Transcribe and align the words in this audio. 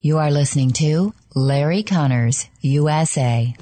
You 0.00 0.18
are 0.18 0.30
listening 0.30 0.70
to 0.74 1.12
Larry 1.34 1.82
Conners, 1.82 2.46
USA. 2.60 3.52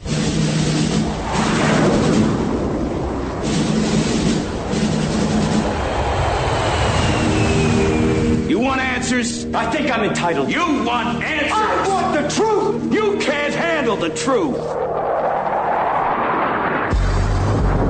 You 8.50 8.58
want 8.58 8.82
answers? 8.82 9.46
I 9.54 9.70
think 9.70 9.90
I'm 9.90 10.04
entitled. 10.04 10.50
You 10.50 10.60
want 10.84 11.24
answers? 11.24 11.52
I 11.52 11.88
want 11.88 12.22
the 12.22 12.28
truth! 12.28 12.92
You 12.92 13.18
can't 13.18 13.54
handle 13.54 13.96
the 13.96 14.10
truth. 14.10 14.58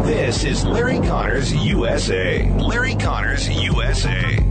This 0.06 0.44
is 0.44 0.64
Larry 0.64 1.00
Conners 1.00 1.52
USA. 1.52 2.48
Larry 2.60 2.94
Conners 2.94 3.48
USA. 3.48 4.45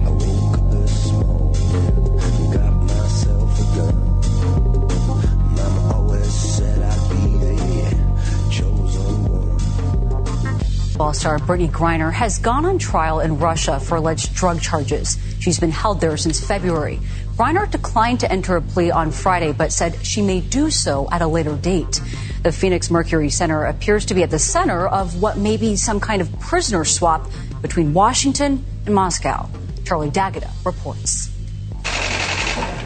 Basketball 10.95 11.13
star 11.13 11.39
Brittany 11.39 11.67
Griner 11.67 12.13
has 12.13 12.39
gone 12.39 12.65
on 12.65 12.79
trial 12.79 13.19
in 13.19 13.37
Russia 13.37 13.81
for 13.81 13.97
alleged 13.97 14.33
drug 14.33 14.61
charges. 14.61 15.17
She's 15.41 15.59
been 15.59 15.69
held 15.69 15.99
there 15.99 16.15
since 16.15 16.39
February. 16.39 17.01
Griner 17.35 17.69
declined 17.69 18.21
to 18.21 18.31
enter 18.31 18.55
a 18.55 18.61
plea 18.61 18.91
on 18.91 19.11
Friday, 19.11 19.51
but 19.51 19.73
said 19.73 19.97
she 20.05 20.21
may 20.21 20.39
do 20.39 20.69
so 20.71 21.09
at 21.11 21.21
a 21.21 21.27
later 21.27 21.57
date. 21.57 21.99
The 22.43 22.53
Phoenix 22.53 22.89
Mercury 22.89 23.29
Center 23.29 23.65
appears 23.65 24.05
to 24.05 24.13
be 24.13 24.23
at 24.23 24.31
the 24.31 24.39
center 24.39 24.87
of 24.87 25.21
what 25.21 25.37
may 25.37 25.57
be 25.57 25.75
some 25.75 25.99
kind 25.99 26.21
of 26.21 26.39
prisoner 26.39 26.85
swap 26.85 27.29
between 27.61 27.93
Washington 27.93 28.63
and 28.85 28.95
Moscow. 28.95 29.49
Charlie 29.83 30.11
D'Agata 30.11 30.49
reports. 30.63 31.34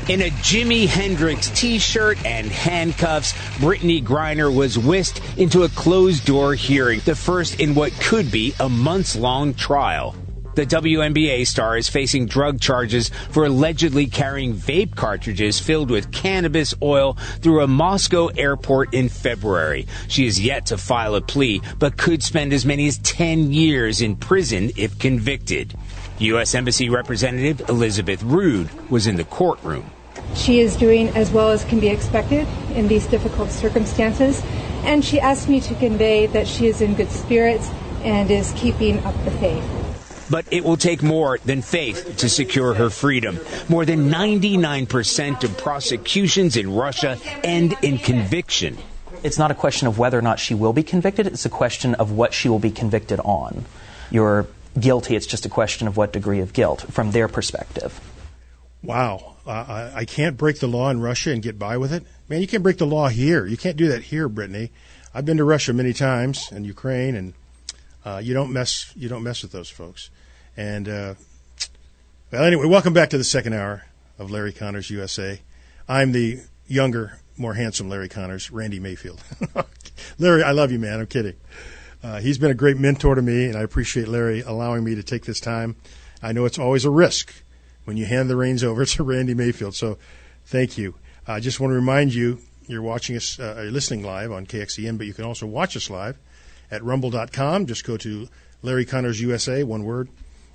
In 0.09 0.23
a 0.23 0.31
Jimi 0.31 0.87
Hendrix 0.87 1.51
t-shirt 1.51 2.25
and 2.25 2.47
handcuffs, 2.47 3.35
Brittany 3.59 4.01
Griner 4.01 4.51
was 4.51 4.75
whisked 4.75 5.21
into 5.37 5.61
a 5.61 5.69
closed-door 5.69 6.55
hearing, 6.55 6.99
the 7.01 7.13
first 7.13 7.59
in 7.59 7.75
what 7.75 7.91
could 8.01 8.31
be 8.31 8.55
a 8.59 8.67
months-long 8.67 9.53
trial. 9.53 10.15
The 10.55 10.65
WNBA 10.65 11.45
star 11.45 11.77
is 11.77 11.89
facing 11.89 12.25
drug 12.25 12.59
charges 12.59 13.09
for 13.29 13.45
allegedly 13.45 14.07
carrying 14.07 14.55
vape 14.55 14.95
cartridges 14.95 15.59
filled 15.59 15.91
with 15.91 16.11
cannabis 16.11 16.73
oil 16.81 17.13
through 17.41 17.61
a 17.61 17.67
Moscow 17.67 18.29
airport 18.29 18.95
in 18.95 19.09
February. 19.09 19.85
She 20.07 20.25
is 20.25 20.39
yet 20.39 20.65
to 20.65 20.77
file 20.79 21.13
a 21.13 21.21
plea, 21.21 21.61
but 21.77 21.97
could 21.97 22.23
spend 22.23 22.51
as 22.51 22.65
many 22.65 22.87
as 22.87 22.97
10 22.97 23.53
years 23.53 24.01
in 24.01 24.15
prison 24.15 24.71
if 24.75 24.97
convicted. 24.97 25.75
U.S. 26.17 26.55
Embassy 26.55 26.89
Representative 26.89 27.69
Elizabeth 27.69 28.23
Rood 28.23 28.69
was 28.89 29.05
in 29.05 29.15
the 29.15 29.23
courtroom. 29.23 29.91
She 30.35 30.59
is 30.59 30.75
doing 30.75 31.09
as 31.09 31.31
well 31.31 31.49
as 31.49 31.63
can 31.63 31.79
be 31.79 31.89
expected 31.89 32.47
in 32.73 32.87
these 32.87 33.05
difficult 33.07 33.51
circumstances, 33.51 34.41
and 34.83 35.03
she 35.03 35.19
asked 35.19 35.49
me 35.49 35.59
to 35.61 35.75
convey 35.75 36.27
that 36.27 36.47
she 36.47 36.67
is 36.67 36.81
in 36.81 36.95
good 36.95 37.11
spirits 37.11 37.69
and 38.03 38.31
is 38.31 38.53
keeping 38.55 38.99
up 39.05 39.15
the 39.25 39.31
faith. 39.31 39.63
But 40.29 40.45
it 40.51 40.63
will 40.63 40.77
take 40.77 41.01
more 41.01 41.39
than 41.43 41.61
faith 41.61 42.17
to 42.17 42.29
secure 42.29 42.75
her 42.75 42.89
freedom. 42.89 43.39
More 43.67 43.83
than 43.83 44.09
99% 44.09 45.43
of 45.43 45.57
prosecutions 45.57 46.55
in 46.55 46.73
Russia 46.73 47.17
end 47.43 47.75
in 47.81 47.97
conviction. 47.97 48.77
It's 49.23 49.39
not 49.39 49.51
a 49.51 49.55
question 49.55 49.87
of 49.87 49.97
whether 49.97 50.17
or 50.17 50.21
not 50.21 50.39
she 50.39 50.53
will 50.53 50.71
be 50.71 50.83
convicted, 50.83 51.27
it's 51.27 51.45
a 51.45 51.49
question 51.49 51.95
of 51.95 52.11
what 52.11 52.33
she 52.33 52.47
will 52.47 52.59
be 52.59 52.71
convicted 52.71 53.19
on. 53.21 53.65
You're 54.11 54.47
guilty, 54.79 55.15
it's 55.15 55.25
just 55.25 55.45
a 55.45 55.49
question 55.49 55.87
of 55.87 55.97
what 55.97 56.13
degree 56.13 56.39
of 56.39 56.53
guilt 56.53 56.85
from 56.91 57.11
their 57.11 57.27
perspective. 57.27 57.99
Wow. 58.83 59.35
I, 59.49 59.91
I 59.95 60.05
can't 60.05 60.37
break 60.37 60.59
the 60.59 60.67
law 60.67 60.89
in 60.89 61.01
Russia 61.01 61.31
and 61.31 61.41
get 61.41 61.57
by 61.57 61.77
with 61.77 61.91
it. 61.91 62.03
Man, 62.27 62.41
you 62.41 62.47
can't 62.47 62.61
break 62.61 62.77
the 62.77 62.85
law 62.85 63.07
here. 63.09 63.45
You 63.45 63.57
can't 63.57 63.77
do 63.77 63.87
that 63.87 64.03
here, 64.03 64.29
Brittany. 64.29 64.71
I've 65.13 65.25
been 65.25 65.37
to 65.37 65.43
Russia 65.43 65.73
many 65.73 65.91
times 65.91 66.49
and 66.51 66.65
Ukraine, 66.65 67.15
and 67.15 67.33
uh, 68.05 68.21
you 68.23 68.33
don't 68.33 68.53
mess 68.53 68.93
you 68.95 69.09
don't 69.09 69.23
mess 69.23 69.41
with 69.41 69.51
those 69.51 69.69
folks. 69.69 70.11
And 70.55 70.87
uh, 70.87 71.15
well, 72.31 72.43
anyway, 72.43 72.67
welcome 72.67 72.93
back 72.93 73.09
to 73.09 73.17
the 73.17 73.23
second 73.23 73.53
hour 73.53 73.85
of 74.19 74.29
Larry 74.29 74.53
Conners 74.53 74.91
USA. 74.91 75.41
I'm 75.87 76.11
the 76.11 76.41
younger, 76.67 77.19
more 77.35 77.55
handsome 77.55 77.89
Larry 77.89 78.09
Conners, 78.09 78.51
Randy 78.51 78.79
Mayfield. 78.79 79.23
Larry, 80.19 80.43
I 80.43 80.51
love 80.51 80.71
you, 80.71 80.77
man. 80.77 80.99
I'm 80.99 81.07
kidding. 81.07 81.35
Uh, 82.03 82.19
he's 82.19 82.37
been 82.37 82.51
a 82.51 82.55
great 82.55 82.77
mentor 82.77 83.15
to 83.15 83.21
me, 83.21 83.45
and 83.45 83.57
I 83.57 83.61
appreciate 83.61 84.07
Larry 84.07 84.41
allowing 84.41 84.83
me 84.83 84.93
to 84.95 85.03
take 85.03 85.25
this 85.25 85.39
time. 85.39 85.75
I 86.21 86.33
know 86.33 86.45
it's 86.45 86.59
always 86.59 86.85
a 86.85 86.89
risk 86.89 87.33
when 87.89 87.97
you 87.97 88.05
hand 88.05 88.29
the 88.29 88.35
reins 88.35 88.63
over 88.63 88.85
to 88.85 89.01
Randy 89.01 89.33
Mayfield. 89.33 89.73
So 89.73 89.97
thank 90.45 90.77
you. 90.77 90.93
I 91.27 91.39
just 91.39 91.59
want 91.59 91.71
to 91.71 91.75
remind 91.75 92.13
you 92.13 92.37
you're 92.67 92.83
watching 92.83 93.15
us, 93.15 93.39
uh, 93.39 93.61
you're 93.63 93.71
listening 93.71 94.03
live 94.03 94.31
on 94.31 94.45
KXEN, 94.45 94.99
but 94.99 95.07
you 95.07 95.13
can 95.15 95.25
also 95.25 95.47
watch 95.47 95.75
us 95.75 95.89
live 95.89 96.19
at 96.69 96.83
rumble.com. 96.83 97.65
Just 97.65 97.83
go 97.83 97.97
to 97.97 98.29
Larry 98.61 98.85
Conners 98.85 99.19
USA, 99.21 99.63
one 99.63 99.85
word, 99.85 100.09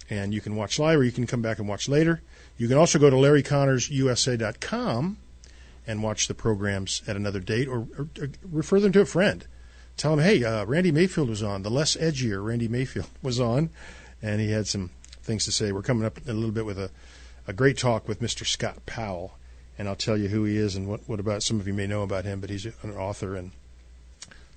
and 0.08 0.32
you 0.32 0.40
can 0.40 0.54
watch 0.54 0.78
live 0.78 1.00
or 1.00 1.02
you 1.02 1.10
can 1.10 1.26
come 1.26 1.42
back 1.42 1.58
and 1.58 1.68
watch 1.68 1.88
later. 1.88 2.22
You 2.56 2.68
can 2.68 2.78
also 2.78 3.00
go 3.00 3.10
to 3.10 3.16
larryconnersusa.com 3.16 5.16
and 5.88 6.02
watch 6.04 6.28
the 6.28 6.34
programs 6.34 7.02
at 7.08 7.16
another 7.16 7.40
date 7.40 7.66
or, 7.66 7.88
or, 7.98 8.08
or 8.20 8.28
refer 8.48 8.78
them 8.78 8.92
to 8.92 9.00
a 9.00 9.06
friend. 9.06 9.44
Tell 9.96 10.14
them, 10.14 10.24
hey, 10.24 10.44
uh, 10.44 10.66
Randy 10.66 10.92
Mayfield 10.92 11.28
was 11.28 11.42
on. 11.42 11.64
The 11.64 11.70
less 11.70 11.96
edgier 11.96 12.44
Randy 12.44 12.68
Mayfield 12.68 13.08
was 13.24 13.40
on, 13.40 13.70
and 14.22 14.40
he 14.40 14.52
had 14.52 14.68
some 14.68 14.90
things 15.24 15.44
to 15.46 15.52
say. 15.52 15.72
We're 15.72 15.82
coming 15.82 16.04
up 16.04 16.18
a 16.28 16.32
little 16.32 16.52
bit 16.52 16.64
with 16.64 16.78
a 16.78 16.90
a 17.46 17.52
great 17.52 17.78
talk 17.78 18.08
with 18.08 18.20
Mr. 18.20 18.46
Scott 18.46 18.86
Powell, 18.86 19.38
and 19.78 19.88
I'll 19.88 19.96
tell 19.96 20.16
you 20.16 20.28
who 20.28 20.44
he 20.44 20.56
is 20.56 20.76
and 20.76 20.88
what, 20.88 21.00
what 21.06 21.20
about 21.20 21.42
some 21.42 21.60
of 21.60 21.66
you 21.66 21.74
may 21.74 21.86
know 21.86 22.02
about 22.02 22.24
him, 22.24 22.40
but 22.40 22.50
he's 22.50 22.64
an 22.64 22.90
author 22.96 23.34
and 23.34 23.52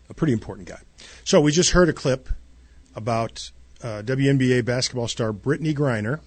a 0.09 0.13
pretty 0.13 0.33
important 0.33 0.67
guy. 0.67 0.79
So 1.23 1.41
we 1.41 1.51
just 1.51 1.71
heard 1.71 1.89
a 1.89 1.93
clip 1.93 2.29
about 2.95 3.51
uh, 3.83 4.01
WNBA 4.05 4.65
basketball 4.65 5.07
star 5.07 5.33
Brittany 5.33 5.73
Griner. 5.73 6.19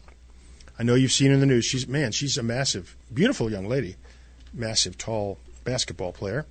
I 0.78 0.82
know 0.82 0.94
you've 0.94 1.12
seen 1.12 1.28
her 1.28 1.34
in 1.34 1.40
the 1.40 1.46
news. 1.46 1.64
She's 1.64 1.86
man, 1.88 2.12
she's 2.12 2.38
a 2.38 2.42
massive, 2.42 2.96
beautiful 3.12 3.50
young 3.50 3.66
lady, 3.66 3.96
massive, 4.52 4.96
tall 4.96 5.38
basketball 5.64 6.12
player, 6.12 6.46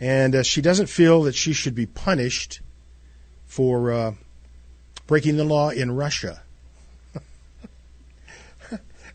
and 0.00 0.34
uh, 0.34 0.42
she 0.42 0.62
doesn't 0.62 0.86
feel 0.86 1.22
that 1.22 1.34
she 1.34 1.52
should 1.52 1.74
be 1.74 1.86
punished 1.86 2.60
for 3.46 3.90
uh, 3.92 4.12
breaking 5.06 5.36
the 5.36 5.44
law 5.44 5.70
in 5.70 5.90
Russia. 5.92 6.42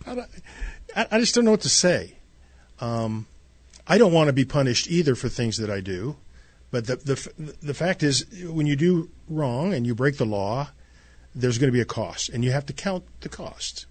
I, 0.06 1.08
I 1.12 1.20
just 1.20 1.36
don't 1.36 1.46
know 1.46 1.52
what 1.52 1.62
to 1.62 1.70
say. 1.70 2.16
Um, 2.80 3.28
I 3.88 3.98
don't 3.98 4.14
want 4.14 4.28
to 4.28 4.34
be 4.34 4.46
punished 4.46 4.90
either 4.90 5.16
for 5.16 5.30
things 5.30 5.58
that 5.58 5.70
I 5.70 5.82
do, 5.82 6.16
but 6.72 6.88
the 6.88 6.96
the 6.96 7.56
the 7.62 7.74
fact 7.74 8.04
is, 8.04 8.26
when 8.44 8.66
you 8.66 8.76
do 8.76 9.10
wrong 9.30 9.74
and 9.74 9.86
you 9.86 9.94
break 9.94 10.18
the 10.18 10.26
law, 10.26 10.70
there's 11.36 11.58
going 11.58 11.68
to 11.68 11.74
be 11.74 11.82
a 11.82 11.86
cost, 11.86 12.30
and 12.30 12.44
you 12.44 12.52
have 12.52 12.66
to 12.68 12.74
count 12.74 13.04
the 13.22 13.30
cost. 13.30 13.86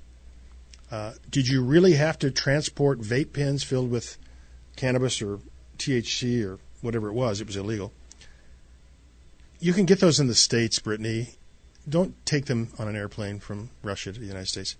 Uh, 0.90 1.12
did 1.30 1.48
you 1.48 1.62
really 1.62 1.94
have 1.94 2.18
to 2.18 2.30
transport 2.30 3.00
vape 3.00 3.32
pens 3.32 3.62
filled 3.62 3.90
with 3.90 4.18
cannabis 4.76 5.22
or 5.22 5.40
THC 5.78 6.44
or 6.44 6.58
whatever 6.82 7.08
it 7.08 7.14
was? 7.14 7.40
It 7.40 7.46
was 7.46 7.56
illegal. 7.56 7.92
You 9.58 9.72
can 9.72 9.86
get 9.86 10.00
those 10.00 10.20
in 10.20 10.26
the 10.26 10.34
states, 10.34 10.78
Brittany. 10.78 11.30
Don't 11.88 12.14
take 12.26 12.46
them 12.46 12.72
on 12.78 12.88
an 12.88 12.96
airplane 12.96 13.40
from 13.40 13.70
Russia 13.82 14.12
to 14.12 14.20
the 14.20 14.26
United 14.26 14.48
States. 14.48 14.76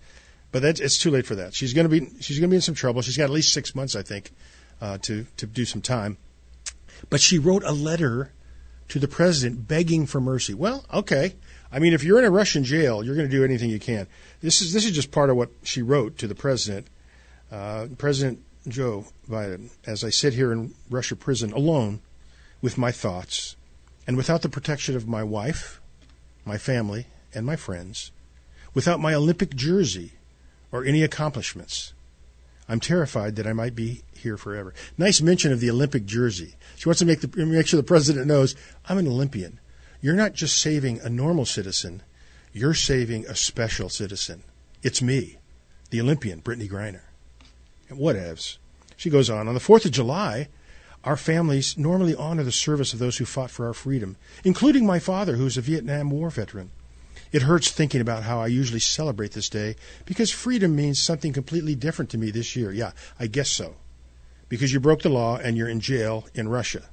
But 0.53 0.63
it's 0.63 0.99
too 0.99 1.09
late 1.09 1.25
for 1.25 1.33
that. 1.33 1.55
She's 1.55 1.73
going 1.73 1.89
to 1.89 1.89
be 1.89 2.07
she's 2.21 2.37
going 2.37 2.47
to 2.47 2.53
be 2.53 2.57
in 2.57 2.61
some 2.61 2.75
trouble. 2.75 3.01
She's 3.01 3.17
got 3.17 3.23
at 3.23 3.31
least 3.31 3.51
six 3.51 3.73
months, 3.73 3.95
I 3.95 4.03
think, 4.03 4.31
uh, 4.79 4.99
to 4.99 5.25
to 5.37 5.47
do 5.47 5.65
some 5.65 5.81
time. 5.81 6.17
But 7.09 7.21
she 7.21 7.39
wrote 7.39 7.63
a 7.63 7.71
letter 7.71 8.31
to 8.89 8.99
the 8.99 9.07
president 9.07 9.67
begging 9.67 10.05
for 10.05 10.21
mercy. 10.21 10.53
Well, 10.53 10.85
okay. 10.93 11.33
I 11.71 11.79
mean, 11.79 11.93
if 11.93 12.03
you're 12.03 12.19
in 12.19 12.25
a 12.25 12.29
Russian 12.29 12.63
jail, 12.63 13.03
you're 13.03 13.15
going 13.15 13.27
to 13.27 13.35
do 13.35 13.43
anything 13.43 13.71
you 13.71 13.79
can. 13.79 14.05
This 14.41 14.61
is 14.61 14.73
this 14.73 14.85
is 14.85 14.91
just 14.91 15.11
part 15.11 15.31
of 15.31 15.37
what 15.37 15.49
she 15.63 15.81
wrote 15.81 16.19
to 16.19 16.27
the 16.27 16.35
president. 16.35 16.85
Uh, 17.51 17.87
president 17.97 18.39
Joe 18.67 19.07
Biden, 19.27 19.71
as 19.87 20.03
I 20.03 20.11
sit 20.11 20.35
here 20.35 20.51
in 20.51 20.75
Russia 20.87 21.15
prison 21.15 21.51
alone 21.51 21.99
with 22.61 22.77
my 22.77 22.91
thoughts 22.91 23.55
and 24.05 24.17
without 24.17 24.43
the 24.43 24.49
protection 24.49 24.95
of 24.95 25.07
my 25.07 25.23
wife, 25.23 25.81
my 26.45 26.59
family, 26.59 27.07
and 27.33 27.43
my 27.43 27.55
friends, 27.55 28.11
without 28.75 28.99
my 28.99 29.15
Olympic 29.15 29.55
jersey 29.55 30.13
or 30.73 30.83
any 30.83 31.03
accomplishments. 31.03 31.93
I'm 32.67 32.79
terrified 32.79 33.35
that 33.35 33.45
I 33.45 33.53
might 33.53 33.75
be 33.75 34.01
here 34.17 34.37
forever. 34.37 34.73
Nice 34.97 35.21
mention 35.21 35.53
of 35.53 35.59
the 35.59 35.69
Olympic 35.69 36.05
jersey. 36.05 36.55
She 36.75 36.89
wants 36.89 36.99
to 36.99 37.05
make, 37.05 37.21
the, 37.21 37.45
make 37.45 37.67
sure 37.67 37.77
the 37.77 37.83
president 37.83 38.25
knows 38.25 38.55
I'm 38.89 38.97
an 38.97 39.07
Olympian. 39.07 39.59
You're 40.01 40.15
not 40.15 40.33
just 40.33 40.61
saving 40.61 40.99
a 40.99 41.09
normal 41.09 41.45
citizen, 41.45 42.01
you're 42.51 42.73
saving 42.73 43.25
a 43.27 43.35
special 43.35 43.87
citizen. 43.87 44.43
It's 44.81 45.01
me, 45.01 45.37
the 45.91 46.01
Olympian, 46.01 46.39
Brittany 46.39 46.67
Griner. 46.67 47.03
And 47.87 47.99
whatevs. 47.99 48.57
She 48.97 49.09
goes 49.09 49.29
on. 49.29 49.47
On 49.47 49.53
the 49.53 49.59
4th 49.59 49.85
of 49.85 49.91
July, 49.91 50.49
our 51.03 51.17
families 51.17 51.77
normally 51.77 52.15
honor 52.15 52.43
the 52.43 52.51
service 52.51 52.93
of 52.93 52.99
those 52.99 53.17
who 53.17 53.25
fought 53.25 53.51
for 53.51 53.67
our 53.67 53.73
freedom, 53.73 54.17
including 54.43 54.85
my 54.85 54.99
father, 54.99 55.35
who's 55.35 55.57
a 55.57 55.61
Vietnam 55.61 56.09
War 56.09 56.29
veteran. 56.29 56.71
It 57.33 57.41
hurts 57.41 57.69
thinking 57.71 57.99
about 57.99 58.23
how 58.23 58.39
I 58.39 58.47
usually 58.47 58.79
celebrate 58.79 59.31
this 59.33 59.49
day 59.49 59.75
because 60.05 60.31
freedom 60.31 60.75
means 60.75 61.01
something 61.01 61.33
completely 61.33 61.75
different 61.75 62.11
to 62.11 62.17
me 62.17 62.31
this 62.31 62.55
year. 62.55 62.71
Yeah, 62.71 62.91
I 63.19 63.27
guess 63.27 63.49
so. 63.49 63.75
because 64.49 64.71
you 64.71 64.79
broke 64.79 65.01
the 65.01 65.09
law 65.09 65.37
and 65.37 65.57
you're 65.57 65.67
in 65.67 65.79
jail 65.79 66.27
in 66.35 66.47
Russia. 66.47 66.83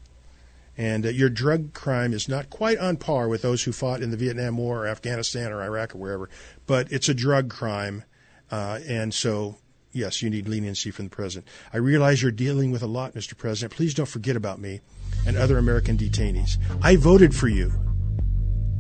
And 0.79 1.05
uh, 1.05 1.11
your 1.11 1.29
drug 1.29 1.75
crime 1.75 2.15
is 2.15 2.27
not 2.27 2.49
quite 2.49 2.79
on 2.79 2.97
par 2.97 3.29
with 3.29 3.43
those 3.43 3.65
who 3.65 3.73
fought 3.73 4.01
in 4.01 4.11
the 4.11 4.17
Vietnam 4.17 4.57
War 4.57 4.85
or 4.85 4.87
Afghanistan 4.87 5.53
or 5.53 5.63
Iraq 5.63 5.95
or 5.95 5.99
wherever, 5.99 6.31
but 6.67 6.91
it's 6.91 7.11
a 7.11 7.15
drug 7.15 7.51
crime. 7.51 8.05
Uh, 8.51 8.79
and 8.89 9.13
so, 9.13 9.59
yes, 9.93 10.23
you 10.23 10.31
need 10.31 10.49
leniency 10.49 10.91
from 10.91 11.05
the 11.05 11.15
president. 11.15 11.47
I 11.71 11.77
realize 11.77 12.23
you're 12.23 12.31
dealing 12.33 12.71
with 12.71 12.83
a 12.83 12.87
lot, 12.87 13.15
Mr. 13.15 13.37
President. 13.37 13.77
Please 13.77 13.93
don't 13.93 14.07
forget 14.07 14.37
about 14.37 14.59
me 14.59 14.81
and 15.27 15.37
other 15.37 15.59
American 15.59 15.99
detainees. 15.99 16.57
I 16.81 16.97
voted 16.97 17.35
for 17.35 17.49
you. 17.49 17.75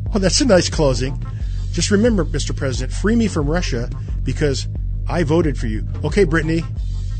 Well, 0.07 0.21
that's 0.21 0.41
a 0.41 0.47
nice 0.47 0.71
closing. 0.71 1.23
Just 1.73 1.91
remember, 1.91 2.25
Mr. 2.25 2.55
President, 2.55 2.93
free 2.93 3.17
me 3.17 3.29
from 3.29 3.49
Russia 3.49 3.89
because 4.23 4.69
I 5.09 5.23
voted 5.23 5.59
for 5.59 5.67
you. 5.67 5.87
Okay, 6.05 6.25
Brittany, 6.25 6.63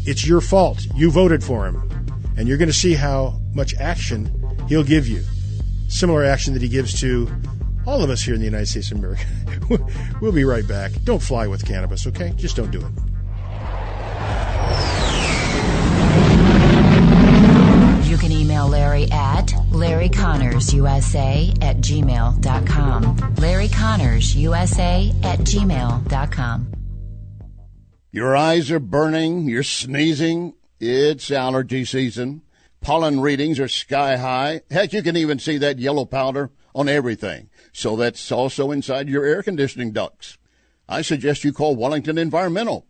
it's 0.07 0.27
your 0.27 0.41
fault. 0.41 0.87
You 0.95 1.11
voted 1.11 1.43
for 1.45 1.67
him. 1.67 1.87
And 2.37 2.49
you're 2.49 2.59
going 2.59 2.69
to 2.69 2.75
see 2.75 2.95
how 2.95 3.41
much 3.55 3.75
action 3.75 4.33
he'll 4.69 4.85
give 4.85 5.07
you. 5.07 5.23
Similar 5.89 6.25
action 6.25 6.55
that 6.55 6.63
he 6.63 6.69
gives 6.69 6.99
to 7.01 7.29
all 7.87 8.03
of 8.03 8.11
us 8.11 8.23
here 8.23 8.35
in 8.35 8.41
the 8.41 8.47
United 8.47 8.67
States 8.67 8.91
of 8.91 8.99
America. 8.99 9.25
we'll 10.21 10.33
be 10.33 10.45
right 10.45 10.67
back. 10.67 10.93
Don't 11.05 11.23
fly 11.23 11.47
with 11.47 11.67
cannabis, 11.67 12.07
okay? 12.07 12.33
Just 12.37 12.57
don't 12.57 12.71
do 12.71 12.81
it. 12.81 12.93
You 18.09 18.17
can 18.19 18.33
email 18.33 18.69
Larry 18.69 19.11
at 19.13 19.53
LarryConnersUSA 19.81 21.63
at 21.63 21.79
gmail.com. 21.79 23.17
LarryConnersUSA 23.17 25.25
at 25.25 25.39
gmail.com. 25.41 26.73
Your 28.13 28.37
eyes 28.37 28.71
are 28.71 28.81
burning, 28.81 29.49
you're 29.49 29.63
sneezing, 29.63 30.55
it's 30.79 31.31
allergy 31.31 31.85
season. 31.85 32.43
Pollen 32.81 33.21
readings 33.21 33.61
are 33.61 33.69
sky 33.69 34.17
high. 34.17 34.63
Heck, 34.71 34.93
you 34.93 35.03
can 35.03 35.17
even 35.17 35.39
see 35.39 35.59
that 35.59 35.79
yellow 35.79 36.05
powder 36.05 36.51
on 36.75 36.89
everything. 36.89 37.51
So 37.73 37.97
that's 37.97 38.33
also 38.33 38.71
inside 38.71 39.09
your 39.09 39.25
air 39.25 39.43
conditioning 39.43 39.93
ducts. 39.93 40.39
I 40.89 41.03
suggest 41.03 41.45
you 41.45 41.53
call 41.53 41.77
Wellington 41.77 42.19
Environmental. 42.19 42.87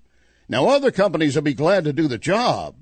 Now, 0.49 0.69
other 0.69 0.91
companies 0.91 1.35
will 1.35 1.43
be 1.43 1.55
glad 1.55 1.85
to 1.85 1.93
do 1.93 2.09
the 2.09 2.19
job, 2.19 2.77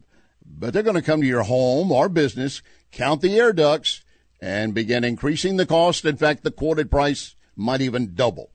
but 0.47 0.73
they're 0.73 0.83
going 0.83 0.97
to 0.97 1.03
come 1.03 1.21
to 1.21 1.27
your 1.27 1.43
home 1.43 1.91
or 1.91 2.09
business, 2.09 2.63
count 2.91 3.23
the 3.23 3.39
air 3.39 3.53
ducts, 3.53 4.03
and 4.41 4.73
begin 4.75 5.05
increasing 5.05 5.57
the 5.57 5.67
cost. 5.67 6.05
In 6.05 6.17
fact, 6.17 6.43
the 6.45 6.51
quoted 6.51 6.91
price 6.91 7.37
might 7.57 7.81
even 7.81 8.15
double. 8.15 8.51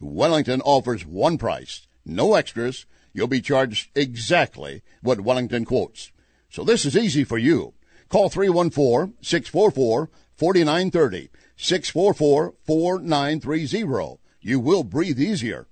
Wellington 0.00 0.60
offers 0.62 1.06
one 1.06 1.38
price, 1.38 1.86
no 2.04 2.34
extras. 2.34 2.86
You'll 3.12 3.28
be 3.28 3.40
charged 3.40 3.90
exactly 3.94 4.82
what 5.02 5.20
Wellington 5.20 5.64
quotes. 5.64 6.10
So 6.50 6.64
this 6.64 6.84
is 6.84 6.96
easy 6.96 7.22
for 7.24 7.38
you. 7.38 7.74
Call 8.08 8.28
314-644-4930. 8.30 11.28
644-4930. 11.56 14.18
You 14.40 14.58
will 14.60 14.84
breathe 14.84 15.20
easier. 15.20 15.68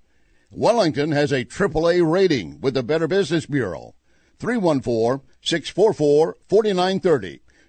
Wellington 0.51 1.13
has 1.13 1.31
a 1.33 1.45
AAA 1.45 2.03
rating 2.09 2.61
with 2.61 2.75
the 2.75 2.83
Better 2.83 3.09
Business 3.09 3.47
Bureau. 3.47 3.95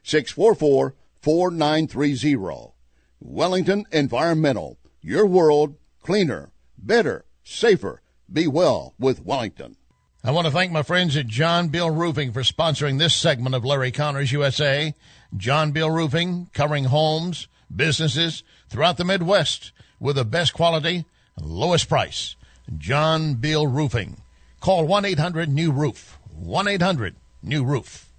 314-644-4930. 0.03 0.93
644-4930. 1.23 2.73
Wellington 3.19 3.85
Environmental. 3.91 4.77
Your 5.01 5.25
world 5.25 5.77
cleaner, 6.01 6.51
better, 6.77 7.25
safer. 7.43 8.01
Be 8.31 8.47
well 8.47 8.93
with 8.99 9.23
Wellington. 9.23 9.77
I 10.23 10.31
want 10.31 10.45
to 10.47 10.51
thank 10.51 10.71
my 10.71 10.83
friends 10.83 11.17
at 11.17 11.27
John 11.27 11.67
Bill 11.67 11.89
Roofing 11.89 12.31
for 12.31 12.41
sponsoring 12.41 12.97
this 12.99 13.13
segment 13.13 13.55
of 13.55 13.65
Larry 13.65 13.91
Conners 13.91 14.31
USA. 14.31 14.93
John 15.35 15.71
Bill 15.71 15.89
Roofing, 15.89 16.49
covering 16.53 16.85
homes, 16.85 17.47
businesses 17.73 18.43
throughout 18.69 18.97
the 18.97 19.03
Midwest 19.05 19.71
with 19.99 20.15
the 20.15 20.25
best 20.25 20.53
quality, 20.53 21.05
lowest 21.41 21.89
price. 21.89 22.35
John 22.77 23.35
Bill 23.35 23.67
Roofing. 23.67 24.21
Call 24.61 24.85
1-800-NEW-ROOF. 24.85 26.19
1-800-NEW-ROOF. 26.41 28.12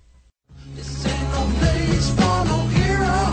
This 0.73 1.07
ain't 1.07 1.31
no 1.31 1.43
place 1.59 2.11
follow 2.15 2.67
hero. 2.69 3.31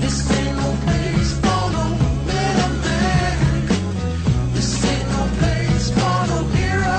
This 0.00 0.30
ain't 0.32 0.56
no 0.56 0.76
place 0.84 1.38
followed. 1.40 1.98
This 4.54 4.84
ain't 4.84 5.08
no 5.10 5.28
place 5.38 5.90
follow 5.90 6.44
hero 6.56 6.98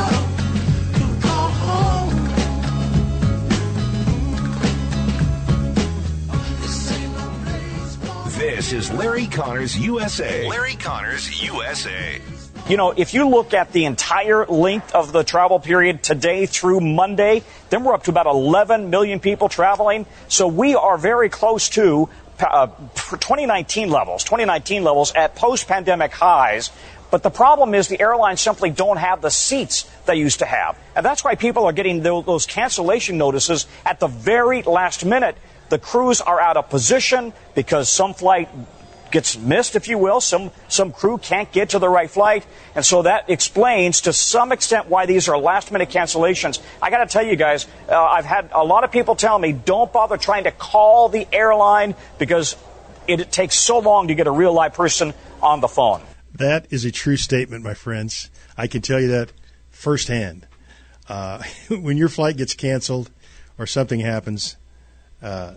To 0.98 1.06
call 1.25 1.50
home 1.50 2.13
This 6.62 6.75
single 6.90 7.31
place 7.44 7.95
followed 7.95 8.31
This 8.33 8.72
is 8.72 8.92
Larry 8.92 9.25
Conners 9.25 9.78
USA. 9.80 10.48
Larry 10.48 10.75
Conners 10.75 11.42
USA. 11.44 12.22
You 12.69 12.75
know, 12.75 12.92
if 12.92 13.14
you 13.14 13.30
look 13.30 13.54
at 13.54 13.72
the 13.72 13.86
entire 13.86 14.46
length 14.46 14.94
of 14.94 15.14
the 15.14 15.24
travel 15.24 15.58
period 15.58 16.04
today 16.04 16.46
through 16.48 16.81
Monday, 16.81 17.44
then 17.69 17.86
we're 17.86 17.94
up 17.94 18.04
to 18.04 18.12
about 18.12 18.25
11 18.25 18.90
million 18.90 19.22
people 19.22 19.48
traveling. 19.48 20.06
So 20.28 20.50
we 20.50 20.75
are 20.75 20.98
very 20.98 21.30
close 21.30 21.69
to 21.69 22.10
uh, 22.42 22.68
2019 22.96 23.90
levels, 23.90 24.25
2019 24.25 24.84
levels 24.84 25.14
at 25.14 25.34
post-pandemic 25.36 26.12
highs. 26.12 26.69
But 27.10 27.24
the 27.24 27.30
problem 27.30 27.74
is 27.74 27.88
the 27.88 28.02
airlines 28.02 28.42
simply 28.42 28.69
don't 28.69 28.98
have 28.98 29.22
the 29.22 29.31
seats 29.31 29.90
they 30.06 30.16
used 30.16 30.40
to 30.40 30.46
have. 30.46 30.78
And 30.94 31.06
that's 31.06 31.24
why 31.24 31.36
people 31.36 31.64
are 31.68 31.72
getting 31.72 32.04
those 32.04 32.46
cancellation 32.46 33.18
notices 33.18 33.66
at 33.86 34.02
the 34.02 34.08
very 34.08 34.62
last 34.64 35.06
minute. 35.06 35.38
The 35.69 35.80
crews 35.80 36.19
are 36.19 36.42
out 36.42 36.58
of 36.58 36.69
position 36.69 37.31
because 37.56 37.88
some 37.88 38.14
flight 38.14 38.50
gets 39.12 39.38
missed, 39.38 39.75
if 39.75 39.88
you 39.88 39.98
will. 39.98 40.21
Some, 40.21 40.51
some 40.68 40.92
crew 40.92 41.18
can't 41.18 41.51
get 41.51 41.69
to 41.69 41.80
the 41.80 41.89
right 41.89 42.09
flight. 42.09 42.45
And 42.75 42.86
so 42.86 43.04
that 43.04 43.30
explains 43.30 44.01
to 44.01 44.13
some 44.13 44.51
extent 44.51 44.88
why 44.88 45.06
these 45.06 45.27
are 45.30 45.38
last 45.38 45.71
minute 45.71 45.89
cancellations. 45.89 46.62
I 46.81 46.89
got 46.89 47.00
to 47.00 47.06
tell 47.07 47.25
you 47.25 47.36
guys, 47.36 47.65
uh, 47.89 48.01
I've 48.01 48.25
had 48.25 48.50
a 48.54 48.63
lot 48.63 48.83
of 48.83 48.92
people 48.92 49.15
tell 49.15 49.38
me 49.38 49.51
don't 49.51 49.92
bother 49.92 50.18
trying 50.18 50.45
to 50.45 50.51
call 50.51 51.09
the 51.09 51.27
airline 51.31 51.95
because 52.18 52.56
it, 53.07 53.19
it 53.21 53.31
takes 53.31 53.56
so 53.56 53.80
long 53.80 54.09
to 54.09 54.15
get 54.15 54.27
a 54.27 54.31
real 54.31 54.54
live 54.54 54.74
person 54.74 55.13
on 55.42 55.62
the 55.62 55.68
phone. 55.68 56.01
That 56.33 56.68
is 56.69 56.86
a 56.86 56.92
true 56.92 57.18
statement, 57.18 57.63
my 57.63 57.74
friends. 57.74 58.30
I 58.57 58.68
can 58.68 58.81
tell 58.81 59.00
you 59.00 59.07
that 59.07 59.31
firsthand. 59.71 60.48
Uh, 61.07 61.44
when 61.69 61.98
your 61.98 62.09
flight 62.09 62.38
gets 62.38 62.54
canceled 62.54 63.09
or 63.57 63.65
something 63.65 64.00
happens, 64.00 64.57
uh, 65.21 65.54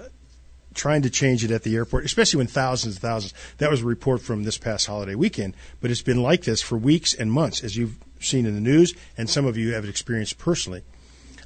trying 0.80 1.02
to 1.02 1.10
change 1.10 1.44
it 1.44 1.50
at 1.50 1.62
the 1.62 1.76
airport, 1.76 2.06
especially 2.06 2.38
when 2.38 2.46
thousands 2.46 2.94
and 2.94 3.02
thousands. 3.02 3.34
That 3.58 3.70
was 3.70 3.82
a 3.82 3.84
report 3.84 4.22
from 4.22 4.44
this 4.44 4.56
past 4.56 4.86
holiday 4.86 5.14
weekend, 5.14 5.54
but 5.82 5.90
it's 5.90 6.00
been 6.00 6.22
like 6.22 6.44
this 6.44 6.62
for 6.62 6.78
weeks 6.78 7.12
and 7.12 7.30
months, 7.30 7.62
as 7.62 7.76
you've 7.76 7.98
seen 8.18 8.46
in 8.46 8.54
the 8.54 8.62
news, 8.62 8.94
and 9.18 9.28
some 9.28 9.44
of 9.44 9.58
you 9.58 9.74
have 9.74 9.84
experienced 9.84 10.38
personally. 10.38 10.82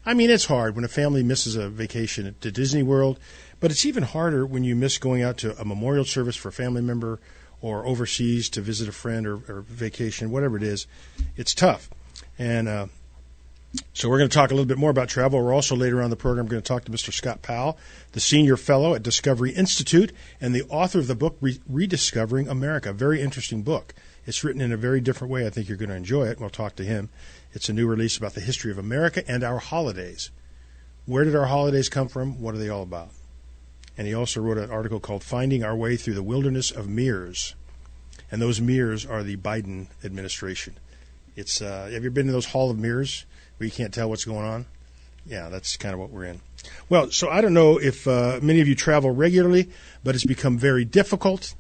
I 0.07 0.15
mean, 0.15 0.31
it's 0.31 0.45
hard 0.45 0.77
when 0.77 0.85
a 0.85 0.89
family 0.89 1.25
misses 1.25 1.57
a 1.57 1.69
vacation 1.69 2.33
to 2.43 2.53
Disney 2.53 2.85
World, 2.85 3.19
but 3.59 3.73
it's 3.73 3.85
even 3.85 4.05
harder 4.05 4.47
when 4.47 4.63
you 4.63 4.77
miss 4.77 4.99
going 4.99 5.23
out 5.23 5.37
to 5.39 5.61
a 5.61 5.65
memorial 5.65 6.05
service 6.05 6.37
for 6.37 6.51
a 6.51 6.53
family 6.53 6.83
member 6.83 7.19
or 7.61 7.85
overseas 7.87 8.49
to 8.51 8.61
visit 8.61 8.89
a 8.89 8.93
friend 8.93 9.27
or, 9.27 9.41
or 9.49 9.63
vacation, 9.63 10.31
whatever 10.31 10.57
it 10.57 10.63
is. 10.63 10.87
It's 11.35 11.55
tough. 11.55 11.91
And 12.39 12.69
uh, 12.69 12.87
so 13.93 14.09
we're 14.09 14.19
going 14.19 14.31
to 14.31 14.35
talk 14.35 14.51
a 14.51 14.55
little 14.55 14.67
bit 14.67 14.79
more 14.79 14.91
about 14.91 15.09
travel. 15.09 15.43
We're 15.43 15.55
also 15.55 15.75
later 15.75 16.03
on 16.03 16.11
the 16.11 16.17
program 16.17 16.47
going 16.47 16.63
to 16.63 16.67
talk 16.67 16.85
to 16.85 16.93
Mr. 16.93 17.13
Scott 17.13 17.43
Powell, 17.43 17.79
the 18.13 18.21
senior 18.21 18.57
fellow 18.57 18.95
at 18.95 19.03
Discovery 19.03 19.53
Institute 19.53 20.13
and 20.41 20.55
the 20.55 20.63
author 20.65 20.99
of 20.99 21.07
the 21.07 21.15
book 21.15 21.37
Re- 21.41 21.61
Rediscovering 21.69 22.49
America. 22.49 22.93
Very 22.93 23.21
interesting 23.21 23.63
book. 23.63 23.95
It's 24.27 24.45
written 24.45 24.61
in 24.61 24.73
a 24.73 24.77
very 24.77 25.01
different 25.01 25.33
way. 25.33 25.47
I 25.47 25.51
think 25.51 25.69
you're 25.69 25.77
going 25.77 25.91
to 25.91 25.97
enjoy 25.97 26.27
it. 26.27 26.41
We'll 26.41 26.51
talk 26.51 26.77
to 26.77 26.85
him. 26.85 27.11
It's 27.53 27.69
a 27.69 27.73
new 27.73 27.87
release 27.87 28.17
about 28.17 28.35
the 28.35 28.41
history 28.41 28.71
of 28.71 28.79
America 28.79 29.23
and 29.29 29.43
our 29.43 29.59
holidays. 29.59 30.31
Where 31.07 31.25
did 31.25 31.37
our 31.37 31.47
holidays 31.47 31.89
come 31.89 32.09
from? 32.09 32.41
What 32.41 32.55
are 32.55 32.59
they 32.59 32.69
all 32.69 32.83
about? 32.83 33.11
And 33.97 34.07
he 34.07 34.15
also 34.15 34.41
wrote 34.41 34.59
an 34.59 34.71
article 34.71 35.01
called 35.01 35.23
Finding 35.23 35.63
Our 35.63 35.77
Way 35.77 35.97
Through 35.97 36.15
the 36.15 36.23
Wilderness 36.23 36.71
of 36.71 36.89
Mirrors. 36.89 37.55
And 38.31 38.41
those 38.41 38.61
mirrors 38.61 39.05
are 39.05 39.23
the 39.23 39.37
Biden 39.37 39.87
administration. 40.03 40.79
It's 41.37 41.61
uh, 41.61 41.91
have 41.93 42.03
you 42.03 42.11
been 42.11 42.27
to 42.27 42.33
those 42.33 42.47
Hall 42.47 42.71
of 42.71 42.79
Mirrors? 42.79 43.27
Where 43.57 43.67
you 43.67 43.73
can't 43.73 43.93
tell 43.93 44.09
what's 44.09 44.25
going 44.25 44.45
on. 44.45 44.67
Yeah, 45.27 45.49
that's 45.49 45.77
kind 45.77 45.95
of 45.95 46.01
what 46.01 46.11
we're 46.11 46.25
in. 46.25 46.41
Well, 46.89 47.11
so 47.11 47.29
I 47.29 47.41
don't 47.41 47.55
know 47.55 47.79
if 47.79 48.07
uh, 48.07 48.41
many 48.43 48.61
of 48.61 48.69
you 48.69 48.75
travel 48.75 49.11
regularly, 49.11 49.71
but 50.03 50.15
it's 50.15 50.25
become 50.25 50.59
very 50.59 50.85
difficult 50.85 51.55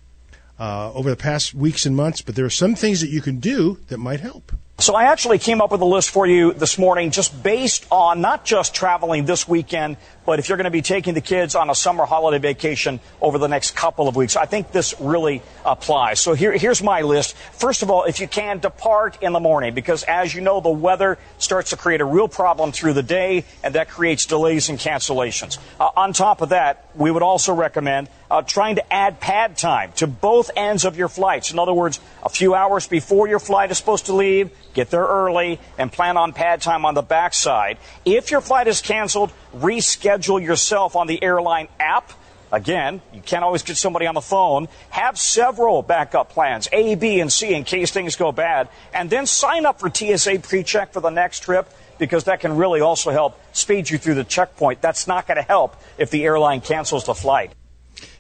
uh, 0.58 0.92
over 0.92 1.10
the 1.10 1.16
past 1.16 1.54
weeks 1.54 1.86
and 1.86 1.96
months. 1.96 2.20
But 2.20 2.34
there 2.34 2.44
are 2.44 2.50
some 2.50 2.74
things 2.74 3.00
that 3.00 3.08
you 3.08 3.20
can 3.20 3.38
do 3.38 3.78
that 3.88 3.98
might 3.98 4.20
help. 4.20 4.52
So 4.78 4.97
I 4.97 5.04
actually 5.04 5.38
came 5.38 5.61
up 5.61 5.71
with 5.71 5.81
a 5.83 5.87
list 5.87 6.11
for 6.11 6.26
you 6.26 6.52
this 6.52 6.78
morning 6.78 7.12
just 7.12 7.45
based 7.45 7.87
on 7.93 8.21
not 8.21 8.45
just 8.45 8.75
traveling 8.75 9.25
this 9.25 9.47
weekend, 9.47 9.97
but 10.26 10.40
if 10.40 10.49
you're 10.49 10.59
going 10.59 10.64
to 10.64 10.71
be 10.73 10.83
taking 10.83 11.14
the 11.14 11.21
kids 11.21 11.54
on 11.54 11.71
a 11.71 11.76
summer 11.76 12.04
holiday 12.04 12.38
vacation 12.38 12.99
over 13.23 13.38
the 13.38 13.47
next 13.47 13.76
couple 13.76 14.09
of 14.09 14.16
weeks. 14.16 14.35
I 14.35 14.47
think 14.47 14.73
this 14.73 15.00
really 15.00 15.43
applies. 15.64 16.19
So 16.19 16.35
here, 16.35 16.50
here's 16.50 16.83
my 16.83 17.02
list. 17.02 17.37
First 17.37 17.85
of 17.85 17.90
all, 17.90 18.02
if 18.02 18.19
you 18.19 18.26
can, 18.26 18.59
depart 18.59 19.23
in 19.23 19.33
the 19.33 19.38
morning 19.38 19.75
because 19.75 20.02
as 20.02 20.35
you 20.35 20.40
know, 20.40 20.61
the 20.61 20.71
weather 20.71 21.19
starts 21.38 21.71
to 21.71 21.76
create 21.76 22.00
a 22.00 22.04
real 22.04 22.26
problem 22.26 22.73
through 22.73 22.95
the 22.95 23.02
day 23.02 23.45
and 23.62 23.76
that 23.76 23.88
creates 23.88 24.26
delays 24.26 24.71
and 24.71 24.78
cancellations. 24.81 25.57
Uh, 25.78 25.90
on 25.97 26.12
top 26.12 26.40
of 26.40 26.49
that, 26.49 26.90
we 26.97 27.12
would 27.12 27.23
also 27.23 27.54
recommend 27.54 28.09
uh, 28.31 28.43
trying 28.43 28.76
to 28.76 28.93
add 28.93 29.21
pad 29.21 29.57
time 29.57 29.93
to 29.97 30.07
both 30.07 30.50
ends 30.57 30.85
of 30.85 30.97
your 30.97 31.09
flights. 31.09 31.52
In 31.52 31.59
other 31.59 31.73
words, 31.73 32.00
a 32.23 32.28
few 32.28 32.54
hours 32.54 32.87
before 32.87 33.28
your 33.28 33.38
flight 33.38 33.71
is 33.71 33.78
supposed 33.78 34.07
to 34.07 34.14
leave, 34.14 34.50
get 34.75 34.90
there 34.90 35.04
early 35.04 35.61
and 35.78 35.93
plan 35.93 36.16
on 36.16 36.33
pad 36.33 36.61
time 36.61 36.85
on 36.85 36.95
the 36.95 37.02
backside. 37.02 37.78
If 38.04 38.31
your 38.31 38.40
flight 38.40 38.66
is 38.66 38.81
canceled, 38.81 39.33
reschedule 39.54 40.43
yourself 40.43 40.97
on 40.97 41.07
the 41.07 41.23
airline 41.23 41.69
app. 41.78 42.12
Again, 42.52 43.02
you 43.12 43.21
can't 43.21 43.43
always 43.43 43.62
get 43.62 43.76
somebody 43.76 44.07
on 44.07 44.14
the 44.14 44.21
phone. 44.21 44.69
Have 44.90 45.19
several 45.19 45.83
backup 45.83 46.31
plans, 46.31 46.69
A, 46.73 46.95
B, 46.95 47.19
and 47.19 47.33
C, 47.33 47.52
in 47.52 47.64
case 47.64 47.90
things 47.90 48.14
go 48.14 48.31
bad. 48.31 48.69
And 48.93 49.11
then 49.11 49.26
sign 49.26 49.66
up 49.66 49.81
for 49.81 49.90
TSA 49.93 50.38
pre-check 50.40 50.93
for 50.93 51.00
the 51.00 51.11
next 51.11 51.40
trip 51.40 51.69
because 51.99 52.25
that 52.25 52.40
can 52.40 52.57
really 52.57 52.81
also 52.81 53.11
help 53.11 53.40
speed 53.52 53.90
you 53.90 53.99
through 53.99 54.14
the 54.14 54.25
checkpoint. 54.25 54.81
That's 54.81 55.07
not 55.07 55.26
going 55.26 55.37
to 55.37 55.43
help 55.43 55.76
if 55.99 56.11
the 56.11 56.25
airline 56.25 56.61
cancels 56.61 57.04
the 57.04 57.14
flight. 57.14 57.52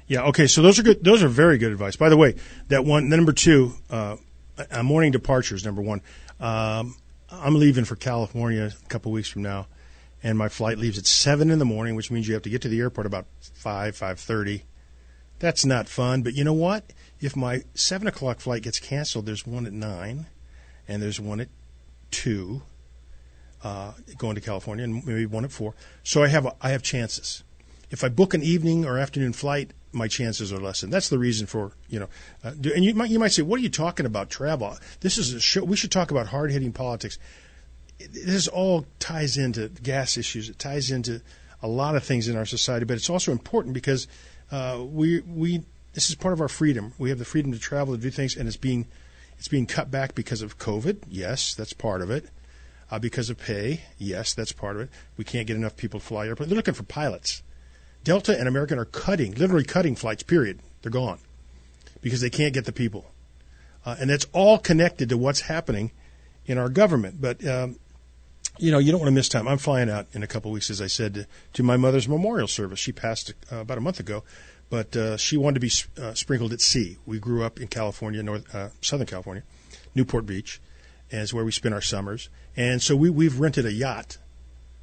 Yeah. 0.06 0.24
Okay. 0.24 0.46
So 0.46 0.62
those 0.62 0.78
are 0.78 0.82
good. 0.82 1.02
Those 1.02 1.22
are 1.22 1.28
very 1.28 1.58
good 1.58 1.72
advice. 1.72 1.96
By 1.96 2.08
the 2.08 2.16
way, 2.16 2.36
that 2.68 2.84
one 2.84 3.08
number 3.08 3.32
two, 3.32 3.72
uh, 3.90 4.16
morning 4.82 5.12
departures. 5.12 5.64
Number 5.64 5.82
one, 5.82 6.02
um, 6.40 6.96
I'm 7.30 7.54
leaving 7.54 7.84
for 7.84 7.96
California 7.96 8.70
a 8.84 8.88
couple 8.88 9.12
weeks 9.12 9.28
from 9.28 9.42
now, 9.42 9.66
and 10.22 10.36
my 10.36 10.48
flight 10.48 10.78
leaves 10.78 10.98
at 10.98 11.06
seven 11.06 11.50
in 11.50 11.58
the 11.58 11.64
morning, 11.64 11.94
which 11.94 12.10
means 12.10 12.28
you 12.28 12.34
have 12.34 12.42
to 12.42 12.50
get 12.50 12.62
to 12.62 12.68
the 12.68 12.80
airport 12.80 13.06
about 13.06 13.26
five 13.54 13.96
five 13.96 14.20
thirty. 14.20 14.64
That's 15.38 15.64
not 15.64 15.88
fun. 15.88 16.22
But 16.22 16.34
you 16.34 16.44
know 16.44 16.52
what? 16.52 16.92
If 17.20 17.34
my 17.34 17.62
seven 17.74 18.06
o'clock 18.06 18.40
flight 18.40 18.62
gets 18.62 18.78
canceled, 18.78 19.26
there's 19.26 19.46
one 19.46 19.66
at 19.66 19.72
nine, 19.72 20.26
and 20.86 21.02
there's 21.02 21.20
one 21.20 21.40
at 21.40 21.48
two. 22.10 22.62
Uh, 23.62 23.94
going 24.18 24.34
to 24.34 24.42
California, 24.42 24.84
and 24.84 25.06
maybe 25.06 25.24
one 25.24 25.42
at 25.42 25.50
four. 25.50 25.74
So 26.02 26.22
I 26.22 26.28
have 26.28 26.44
a, 26.44 26.54
I 26.60 26.68
have 26.70 26.82
chances. 26.82 27.42
If 27.90 28.04
I 28.04 28.10
book 28.10 28.34
an 28.34 28.42
evening 28.42 28.84
or 28.84 28.98
afternoon 28.98 29.32
flight, 29.32 29.72
my 29.94 30.08
chances 30.08 30.52
are 30.52 30.58
lessened. 30.58 30.92
That's 30.92 31.08
the 31.08 31.18
reason 31.18 31.46
for 31.46 31.72
you 31.88 32.00
know. 32.00 32.08
Uh, 32.42 32.52
and 32.74 32.84
you 32.84 32.94
might 32.94 33.10
you 33.10 33.18
might 33.18 33.32
say, 33.32 33.42
what 33.42 33.60
are 33.60 33.62
you 33.62 33.70
talking 33.70 34.06
about 34.06 34.30
travel? 34.30 34.76
This 35.00 35.18
is 35.18 35.32
a 35.32 35.40
show. 35.40 35.64
We 35.64 35.76
should 35.76 35.92
talk 35.92 36.10
about 36.10 36.26
hard 36.26 36.50
hitting 36.50 36.72
politics. 36.72 37.18
This 37.98 38.48
all 38.48 38.86
ties 38.98 39.36
into 39.36 39.68
gas 39.68 40.16
issues. 40.16 40.48
It 40.48 40.58
ties 40.58 40.90
into 40.90 41.22
a 41.62 41.68
lot 41.68 41.96
of 41.96 42.04
things 42.04 42.28
in 42.28 42.36
our 42.36 42.44
society, 42.44 42.84
but 42.84 42.96
it's 42.96 43.08
also 43.08 43.32
important 43.32 43.72
because 43.72 44.06
uh, 44.50 44.82
we 44.84 45.20
we 45.20 45.62
this 45.94 46.10
is 46.10 46.16
part 46.16 46.34
of 46.34 46.40
our 46.40 46.48
freedom. 46.48 46.92
We 46.98 47.08
have 47.10 47.18
the 47.18 47.24
freedom 47.24 47.52
to 47.52 47.58
travel 47.58 47.94
to 47.94 48.00
do 48.00 48.10
things, 48.10 48.36
and 48.36 48.48
it's 48.48 48.56
being 48.56 48.86
it's 49.38 49.48
being 49.48 49.66
cut 49.66 49.90
back 49.90 50.14
because 50.14 50.42
of 50.42 50.58
COVID. 50.58 51.04
Yes, 51.08 51.54
that's 51.54 51.72
part 51.72 52.02
of 52.02 52.10
it. 52.10 52.28
Uh, 52.90 52.98
because 52.98 53.30
of 53.30 53.38
pay, 53.38 53.80
yes, 53.96 54.34
that's 54.34 54.52
part 54.52 54.76
of 54.76 54.82
it. 54.82 54.90
We 55.16 55.24
can't 55.24 55.46
get 55.46 55.56
enough 55.56 55.76
people 55.76 56.00
to 56.00 56.06
fly 56.06 56.26
airplanes. 56.26 56.50
They're 56.50 56.56
looking 56.56 56.74
for 56.74 56.82
pilots. 56.82 57.42
Delta 58.04 58.38
and 58.38 58.46
American 58.46 58.78
are 58.78 58.84
cutting, 58.84 59.34
literally 59.34 59.64
cutting 59.64 59.96
flights, 59.96 60.22
period. 60.22 60.60
They're 60.82 60.92
gone 60.92 61.18
because 62.02 62.20
they 62.20 62.30
can't 62.30 62.52
get 62.52 62.66
the 62.66 62.72
people. 62.72 63.10
Uh, 63.84 63.96
and 63.98 64.10
that's 64.10 64.26
all 64.32 64.58
connected 64.58 65.08
to 65.08 65.16
what's 65.16 65.40
happening 65.40 65.90
in 66.46 66.58
our 66.58 66.68
government. 66.68 67.20
But, 67.20 67.44
um, 67.46 67.76
you 68.58 68.70
know, 68.70 68.78
you 68.78 68.92
don't 68.92 69.00
want 69.00 69.08
to 69.08 69.14
miss 69.14 69.28
time. 69.28 69.48
I'm 69.48 69.58
flying 69.58 69.90
out 69.90 70.06
in 70.12 70.22
a 70.22 70.26
couple 70.26 70.50
of 70.50 70.54
weeks, 70.54 70.70
as 70.70 70.80
I 70.80 70.86
said, 70.86 71.14
to, 71.14 71.26
to 71.54 71.62
my 71.62 71.76
mother's 71.78 72.06
memorial 72.06 72.46
service. 72.46 72.78
She 72.78 72.92
passed 72.92 73.32
uh, 73.50 73.56
about 73.56 73.78
a 73.78 73.80
month 73.80 74.00
ago, 74.00 74.22
but 74.68 74.94
uh, 74.96 75.16
she 75.16 75.38
wanted 75.38 75.54
to 75.54 75.60
be 75.60 76.02
uh, 76.02 76.14
sprinkled 76.14 76.52
at 76.52 76.60
sea. 76.60 76.98
We 77.06 77.18
grew 77.18 77.42
up 77.42 77.58
in 77.58 77.68
California, 77.68 78.22
North, 78.22 78.54
uh, 78.54 78.68
Southern 78.82 79.06
California, 79.06 79.42
Newport 79.94 80.26
Beach, 80.26 80.60
is 81.10 81.32
where 81.32 81.44
we 81.44 81.52
spend 81.52 81.74
our 81.74 81.80
summers. 81.80 82.28
And 82.56 82.82
so 82.82 82.96
we, 82.96 83.08
we've 83.08 83.40
rented 83.40 83.64
a 83.64 83.72
yacht 83.72 84.18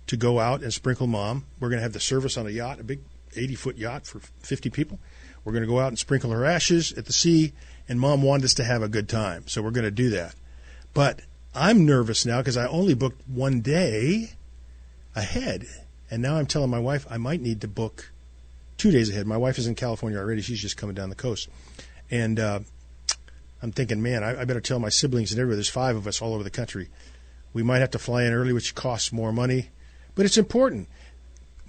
to 0.07 0.17
go 0.17 0.39
out 0.39 0.61
and 0.61 0.73
sprinkle 0.73 1.07
mom. 1.07 1.45
We're 1.59 1.69
going 1.69 1.77
to 1.79 1.83
have 1.83 1.93
the 1.93 1.99
service 1.99 2.37
on 2.37 2.47
a 2.47 2.49
yacht, 2.49 2.79
a 2.79 2.83
big 2.83 2.99
80 3.35 3.55
foot 3.55 3.77
yacht 3.77 4.05
for 4.05 4.19
50 4.19 4.69
people. 4.69 4.99
We're 5.43 5.53
going 5.53 5.63
to 5.63 5.69
go 5.69 5.79
out 5.79 5.87
and 5.87 5.99
sprinkle 5.99 6.31
her 6.31 6.45
ashes 6.45 6.91
at 6.93 7.05
the 7.05 7.13
sea, 7.13 7.53
and 7.89 7.99
mom 7.99 8.21
wanted 8.21 8.45
us 8.45 8.53
to 8.55 8.63
have 8.63 8.83
a 8.83 8.87
good 8.87 9.09
time, 9.09 9.47
so 9.47 9.61
we're 9.61 9.71
going 9.71 9.85
to 9.85 9.91
do 9.91 10.11
that. 10.11 10.35
But 10.93 11.21
I'm 11.55 11.85
nervous 11.85 12.25
now 12.25 12.39
because 12.39 12.57
I 12.57 12.67
only 12.67 12.93
booked 12.93 13.27
one 13.27 13.61
day 13.61 14.33
ahead, 15.15 15.65
and 16.09 16.21
now 16.21 16.35
I'm 16.35 16.45
telling 16.45 16.69
my 16.69 16.79
wife 16.79 17.05
I 17.09 17.17
might 17.17 17.41
need 17.41 17.61
to 17.61 17.67
book 17.67 18.11
two 18.77 18.91
days 18.91 19.09
ahead. 19.09 19.25
My 19.27 19.37
wife 19.37 19.57
is 19.57 19.67
in 19.67 19.75
California 19.75 20.19
already; 20.19 20.41
she's 20.41 20.61
just 20.61 20.77
coming 20.77 20.95
down 20.95 21.09
the 21.09 21.15
coast, 21.15 21.49
and 22.09 22.39
uh, 22.39 22.59
I'm 23.61 23.71
thinking, 23.71 24.01
man, 24.01 24.23
I, 24.23 24.41
I 24.41 24.45
better 24.45 24.61
tell 24.61 24.79
my 24.79 24.89
siblings 24.89 25.31
and 25.31 25.39
everybody. 25.39 25.57
There's 25.57 25.69
five 25.69 25.95
of 25.95 26.07
us 26.07 26.21
all 26.21 26.33
over 26.33 26.43
the 26.43 26.49
country. 26.49 26.89
We 27.53 27.63
might 27.63 27.79
have 27.79 27.91
to 27.91 27.99
fly 27.99 28.23
in 28.23 28.33
early, 28.33 28.53
which 28.53 28.75
costs 28.75 29.11
more 29.11 29.33
money, 29.33 29.69
but 30.15 30.25
it's 30.25 30.37
important. 30.37 30.87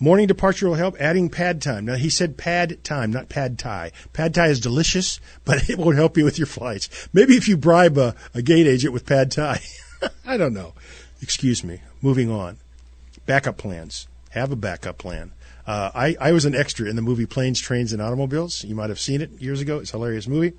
Morning 0.02 0.26
departure 0.26 0.66
will 0.66 0.74
help. 0.74 0.96
Adding 0.98 1.30
pad 1.30 1.62
time. 1.62 1.84
Now 1.84 1.94
he 1.94 2.10
said 2.10 2.36
pad 2.36 2.82
time, 2.82 3.12
not 3.12 3.28
pad 3.28 3.56
thai. 3.56 3.92
Pad 4.12 4.34
thai 4.34 4.48
is 4.48 4.58
delicious, 4.58 5.20
but 5.44 5.70
it 5.70 5.78
won't 5.78 5.94
help 5.94 6.16
you 6.16 6.24
with 6.24 6.38
your 6.38 6.48
flights. 6.48 6.88
Maybe 7.12 7.36
if 7.36 7.46
you 7.46 7.56
bribe 7.56 7.96
a, 7.96 8.16
a 8.34 8.42
gate 8.42 8.66
agent 8.66 8.92
with 8.92 9.06
pad 9.06 9.30
thai. 9.30 9.60
I 10.26 10.36
don't 10.36 10.54
know. 10.54 10.74
Excuse 11.20 11.62
me. 11.62 11.82
Moving 12.00 12.32
on. 12.32 12.58
Backup 13.26 13.58
plans. 13.58 14.08
Have 14.30 14.50
a 14.50 14.56
backup 14.56 14.98
plan. 14.98 15.30
Uh, 15.68 15.92
I, 15.94 16.16
I 16.20 16.32
was 16.32 16.46
an 16.46 16.56
extra 16.56 16.90
in 16.90 16.96
the 16.96 17.02
movie 17.02 17.26
Planes, 17.26 17.60
Trains, 17.60 17.92
and 17.92 18.02
Automobiles. 18.02 18.64
You 18.64 18.74
might 18.74 18.90
have 18.90 18.98
seen 18.98 19.20
it 19.20 19.30
years 19.40 19.60
ago. 19.60 19.78
It's 19.78 19.90
a 19.90 19.98
hilarious 19.98 20.26
movie. 20.26 20.54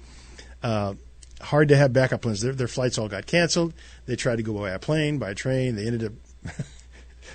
Uh, 0.64 0.94
hard 1.42 1.68
to 1.68 1.76
have 1.76 1.92
backup 1.92 2.22
plans. 2.22 2.40
Their, 2.40 2.54
their 2.54 2.70
flights 2.70 2.98
all 2.98 3.10
got 3.10 3.26
canceled. 3.26 3.74
They 4.06 4.16
tried 4.16 4.38
to 4.38 4.44
go 4.44 4.54
by 4.54 4.70
a 4.70 4.80
plane, 4.80 5.18
by 5.18 5.32
a 5.32 5.36
train. 5.36 5.76
They 5.76 5.86
ended 5.86 6.06
up 6.06 6.56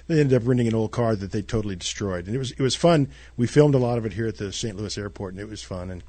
they 0.09 0.21
ended 0.21 0.43
up 0.43 0.49
renting 0.49 0.67
an 0.67 0.75
old 0.75 0.91
car 0.91 1.15
that 1.15 1.33
they 1.33 1.43
totally 1.43 1.77
destroyed. 1.77 2.27
And 2.27 2.35
it 2.35 2.39
was 2.39 2.51
it 2.53 2.61
was 2.61 2.75
fun. 2.75 3.09
We 3.37 3.47
filmed 3.47 3.75
a 3.75 3.79
lot 3.79 3.99
of 3.99 4.07
it 4.07 4.15
here 4.15 4.27
at 4.27 4.39
the 4.39 4.53
St. 4.53 4.77
Louis 4.77 4.97
airport, 4.99 5.35
and 5.35 5.41
it 5.41 5.49
was 5.49 5.63
fun. 5.63 5.91
And 5.91 6.03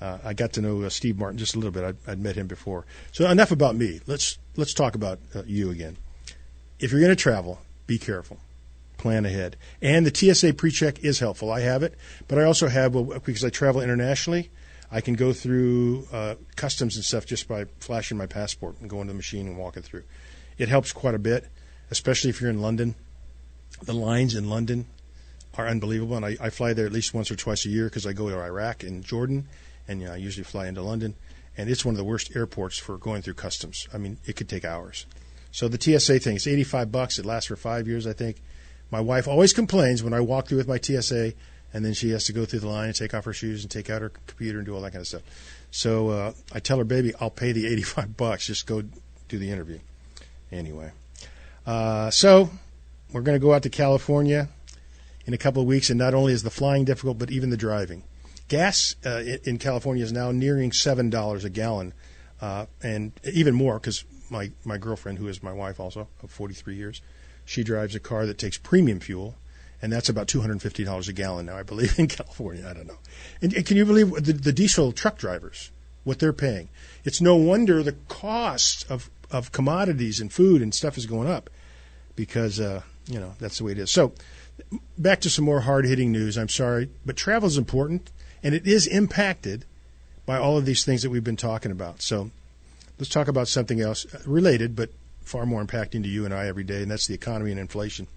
uh, 0.00 0.18
I 0.24 0.34
got 0.34 0.52
to 0.54 0.60
know 0.60 0.82
uh, 0.82 0.90
Steve 0.90 1.16
Martin 1.16 1.38
just 1.38 1.54
a 1.54 1.58
little 1.58 1.72
bit. 1.72 1.84
I'd, 1.84 1.96
I'd, 2.06 2.18
met 2.18 2.36
him 2.36 2.48
before. 2.48 2.84
So 3.12 3.28
enough 3.30 3.52
about 3.52 3.76
me. 3.76 4.00
Let's 4.06 4.38
let's 4.56 4.74
talk 4.74 4.94
about 4.94 5.20
uh, 5.34 5.42
you 5.46 5.70
again. 5.70 5.96
If 6.78 6.90
you're 6.90 7.00
going 7.00 7.14
to 7.14 7.16
travel, 7.16 7.60
be 7.86 7.98
careful. 7.98 8.38
Plan 8.98 9.24
ahead. 9.24 9.56
And 9.80 10.04
the 10.04 10.34
TSA 10.34 10.54
pre-check 10.54 11.04
is 11.04 11.20
helpful. 11.20 11.50
I 11.50 11.60
have 11.60 11.82
it, 11.82 11.94
but 12.28 12.38
I 12.38 12.44
also 12.44 12.68
have 12.68 12.92
because 13.24 13.44
I 13.44 13.50
travel 13.50 13.80
internationally. 13.80 14.50
I 14.90 15.00
can 15.00 15.14
go 15.14 15.32
through 15.32 16.06
uh, 16.12 16.34
customs 16.56 16.96
and 16.96 17.04
stuff 17.04 17.26
just 17.26 17.48
by 17.48 17.64
flashing 17.78 18.16
my 18.16 18.26
passport 18.26 18.80
and 18.80 18.90
going 18.90 19.06
to 19.06 19.12
the 19.12 19.16
machine 19.16 19.46
and 19.46 19.56
walking 19.56 19.82
through. 19.82 20.04
It 20.58 20.68
helps 20.68 20.92
quite 20.92 21.14
a 21.14 21.18
bit, 21.18 21.48
especially 21.90 22.30
if 22.30 22.40
you're 22.40 22.50
in 22.50 22.62
London 22.62 22.94
the 23.82 23.94
lines 23.94 24.34
in 24.34 24.48
London 24.48 24.86
are 25.58 25.66
unbelievable, 25.66 26.16
and 26.16 26.24
I, 26.24 26.36
I 26.40 26.50
fly 26.50 26.72
there 26.72 26.86
at 26.86 26.92
least 26.92 27.14
once 27.14 27.30
or 27.30 27.36
twice 27.36 27.64
a 27.64 27.68
year 27.68 27.86
because 27.86 28.06
I 28.06 28.12
go 28.12 28.28
to 28.28 28.38
Iraq 28.38 28.82
and 28.82 29.04
Jordan, 29.04 29.48
and 29.88 30.00
you 30.00 30.06
know, 30.06 30.14
I 30.14 30.16
usually 30.16 30.44
fly 30.44 30.66
into 30.66 30.82
London, 30.82 31.14
and 31.56 31.70
it's 31.70 31.84
one 31.84 31.94
of 31.94 31.98
the 31.98 32.04
worst 32.04 32.34
airports 32.36 32.78
for 32.78 32.98
going 32.98 33.22
through 33.22 33.34
customs. 33.34 33.88
I 33.92 33.98
mean, 33.98 34.18
it 34.26 34.36
could 34.36 34.48
take 34.48 34.64
hours. 34.64 35.06
So 35.52 35.68
the 35.68 35.80
TSA 35.80 36.18
thing, 36.18 36.36
it's 36.36 36.46
85 36.46 36.92
bucks. 36.92 37.18
It 37.18 37.24
lasts 37.24 37.48
for 37.48 37.56
five 37.56 37.88
years, 37.88 38.06
I 38.06 38.12
think. 38.12 38.42
My 38.90 39.00
wife 39.00 39.26
always 39.26 39.52
complains 39.52 40.02
when 40.02 40.12
I 40.12 40.20
walk 40.20 40.48
through 40.48 40.58
with 40.58 40.68
my 40.68 40.78
TSA, 40.78 41.32
and 41.72 41.84
then 41.84 41.94
she 41.94 42.10
has 42.10 42.24
to 42.24 42.32
go 42.32 42.44
through 42.44 42.60
the 42.60 42.68
line 42.68 42.88
and 42.88 42.94
take 42.94 43.14
off 43.14 43.24
her 43.24 43.32
shoes 43.32 43.62
and 43.62 43.70
take 43.70 43.88
out 43.90 44.02
her 44.02 44.10
computer 44.26 44.58
and 44.58 44.66
do 44.66 44.74
all 44.74 44.82
that 44.82 44.92
kind 44.92 45.00
of 45.00 45.08
stuff. 45.08 45.22
So 45.70 46.10
uh, 46.10 46.32
I 46.52 46.60
tell 46.60 46.78
her, 46.78 46.84
baby, 46.84 47.12
I'll 47.20 47.30
pay 47.30 47.52
the 47.52 47.66
85 47.66 48.16
bucks. 48.16 48.46
Just 48.46 48.66
go 48.66 48.82
do 49.28 49.38
the 49.38 49.50
interview. 49.50 49.78
Anyway, 50.52 50.92
uh, 51.66 52.10
so 52.10 52.50
we're 53.16 53.22
going 53.22 53.40
to 53.40 53.42
go 53.42 53.54
out 53.54 53.62
to 53.62 53.70
California 53.70 54.46
in 55.24 55.32
a 55.32 55.38
couple 55.38 55.62
of 55.62 55.66
weeks, 55.66 55.88
and 55.88 55.98
not 55.98 56.12
only 56.12 56.34
is 56.34 56.42
the 56.42 56.50
flying 56.50 56.84
difficult, 56.84 57.18
but 57.18 57.30
even 57.30 57.48
the 57.48 57.56
driving. 57.56 58.04
Gas 58.48 58.94
uh, 59.06 59.22
in 59.42 59.56
California 59.56 60.04
is 60.04 60.12
now 60.12 60.30
nearing 60.32 60.70
seven 60.70 61.08
dollars 61.08 61.42
a 61.42 61.48
gallon, 61.48 61.94
uh, 62.42 62.66
and 62.82 63.12
even 63.32 63.54
more 63.54 63.78
because 63.78 64.04
my 64.28 64.52
my 64.66 64.76
girlfriend, 64.76 65.16
who 65.18 65.28
is 65.28 65.42
my 65.42 65.52
wife 65.52 65.80
also 65.80 66.08
of 66.22 66.30
43 66.30 66.76
years, 66.76 67.00
she 67.46 67.64
drives 67.64 67.94
a 67.94 68.00
car 68.00 68.26
that 68.26 68.36
takes 68.36 68.58
premium 68.58 69.00
fuel, 69.00 69.34
and 69.80 69.90
that's 69.90 70.10
about 70.10 70.28
250 70.28 70.84
dollars 70.84 71.08
a 71.08 71.14
gallon 71.14 71.46
now, 71.46 71.56
I 71.56 71.62
believe, 71.62 71.98
in 71.98 72.08
California. 72.08 72.68
I 72.68 72.74
don't 72.74 72.86
know. 72.86 72.98
And, 73.40 73.54
and 73.54 73.64
can 73.64 73.78
you 73.78 73.86
believe 73.86 74.10
the, 74.12 74.34
the 74.34 74.52
diesel 74.52 74.92
truck 74.92 75.16
drivers 75.16 75.70
what 76.04 76.18
they're 76.18 76.34
paying? 76.34 76.68
It's 77.02 77.22
no 77.22 77.34
wonder 77.34 77.82
the 77.82 77.96
cost 78.08 78.88
of 78.90 79.10
of 79.30 79.52
commodities 79.52 80.20
and 80.20 80.30
food 80.30 80.60
and 80.60 80.74
stuff 80.74 80.98
is 80.98 81.06
going 81.06 81.28
up 81.28 81.48
because 82.16 82.58
uh, 82.58 82.82
you 83.08 83.20
know, 83.20 83.34
that's 83.38 83.58
the 83.58 83.64
way 83.64 83.72
it 83.72 83.78
is. 83.78 83.90
So, 83.90 84.12
back 84.98 85.20
to 85.20 85.30
some 85.30 85.44
more 85.44 85.60
hard 85.60 85.84
hitting 85.84 86.12
news. 86.12 86.36
I'm 86.36 86.48
sorry, 86.48 86.90
but 87.04 87.16
travel 87.16 87.46
is 87.46 87.58
important, 87.58 88.10
and 88.42 88.54
it 88.54 88.66
is 88.66 88.86
impacted 88.86 89.64
by 90.24 90.38
all 90.38 90.58
of 90.58 90.64
these 90.64 90.84
things 90.84 91.02
that 91.02 91.10
we've 91.10 91.24
been 91.24 91.36
talking 91.36 91.70
about. 91.70 92.02
So, 92.02 92.30
let's 92.98 93.10
talk 93.10 93.28
about 93.28 93.48
something 93.48 93.80
else 93.80 94.06
uh, 94.12 94.18
related, 94.26 94.74
but 94.74 94.90
far 95.22 95.46
more 95.46 95.64
impacting 95.64 96.02
to 96.02 96.08
you 96.08 96.24
and 96.24 96.34
I 96.34 96.46
every 96.46 96.64
day, 96.64 96.82
and 96.82 96.90
that's 96.90 97.06
the 97.06 97.14
economy 97.14 97.50
and 97.50 97.60
inflation. 97.60 98.08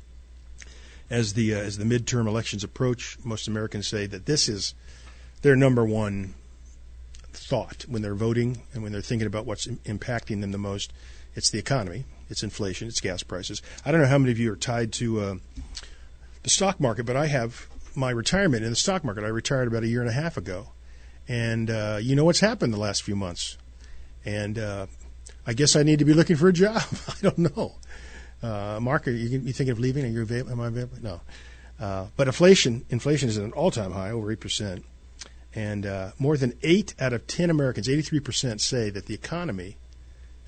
As 1.09 1.33
the 1.33 1.55
uh, 1.55 1.59
as 1.59 1.77
the 1.77 1.85
midterm 1.85 2.27
elections 2.27 2.63
approach, 2.63 3.17
most 3.23 3.47
Americans 3.47 3.87
say 3.87 4.05
that 4.07 4.25
this 4.25 4.47
is 4.47 4.73
their 5.41 5.55
number 5.55 5.85
one 5.85 6.33
thought 7.31 7.85
when 7.87 8.01
they're 8.01 8.15
voting 8.15 8.61
and 8.73 8.83
when 8.83 8.91
they're 8.91 9.01
thinking 9.01 9.27
about 9.27 9.45
what's 9.45 9.67
impacting 9.67 10.41
them 10.41 10.51
the 10.51 10.57
most. 10.57 10.91
It's 11.35 11.51
the 11.51 11.59
economy, 11.59 12.05
it's 12.29 12.43
inflation, 12.43 12.87
it's 12.87 13.01
gas 13.01 13.23
prices. 13.23 13.61
I 13.85 13.91
don't 13.91 14.01
know 14.01 14.07
how 14.07 14.17
many 14.17 14.31
of 14.31 14.39
you 14.39 14.51
are 14.53 14.57
tied 14.57 14.93
to 14.93 15.19
uh, 15.19 15.35
the 16.43 16.49
stock 16.49 16.79
market, 16.79 17.05
but 17.05 17.15
I 17.15 17.27
have 17.27 17.67
my 17.95 18.11
retirement 18.11 18.63
in 18.63 18.69
the 18.69 18.75
stock 18.75 19.03
market. 19.03 19.23
I 19.23 19.27
retired 19.27 19.67
about 19.67 19.83
a 19.83 19.87
year 19.87 20.01
and 20.01 20.09
a 20.09 20.13
half 20.13 20.37
ago, 20.37 20.69
and 21.27 21.69
uh, 21.69 21.99
you 22.01 22.15
know 22.15 22.25
what's 22.25 22.39
happened 22.39 22.73
the 22.73 22.77
last 22.79 23.03
few 23.03 23.15
months, 23.15 23.57
and 24.25 24.57
uh, 24.57 24.87
I 25.45 25.53
guess 25.53 25.75
I 25.75 25.83
need 25.83 25.99
to 25.99 26.05
be 26.05 26.13
looking 26.13 26.35
for 26.35 26.47
a 26.47 26.53
job. 26.53 26.81
I 27.07 27.15
don't 27.21 27.37
know. 27.39 27.75
Uh, 28.41 28.79
Mark, 28.81 29.07
are 29.07 29.11
you, 29.11 29.39
you 29.39 29.53
thinking 29.53 29.71
of 29.71 29.79
leaving? 29.79 30.05
Are 30.05 30.07
you 30.07 30.21
available? 30.21 30.51
Am 30.51 30.61
I 30.61 30.67
available? 30.67 30.97
No. 31.01 31.21
Uh, 31.79 32.07
but 32.15 32.27
inflation, 32.27 32.85
inflation 32.89 33.29
is 33.29 33.37
at 33.37 33.43
an 33.43 33.53
all-time 33.53 33.91
high, 33.91 34.11
over 34.11 34.31
eight 34.31 34.39
percent, 34.39 34.85
and 35.55 35.85
uh, 35.85 36.11
more 36.19 36.37
than 36.37 36.53
eight 36.61 36.93
out 36.99 37.13
of 37.13 37.25
ten 37.27 37.49
Americans, 37.49 37.89
eighty-three 37.89 38.19
percent, 38.19 38.61
say 38.61 38.89
that 38.89 39.05
the 39.07 39.13
economy 39.13 39.77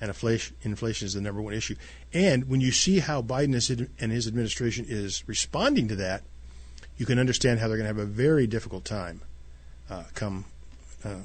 and 0.02 0.08
inflation, 0.08 1.06
is 1.06 1.14
the 1.14 1.20
number 1.20 1.40
one 1.40 1.54
issue. 1.54 1.76
And 2.12 2.48
when 2.48 2.60
you 2.60 2.72
see 2.72 2.98
how 2.98 3.22
Biden 3.22 3.54
is, 3.54 3.70
and 3.70 4.10
his 4.10 4.26
administration 4.26 4.84
is 4.88 5.22
responding 5.28 5.86
to 5.88 5.96
that, 5.96 6.24
you 6.96 7.06
can 7.06 7.20
understand 7.20 7.60
how 7.60 7.68
they're 7.68 7.76
going 7.76 7.88
to 7.88 8.00
have 8.00 8.08
a 8.08 8.10
very 8.10 8.48
difficult 8.48 8.84
time 8.84 9.20
uh, 9.88 10.02
come, 10.14 10.44
uh, 11.04 11.20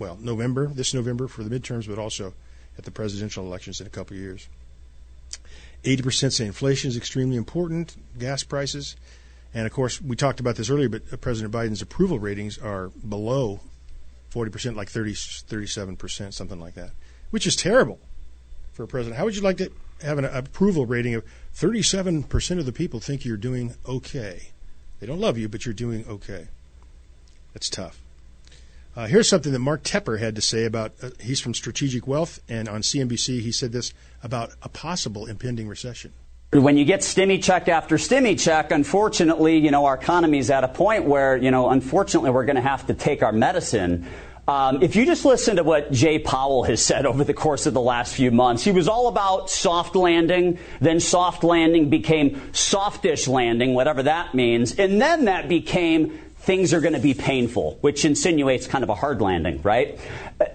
well, 0.00 0.18
November, 0.20 0.66
this 0.66 0.92
November 0.92 1.28
for 1.28 1.44
the 1.44 1.56
midterms, 1.56 1.88
but 1.88 2.00
also 2.00 2.34
at 2.76 2.84
the 2.84 2.90
presidential 2.90 3.44
elections 3.46 3.80
in 3.80 3.86
a 3.86 3.90
couple 3.90 4.16
of 4.16 4.20
years. 4.20 4.48
80% 5.84 6.32
say 6.32 6.46
inflation 6.46 6.88
is 6.88 6.96
extremely 6.96 7.36
important, 7.36 7.94
gas 8.18 8.42
prices. 8.42 8.96
And 9.54 9.66
of 9.66 9.72
course, 9.72 10.02
we 10.02 10.16
talked 10.16 10.40
about 10.40 10.56
this 10.56 10.68
earlier, 10.68 10.88
but 10.88 11.20
President 11.20 11.54
Biden's 11.54 11.80
approval 11.80 12.18
ratings 12.18 12.58
are 12.58 12.88
below 12.88 13.60
40%, 14.32 14.74
like 14.74 14.88
30, 14.88 15.12
37%, 15.12 16.34
something 16.34 16.58
like 16.58 16.74
that, 16.74 16.90
which 17.30 17.46
is 17.46 17.56
terrible 17.56 17.98
for 18.72 18.84
a 18.84 18.88
president. 18.88 19.18
How 19.18 19.24
would 19.24 19.36
you 19.36 19.42
like 19.42 19.58
to 19.58 19.70
have 20.02 20.18
an 20.18 20.24
approval 20.24 20.86
rating 20.86 21.14
of 21.14 21.24
37% 21.54 22.58
of 22.58 22.66
the 22.66 22.72
people 22.72 23.00
think 23.00 23.24
you're 23.24 23.36
doing 23.36 23.74
okay? 23.86 24.50
They 25.00 25.06
don't 25.06 25.20
love 25.20 25.38
you, 25.38 25.48
but 25.48 25.64
you're 25.64 25.74
doing 25.74 26.04
okay. 26.06 26.48
That's 27.52 27.70
tough. 27.70 28.00
Uh, 28.96 29.06
here's 29.06 29.28
something 29.28 29.52
that 29.52 29.60
Mark 29.60 29.82
Tepper 29.82 30.18
had 30.18 30.34
to 30.34 30.42
say 30.42 30.64
about. 30.64 30.92
Uh, 31.02 31.10
he's 31.20 31.40
from 31.40 31.54
Strategic 31.54 32.06
Wealth, 32.06 32.40
and 32.48 32.68
on 32.68 32.82
CNBC 32.82 33.40
he 33.40 33.52
said 33.52 33.72
this 33.72 33.92
about 34.22 34.52
a 34.62 34.68
possible 34.68 35.26
impending 35.26 35.68
recession. 35.68 36.12
When 36.52 36.76
you 36.76 36.84
get 36.84 37.00
stimmy 37.00 37.40
check 37.40 37.68
after 37.68 37.96
stimmy 37.96 38.38
check, 38.38 38.72
unfortunately, 38.72 39.58
you 39.58 39.70
know 39.70 39.84
our 39.84 39.94
economy's 39.94 40.50
at 40.50 40.64
a 40.64 40.68
point 40.68 41.04
where 41.04 41.36
you 41.36 41.52
know 41.52 41.70
unfortunately 41.70 42.30
we're 42.30 42.44
going 42.44 42.56
to 42.56 42.62
have 42.62 42.88
to 42.88 42.94
take 42.94 43.22
our 43.22 43.30
medicine. 43.30 44.06
Um, 44.48 44.82
if 44.82 44.96
you 44.96 45.06
just 45.06 45.24
listen 45.24 45.56
to 45.56 45.64
what 45.64 45.92
Jay 45.92 46.18
Powell 46.18 46.64
has 46.64 46.84
said 46.84 47.06
over 47.06 47.22
the 47.22 47.34
course 47.34 47.66
of 47.66 47.74
the 47.74 47.80
last 47.80 48.14
few 48.14 48.30
months, 48.30 48.64
he 48.64 48.72
was 48.72 48.88
all 48.88 49.06
about 49.06 49.48
soft 49.48 49.94
landing, 49.94 50.58
then 50.80 50.98
soft 50.98 51.44
landing 51.44 51.88
became 51.88 52.40
softish 52.52 53.28
landing, 53.28 53.74
whatever 53.74 54.02
that 54.02 54.34
means, 54.34 54.74
and 54.76 55.00
then 55.00 55.26
that 55.26 55.48
became 55.48 56.18
things 56.40 56.72
are 56.72 56.80
going 56.80 56.94
to 56.94 57.00
be 57.00 57.14
painful, 57.14 57.78
which 57.82 58.04
insinuates 58.04 58.66
kind 58.66 58.82
of 58.82 58.90
a 58.90 58.94
hard 58.94 59.20
landing, 59.20 59.60
right? 59.62 60.00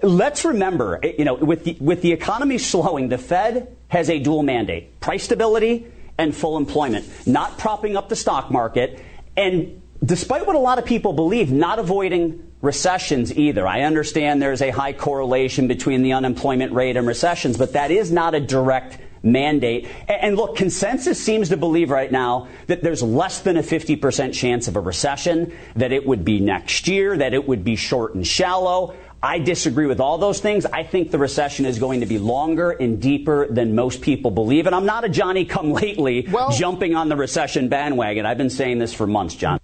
Let's 0.02 0.44
remember, 0.44 1.00
you 1.02 1.24
know, 1.24 1.34
with 1.34 1.64
the, 1.64 1.76
with 1.80 2.02
the 2.02 2.12
economy 2.12 2.58
slowing, 2.58 3.08
the 3.08 3.18
Fed 3.18 3.74
has 3.88 4.10
a 4.10 4.18
dual 4.18 4.42
mandate 4.42 5.00
price 5.00 5.22
stability 5.22 5.86
and 6.18 6.34
full 6.34 6.56
employment, 6.56 7.06
not 7.26 7.56
propping 7.56 7.96
up 7.96 8.08
the 8.08 8.16
stock 8.16 8.50
market. 8.50 9.00
And 9.36 9.80
despite 10.04 10.46
what 10.46 10.56
a 10.56 10.58
lot 10.58 10.78
of 10.78 10.84
people 10.84 11.12
believe, 11.12 11.52
not 11.52 11.78
avoiding 11.78 12.52
recessions 12.66 13.32
either. 13.34 13.66
I 13.66 13.82
understand 13.82 14.42
there's 14.42 14.60
a 14.60 14.70
high 14.70 14.92
correlation 14.92 15.68
between 15.68 16.02
the 16.02 16.12
unemployment 16.12 16.72
rate 16.72 16.96
and 16.96 17.06
recessions, 17.06 17.56
but 17.56 17.72
that 17.72 17.90
is 17.90 18.10
not 18.10 18.34
a 18.34 18.40
direct 18.40 18.98
mandate. 19.22 19.88
And 20.08 20.36
look, 20.36 20.56
consensus 20.56 21.22
seems 21.22 21.48
to 21.48 21.56
believe 21.56 21.90
right 21.90 22.10
now 22.10 22.48
that 22.66 22.82
there's 22.82 23.02
less 23.02 23.40
than 23.40 23.56
a 23.56 23.62
50% 23.62 24.34
chance 24.34 24.68
of 24.68 24.76
a 24.76 24.80
recession, 24.80 25.56
that 25.76 25.92
it 25.92 26.06
would 26.06 26.24
be 26.24 26.40
next 26.40 26.88
year, 26.88 27.16
that 27.16 27.32
it 27.32 27.46
would 27.46 27.64
be 27.64 27.76
short 27.76 28.14
and 28.14 28.26
shallow. 28.26 28.94
I 29.22 29.38
disagree 29.38 29.86
with 29.86 30.00
all 30.00 30.18
those 30.18 30.40
things. 30.40 30.66
I 30.66 30.82
think 30.82 31.10
the 31.10 31.18
recession 31.18 31.64
is 31.66 31.78
going 31.78 32.00
to 32.00 32.06
be 32.06 32.18
longer 32.18 32.70
and 32.70 33.00
deeper 33.00 33.46
than 33.48 33.74
most 33.74 34.02
people 34.02 34.30
believe. 34.30 34.66
And 34.66 34.74
I'm 34.74 34.86
not 34.86 35.04
a 35.04 35.08
Johnny 35.08 35.44
come 35.44 35.72
lately 35.72 36.28
well, 36.30 36.50
jumping 36.50 36.94
on 36.94 37.08
the 37.08 37.16
recession 37.16 37.68
bandwagon. 37.68 38.26
I've 38.26 38.38
been 38.38 38.50
saying 38.50 38.78
this 38.78 38.92
for 38.92 39.06
months, 39.06 39.34
John. 39.34 39.58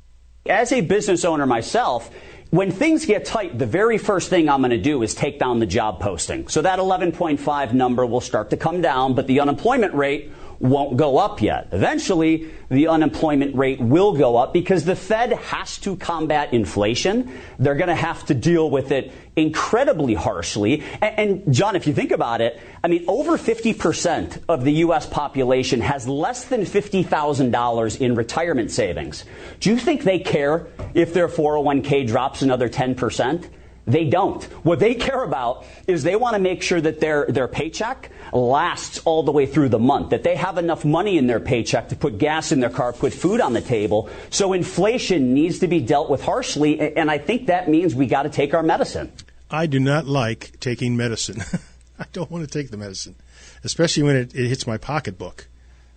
As 0.46 0.72
a 0.72 0.80
business 0.80 1.24
owner 1.24 1.46
myself, 1.46 2.10
when 2.52 2.70
things 2.70 3.06
get 3.06 3.24
tight, 3.24 3.58
the 3.58 3.64
very 3.64 3.96
first 3.96 4.28
thing 4.28 4.50
I'm 4.50 4.60
going 4.60 4.72
to 4.72 4.76
do 4.76 5.02
is 5.02 5.14
take 5.14 5.38
down 5.38 5.58
the 5.58 5.64
job 5.64 6.00
posting. 6.00 6.48
So 6.48 6.60
that 6.60 6.78
11.5 6.78 7.72
number 7.72 8.04
will 8.04 8.20
start 8.20 8.50
to 8.50 8.58
come 8.58 8.82
down, 8.82 9.14
but 9.14 9.26
the 9.26 9.40
unemployment 9.40 9.94
rate 9.94 10.30
won't 10.62 10.96
go 10.96 11.18
up 11.18 11.42
yet. 11.42 11.68
Eventually, 11.72 12.48
the 12.68 12.86
unemployment 12.86 13.56
rate 13.56 13.80
will 13.80 14.12
go 14.12 14.36
up 14.36 14.52
because 14.52 14.84
the 14.84 14.94
Fed 14.94 15.32
has 15.32 15.76
to 15.78 15.96
combat 15.96 16.54
inflation. 16.54 17.36
They're 17.58 17.74
going 17.74 17.88
to 17.88 17.94
have 17.96 18.24
to 18.26 18.34
deal 18.34 18.70
with 18.70 18.92
it 18.92 19.12
incredibly 19.34 20.14
harshly. 20.14 20.84
And, 21.00 21.44
and, 21.44 21.54
John, 21.54 21.74
if 21.74 21.86
you 21.86 21.92
think 21.92 22.12
about 22.12 22.40
it, 22.40 22.60
I 22.84 22.88
mean, 22.88 23.04
over 23.08 23.36
50% 23.36 24.42
of 24.48 24.64
the 24.64 24.72
U.S. 24.74 25.04
population 25.04 25.80
has 25.80 26.06
less 26.06 26.44
than 26.44 26.62
$50,000 26.62 28.00
in 28.00 28.14
retirement 28.14 28.70
savings. 28.70 29.24
Do 29.58 29.70
you 29.70 29.78
think 29.78 30.04
they 30.04 30.20
care 30.20 30.68
if 30.94 31.12
their 31.12 31.28
401k 31.28 32.06
drops 32.06 32.42
another 32.42 32.68
10%? 32.68 33.48
They 33.86 34.04
don't. 34.04 34.42
What 34.64 34.78
they 34.78 34.94
care 34.94 35.24
about 35.24 35.64
is 35.88 36.02
they 36.02 36.14
want 36.14 36.34
to 36.34 36.40
make 36.40 36.62
sure 36.62 36.80
that 36.80 37.00
their, 37.00 37.26
their 37.26 37.48
paycheck 37.48 38.10
lasts 38.32 39.00
all 39.04 39.24
the 39.24 39.32
way 39.32 39.46
through 39.46 39.70
the 39.70 39.78
month, 39.78 40.10
that 40.10 40.22
they 40.22 40.36
have 40.36 40.56
enough 40.56 40.84
money 40.84 41.18
in 41.18 41.26
their 41.26 41.40
paycheck 41.40 41.88
to 41.88 41.96
put 41.96 42.18
gas 42.18 42.52
in 42.52 42.60
their 42.60 42.70
car, 42.70 42.92
put 42.92 43.12
food 43.12 43.40
on 43.40 43.52
the 43.52 43.60
table. 43.60 44.08
So 44.30 44.52
inflation 44.52 45.34
needs 45.34 45.58
to 45.60 45.66
be 45.66 45.80
dealt 45.80 46.10
with 46.10 46.22
harshly, 46.22 46.80
and 46.96 47.10
I 47.10 47.18
think 47.18 47.48
that 47.48 47.68
means 47.68 47.94
we 47.94 48.06
got 48.06 48.22
to 48.22 48.30
take 48.30 48.54
our 48.54 48.62
medicine. 48.62 49.12
I 49.50 49.66
do 49.66 49.80
not 49.80 50.06
like 50.06 50.58
taking 50.60 50.96
medicine. 50.96 51.42
I 51.98 52.06
don't 52.12 52.30
want 52.30 52.48
to 52.48 52.50
take 52.50 52.70
the 52.70 52.76
medicine, 52.76 53.16
especially 53.64 54.04
when 54.04 54.16
it, 54.16 54.34
it 54.34 54.48
hits 54.48 54.66
my 54.66 54.78
pocketbook. 54.78 55.48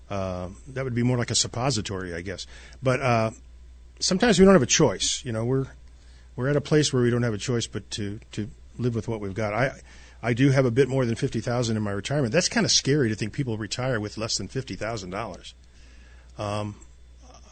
Uh, 0.10 0.50
that 0.68 0.84
would 0.84 0.94
be 0.96 1.04
more 1.04 1.18
like 1.18 1.32
a 1.32 1.36
suppository, 1.36 2.14
I 2.14 2.22
guess. 2.22 2.46
But 2.84 3.02
uh, 3.02 3.32
sometimes 4.00 4.40
we 4.40 4.46
don't 4.46 4.54
have 4.54 4.62
a 4.62 4.68
choice. 4.68 5.24
You 5.26 5.32
know, 5.32 5.46
we're 5.46 5.66
we're 6.36 6.50
at 6.50 6.56
a 6.56 6.62
place 6.62 6.92
where 6.92 7.02
we 7.02 7.10
don't 7.10 7.24
have 7.24 7.34
a 7.34 7.40
choice 7.40 7.68
but 7.68 7.90
to 7.92 8.20
to 8.34 8.50
live 8.78 8.96
with 8.96 9.08
what 9.08 9.20
we've 9.20 9.34
got. 9.34 9.54
I 9.54 9.80
I 10.22 10.34
do 10.34 10.50
have 10.50 10.66
a 10.66 10.72
bit 10.72 10.88
more 10.88 11.06
than 11.06 11.16
fifty 11.16 11.40
thousand 11.40 11.78
in 11.78 11.84
my 11.84 11.92
retirement. 11.92 12.34
That's 12.34 12.50
kind 12.50 12.66
of 12.66 12.72
scary 12.72 13.10
to 13.10 13.16
think 13.16 13.34
people 13.34 13.58
retire 13.58 14.00
with 14.00 14.18
less 14.18 14.38
than 14.38 14.48
fifty 14.48 14.76
thousand 14.76 15.12
dollars. 15.12 15.54
Um, 16.38 16.76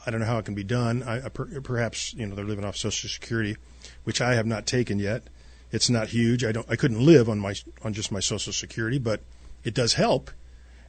I 0.06 0.12
don't 0.12 0.20
know 0.20 0.26
how 0.26 0.38
it 0.38 0.46
can 0.46 0.56
be 0.56 0.64
done. 0.64 1.04
I, 1.04 1.26
I 1.26 1.30
per, 1.30 1.46
perhaps 1.62 2.14
you 2.14 2.26
know 2.26 2.36
they're 2.36 2.46
living 2.46 2.66
off 2.66 2.76
Social 2.76 3.10
Security, 3.10 3.58
which 4.04 4.22
I 4.22 4.36
have 4.36 4.46
not 4.46 4.66
taken 4.66 5.00
yet. 5.00 5.24
It's 5.72 5.90
not 5.90 6.10
huge. 6.10 6.44
I 6.44 6.52
don't. 6.52 6.70
I 6.70 6.76
couldn't 6.76 7.04
live 7.04 7.30
on 7.30 7.40
my 7.40 7.56
on 7.84 7.94
just 7.94 8.12
my 8.12 8.20
Social 8.20 8.54
Security, 8.54 9.00
but 9.00 9.22
it 9.64 9.74
does 9.74 9.94
help. 9.94 10.32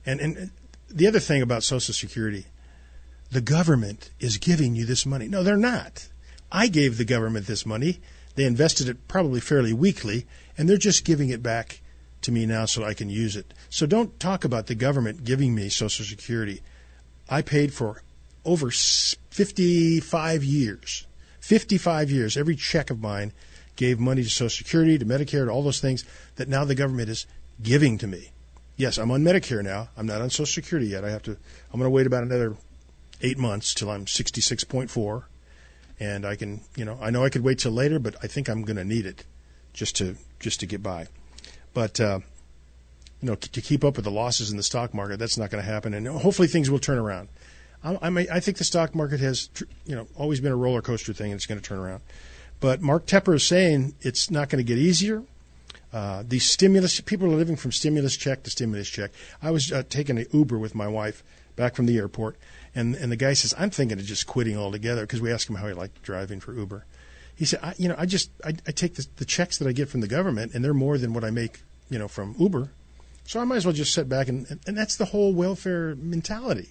And 0.04 0.20
and 0.20 0.50
the 0.88 1.06
other 1.06 1.20
thing 1.20 1.42
about 1.42 1.62
Social 1.62 1.94
Security, 1.94 2.46
the 3.30 3.40
government 3.40 4.10
is 4.20 4.38
giving 4.38 4.74
you 4.74 4.84
this 4.84 5.06
money. 5.06 5.28
No, 5.28 5.42
they're 5.42 5.56
not. 5.56 6.08
I 6.54 6.68
gave 6.68 6.96
the 6.96 7.04
government 7.04 7.48
this 7.48 7.66
money. 7.66 7.98
They 8.36 8.44
invested 8.44 8.88
it 8.88 9.08
probably 9.08 9.40
fairly 9.40 9.72
weakly, 9.72 10.24
and 10.56 10.68
they're 10.68 10.76
just 10.76 11.04
giving 11.04 11.30
it 11.30 11.42
back 11.42 11.80
to 12.22 12.30
me 12.30 12.46
now 12.46 12.64
so 12.64 12.84
I 12.84 12.94
can 12.94 13.10
use 13.10 13.34
it. 13.34 13.52
So 13.70 13.86
don't 13.86 14.20
talk 14.20 14.44
about 14.44 14.68
the 14.68 14.76
government 14.76 15.24
giving 15.24 15.52
me 15.52 15.68
Social 15.68 16.04
Security. 16.04 16.62
I 17.28 17.42
paid 17.42 17.74
for 17.74 18.04
over 18.44 18.70
55 18.70 20.44
years. 20.44 21.08
55 21.40 22.12
years. 22.12 22.36
Every 22.36 22.54
check 22.54 22.88
of 22.88 23.00
mine 23.00 23.32
gave 23.74 23.98
money 23.98 24.22
to 24.22 24.30
Social 24.30 24.48
Security, 24.48 24.96
to 24.96 25.04
Medicare, 25.04 25.46
to 25.46 25.50
all 25.50 25.64
those 25.64 25.80
things 25.80 26.04
that 26.36 26.48
now 26.48 26.64
the 26.64 26.76
government 26.76 27.08
is 27.08 27.26
giving 27.60 27.98
to 27.98 28.06
me. 28.06 28.30
Yes, 28.76 28.96
I'm 28.96 29.10
on 29.10 29.24
Medicare 29.24 29.64
now. 29.64 29.88
I'm 29.96 30.06
not 30.06 30.22
on 30.22 30.30
Social 30.30 30.46
Security 30.46 30.86
yet. 30.86 31.04
I 31.04 31.10
have 31.10 31.24
to. 31.24 31.32
I'm 31.32 31.80
going 31.80 31.82
to 31.82 31.90
wait 31.90 32.06
about 32.06 32.22
another 32.22 32.56
eight 33.22 33.38
months 33.38 33.74
till 33.74 33.90
I'm 33.90 34.04
66.4 34.04 35.24
and 36.00 36.26
I 36.26 36.36
can, 36.36 36.60
you 36.76 36.84
know, 36.84 36.98
I 37.00 37.10
know 37.10 37.24
I 37.24 37.28
could 37.28 37.44
wait 37.44 37.58
till 37.58 37.72
later, 37.72 37.98
but 37.98 38.16
I 38.22 38.26
think 38.26 38.48
I'm 38.48 38.62
going 38.62 38.76
to 38.76 38.84
need 38.84 39.06
it 39.06 39.24
just 39.72 39.96
to 39.96 40.16
just 40.40 40.60
to 40.60 40.66
get 40.66 40.82
by. 40.82 41.06
But 41.72 42.00
uh, 42.00 42.20
you 43.20 43.28
know, 43.28 43.36
to 43.36 43.60
keep 43.60 43.84
up 43.84 43.96
with 43.96 44.04
the 44.04 44.10
losses 44.10 44.50
in 44.50 44.56
the 44.56 44.62
stock 44.62 44.92
market, 44.92 45.18
that's 45.18 45.38
not 45.38 45.50
going 45.50 45.62
to 45.62 45.70
happen, 45.70 45.94
and 45.94 46.06
hopefully 46.06 46.48
things 46.48 46.70
will 46.70 46.78
turn 46.78 46.98
around. 46.98 47.28
I, 47.82 47.94
I, 47.94 48.26
I 48.32 48.40
think 48.40 48.58
the 48.58 48.64
stock 48.64 48.94
market 48.94 49.20
has, 49.20 49.50
you 49.84 49.94
know, 49.94 50.06
always 50.16 50.40
been 50.40 50.52
a 50.52 50.56
roller 50.56 50.82
coaster 50.82 51.12
thing, 51.12 51.30
and 51.30 51.38
it's 51.38 51.46
going 51.46 51.60
to 51.60 51.66
turn 51.66 51.78
around. 51.78 52.02
But 52.60 52.80
Mark 52.80 53.06
Tepper 53.06 53.34
is 53.34 53.46
saying 53.46 53.94
it's 54.00 54.30
not 54.30 54.48
going 54.48 54.64
to 54.64 54.66
get 54.66 54.78
easier. 54.78 55.22
Uh, 55.92 56.24
these 56.26 56.44
stimulus 56.44 57.00
people 57.00 57.26
are 57.32 57.36
living 57.36 57.56
from 57.56 57.72
stimulus 57.72 58.16
check 58.16 58.42
to 58.42 58.50
stimulus 58.50 58.88
check. 58.88 59.12
I 59.42 59.50
was 59.50 59.70
uh, 59.70 59.84
taking 59.88 60.18
an 60.18 60.26
Uber 60.32 60.58
with 60.58 60.74
my 60.74 60.88
wife 60.88 61.22
back 61.56 61.76
from 61.76 61.86
the 61.86 61.96
airport, 61.98 62.36
and 62.74 62.94
and 62.94 63.10
the 63.12 63.16
guy 63.16 63.34
says, 63.34 63.54
"I'm 63.56 63.70
thinking 63.70 63.98
of 63.98 64.04
just 64.04 64.26
quitting 64.26 64.56
altogether," 64.56 65.02
because 65.02 65.20
we 65.20 65.32
asked 65.32 65.48
him 65.48 65.56
how 65.56 65.68
he 65.68 65.74
liked 65.74 66.02
driving 66.02 66.40
for 66.40 66.54
Uber. 66.54 66.84
He 67.34 67.44
said, 67.44 67.60
I, 67.62 67.74
"You 67.76 67.88
know, 67.88 67.94
I 67.96 68.06
just 68.06 68.30
I, 68.44 68.54
I 68.66 68.72
take 68.72 68.94
the, 68.94 69.06
the 69.16 69.24
checks 69.24 69.58
that 69.58 69.68
I 69.68 69.72
get 69.72 69.88
from 69.88 70.00
the 70.00 70.08
government, 70.08 70.54
and 70.54 70.64
they're 70.64 70.74
more 70.74 70.98
than 70.98 71.12
what 71.12 71.24
I 71.24 71.30
make, 71.30 71.62
you 71.90 71.98
know, 71.98 72.08
from 72.08 72.34
Uber, 72.38 72.70
so 73.24 73.40
I 73.40 73.44
might 73.44 73.56
as 73.56 73.66
well 73.66 73.72
just 73.72 73.92
sit 73.92 74.08
back 74.08 74.28
and 74.28 74.58
and, 74.66 74.76
that's 74.76 74.96
the 74.96 75.06
whole 75.06 75.32
welfare 75.32 75.94
mentality. 75.96 76.70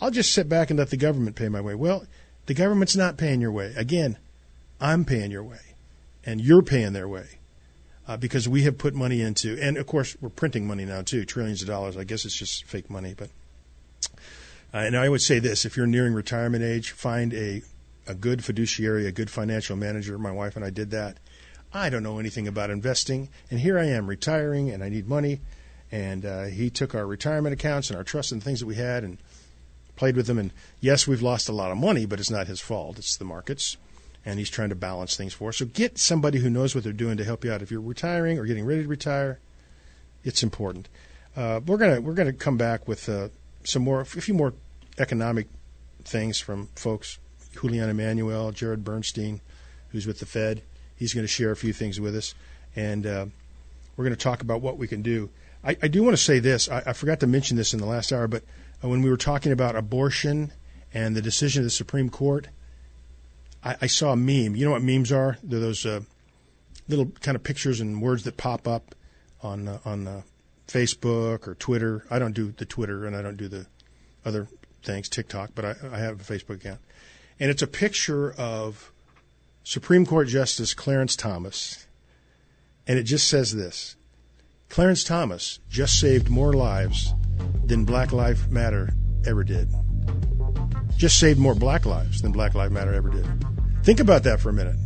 I'll 0.00 0.10
just 0.10 0.32
sit 0.32 0.48
back 0.48 0.70
and 0.70 0.78
let 0.78 0.90
the 0.90 0.96
government 0.96 1.36
pay 1.36 1.48
my 1.48 1.60
way. 1.60 1.74
Well, 1.74 2.06
the 2.46 2.54
government's 2.54 2.96
not 2.96 3.16
paying 3.16 3.40
your 3.40 3.52
way. 3.52 3.74
Again, 3.76 4.16
I'm 4.80 5.04
paying 5.04 5.30
your 5.30 5.44
way, 5.44 5.74
and 6.24 6.40
you're 6.40 6.62
paying 6.62 6.92
their 6.92 7.08
way." 7.08 7.26
Uh, 8.06 8.16
because 8.16 8.48
we 8.48 8.62
have 8.62 8.78
put 8.78 8.94
money 8.94 9.20
into, 9.20 9.58
and 9.60 9.76
of 9.76 9.86
course 9.86 10.16
we're 10.18 10.30
printing 10.30 10.66
money 10.66 10.86
now 10.86 11.02
too, 11.02 11.26
trillions 11.26 11.60
of 11.60 11.68
dollars. 11.68 11.94
I 11.94 12.04
guess 12.04 12.24
it's 12.24 12.34
just 12.34 12.64
fake 12.64 12.88
money, 12.88 13.14
but 13.14 13.28
uh, 14.72 14.78
and 14.78 14.96
I 14.96 15.08
would 15.08 15.22
say 15.22 15.38
this: 15.38 15.64
if 15.64 15.76
you're 15.76 15.86
nearing 15.86 16.14
retirement 16.14 16.62
age, 16.62 16.90
find 16.90 17.32
a 17.34 17.62
a 18.06 18.14
good 18.14 18.44
fiduciary, 18.44 19.06
a 19.06 19.12
good 19.12 19.30
financial 19.30 19.76
manager. 19.76 20.18
My 20.18 20.32
wife 20.32 20.56
and 20.56 20.64
I 20.64 20.70
did 20.70 20.90
that. 20.90 21.18
I 21.72 21.90
don't 21.90 22.02
know 22.02 22.18
anything 22.18 22.48
about 22.48 22.70
investing, 22.70 23.28
and 23.50 23.60
here 23.60 23.78
I 23.78 23.84
am 23.84 24.06
retiring, 24.06 24.70
and 24.70 24.82
I 24.82 24.88
need 24.88 25.06
money. 25.06 25.40
And 25.92 26.24
uh, 26.24 26.44
he 26.44 26.70
took 26.70 26.94
our 26.94 27.06
retirement 27.06 27.52
accounts 27.52 27.90
and 27.90 27.96
our 27.96 28.04
trusts 28.04 28.32
and 28.32 28.42
things 28.42 28.60
that 28.60 28.66
we 28.66 28.74
had, 28.74 29.04
and 29.04 29.18
played 29.96 30.16
with 30.16 30.26
them. 30.26 30.38
And 30.38 30.52
yes, 30.80 31.06
we've 31.06 31.22
lost 31.22 31.48
a 31.48 31.52
lot 31.52 31.70
of 31.70 31.78
money, 31.78 32.06
but 32.06 32.20
it's 32.20 32.30
not 32.30 32.46
his 32.46 32.60
fault; 32.60 32.98
it's 32.98 33.16
the 33.16 33.24
markets. 33.24 33.76
And 34.24 34.38
he's 34.38 34.50
trying 34.50 34.68
to 34.68 34.74
balance 34.74 35.16
things 35.16 35.32
for 35.32 35.48
us. 35.48 35.56
So 35.56 35.64
get 35.64 35.96
somebody 35.96 36.40
who 36.40 36.50
knows 36.50 36.74
what 36.74 36.84
they're 36.84 36.92
doing 36.92 37.16
to 37.16 37.24
help 37.24 37.44
you 37.44 37.52
out. 37.52 37.62
If 37.62 37.70
you're 37.70 37.80
retiring 37.80 38.38
or 38.38 38.44
getting 38.44 38.66
ready 38.66 38.82
to 38.82 38.88
retire, 38.88 39.38
it's 40.24 40.42
important. 40.42 40.88
Uh, 41.36 41.60
we're 41.64 41.78
gonna 41.78 42.00
we're 42.00 42.14
gonna 42.14 42.32
come 42.32 42.56
back 42.56 42.88
with 42.88 43.08
uh, 43.08 43.28
some 43.68 43.82
more, 43.82 44.00
a 44.00 44.06
few 44.06 44.34
more 44.34 44.54
economic 44.98 45.46
things 46.02 46.40
from 46.40 46.68
folks. 46.74 47.18
Julian 47.52 47.90
Emanuel, 47.90 48.50
Jared 48.52 48.82
Bernstein, 48.82 49.40
who's 49.90 50.06
with 50.06 50.20
the 50.20 50.26
Fed. 50.26 50.62
He's 50.96 51.12
going 51.12 51.24
to 51.24 51.28
share 51.28 51.50
a 51.50 51.56
few 51.56 51.72
things 51.72 52.00
with 52.00 52.16
us, 52.16 52.34
and 52.74 53.06
uh, 53.06 53.26
we're 53.96 54.04
going 54.04 54.16
to 54.16 54.22
talk 54.22 54.40
about 54.40 54.62
what 54.62 54.78
we 54.78 54.88
can 54.88 55.02
do. 55.02 55.30
I, 55.62 55.76
I 55.82 55.88
do 55.88 56.02
want 56.02 56.16
to 56.16 56.22
say 56.22 56.38
this. 56.38 56.68
I, 56.68 56.82
I, 56.86 56.92
forgot 56.92 57.20
to 57.20 57.26
mention 57.26 57.56
this 57.56 57.74
in 57.74 57.80
the 57.80 57.86
last 57.86 58.12
hour, 58.12 58.26
but 58.26 58.42
uh, 58.82 58.88
when 58.88 59.02
we 59.02 59.10
were 59.10 59.16
talking 59.16 59.52
about 59.52 59.76
abortion 59.76 60.52
and 60.94 61.14
the 61.14 61.22
decision 61.22 61.60
of 61.60 61.64
the 61.64 61.70
Supreme 61.70 62.10
Court, 62.10 62.48
I, 63.62 63.76
I 63.82 63.86
saw 63.86 64.12
a 64.12 64.16
meme. 64.16 64.56
You 64.56 64.64
know 64.64 64.70
what 64.70 64.82
memes 64.82 65.12
are? 65.12 65.36
They're 65.42 65.60
those 65.60 65.84
uh, 65.84 66.00
little 66.88 67.06
kind 67.20 67.34
of 67.34 67.42
pictures 67.42 67.80
and 67.80 68.00
words 68.00 68.24
that 68.24 68.36
pop 68.36 68.66
up 68.66 68.94
on 69.42 69.68
uh, 69.68 69.78
on 69.84 70.06
uh, 70.06 70.22
Facebook 70.68 71.48
or 71.48 71.54
Twitter. 71.54 72.04
I 72.10 72.18
don't 72.18 72.34
do 72.34 72.52
the 72.52 72.64
Twitter 72.64 73.06
and 73.06 73.16
I 73.16 73.22
don't 73.22 73.36
do 73.36 73.48
the 73.48 73.66
other 74.24 74.46
things, 74.82 75.08
TikTok, 75.08 75.50
but 75.54 75.64
I, 75.64 75.74
I 75.92 75.98
have 75.98 76.20
a 76.20 76.24
Facebook 76.24 76.56
account. 76.56 76.80
And 77.40 77.50
it's 77.50 77.62
a 77.62 77.66
picture 77.66 78.32
of 78.32 78.92
Supreme 79.64 80.06
Court 80.06 80.28
Justice 80.28 80.74
Clarence 80.74 81.16
Thomas. 81.16 81.86
And 82.86 82.98
it 82.98 83.04
just 83.04 83.28
says 83.28 83.54
this 83.54 83.96
Clarence 84.68 85.04
Thomas 85.04 85.58
just 85.68 85.98
saved 85.98 86.28
more 86.28 86.52
lives 86.52 87.14
than 87.64 87.84
Black 87.84 88.12
Lives 88.12 88.48
Matter 88.48 88.90
ever 89.26 89.44
did. 89.44 89.68
Just 90.96 91.18
saved 91.18 91.38
more 91.38 91.54
black 91.54 91.86
lives 91.86 92.22
than 92.22 92.32
Black 92.32 92.54
Lives 92.54 92.72
Matter 92.72 92.92
ever 92.92 93.08
did. 93.08 93.26
Think 93.84 94.00
about 94.00 94.24
that 94.24 94.40
for 94.40 94.50
a 94.50 94.52
minute. 94.52 94.76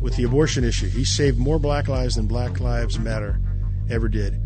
With 0.00 0.16
the 0.16 0.24
abortion 0.24 0.64
issue, 0.64 0.88
he 0.88 1.04
saved 1.04 1.38
more 1.38 1.58
black 1.58 1.88
lives 1.88 2.16
than 2.16 2.26
Black 2.26 2.60
Lives 2.60 2.98
Matter 2.98 3.40
ever 3.88 4.08
did. 4.08 4.40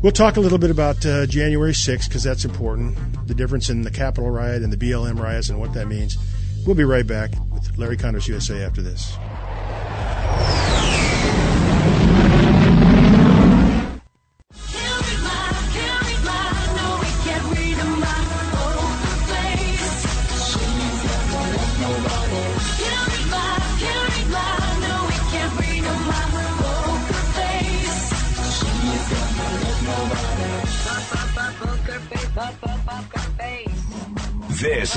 We'll 0.00 0.12
talk 0.12 0.36
a 0.36 0.40
little 0.40 0.58
bit 0.58 0.70
about 0.70 1.04
uh, 1.04 1.26
January 1.26 1.72
6th 1.72 2.08
because 2.08 2.22
that's 2.22 2.44
important. 2.44 2.96
The 3.26 3.34
difference 3.34 3.68
in 3.68 3.82
the 3.82 3.90
Capitol 3.90 4.30
riot 4.30 4.62
and 4.62 4.72
the 4.72 4.76
BLM 4.76 5.18
riots 5.18 5.48
and 5.48 5.58
what 5.58 5.74
that 5.74 5.88
means. 5.88 6.16
We'll 6.64 6.76
be 6.76 6.84
right 6.84 7.06
back 7.06 7.32
with 7.52 7.76
Larry 7.76 7.96
Conners 7.96 8.28
USA 8.28 8.62
after 8.62 8.80
this. 8.80 9.16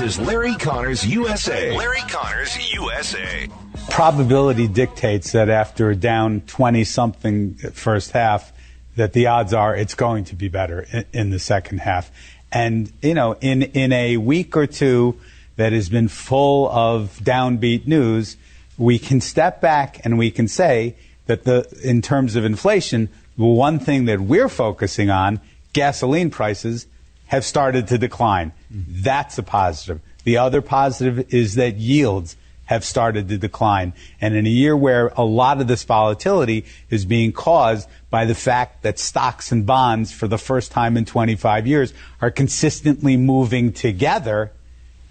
Is 0.02 0.18
Larry 0.18 0.54
Conners 0.56 1.06
USA. 1.06 1.76
Larry 1.76 2.00
Conners 2.08 2.74
USA. 2.74 3.48
Probability 3.88 4.66
dictates 4.66 5.30
that 5.30 5.48
after 5.48 5.90
a 5.90 5.94
down 5.94 6.40
20 6.40 6.82
something 6.82 7.54
first 7.54 8.10
half, 8.10 8.52
that 8.96 9.12
the 9.12 9.28
odds 9.28 9.54
are 9.54 9.76
it's 9.76 9.94
going 9.94 10.24
to 10.24 10.34
be 10.34 10.48
better 10.48 10.88
in, 10.92 11.04
in, 11.12 11.30
the 11.30 11.38
second 11.38 11.78
half. 11.78 12.10
And, 12.50 12.92
you 13.00 13.14
know, 13.14 13.36
in, 13.40 13.62
in 13.62 13.92
a 13.92 14.16
week 14.16 14.56
or 14.56 14.66
two 14.66 15.20
that 15.54 15.72
has 15.72 15.88
been 15.88 16.08
full 16.08 16.68
of 16.70 17.20
downbeat 17.22 17.86
news, 17.86 18.36
we 18.76 18.98
can 18.98 19.20
step 19.20 19.60
back 19.60 20.04
and 20.04 20.18
we 20.18 20.32
can 20.32 20.48
say 20.48 20.96
that 21.26 21.44
the, 21.44 21.64
in 21.84 22.02
terms 22.02 22.34
of 22.34 22.44
inflation, 22.44 23.08
the 23.38 23.44
one 23.44 23.78
thing 23.78 24.06
that 24.06 24.20
we're 24.20 24.48
focusing 24.48 25.10
on, 25.10 25.40
gasoline 25.72 26.30
prices, 26.30 26.88
have 27.26 27.44
started 27.44 27.86
to 27.86 27.98
decline. 27.98 28.50
Mm-hmm. 28.72 29.02
That's 29.02 29.38
a 29.38 29.42
positive. 29.42 30.00
The 30.24 30.38
other 30.38 30.62
positive 30.62 31.32
is 31.34 31.56
that 31.56 31.76
yields 31.76 32.36
have 32.66 32.84
started 32.84 33.28
to 33.28 33.38
decline. 33.38 33.92
And 34.20 34.34
in 34.34 34.46
a 34.46 34.50
year 34.50 34.76
where 34.76 35.08
a 35.08 35.24
lot 35.24 35.60
of 35.60 35.66
this 35.66 35.84
volatility 35.84 36.64
is 36.90 37.04
being 37.04 37.32
caused 37.32 37.88
by 38.08 38.24
the 38.24 38.34
fact 38.34 38.82
that 38.82 38.98
stocks 38.98 39.52
and 39.52 39.66
bonds, 39.66 40.12
for 40.12 40.28
the 40.28 40.38
first 40.38 40.72
time 40.72 40.96
in 40.96 41.04
25 41.04 41.66
years, 41.66 41.92
are 42.20 42.30
consistently 42.30 43.16
moving 43.16 43.72
together, 43.72 44.52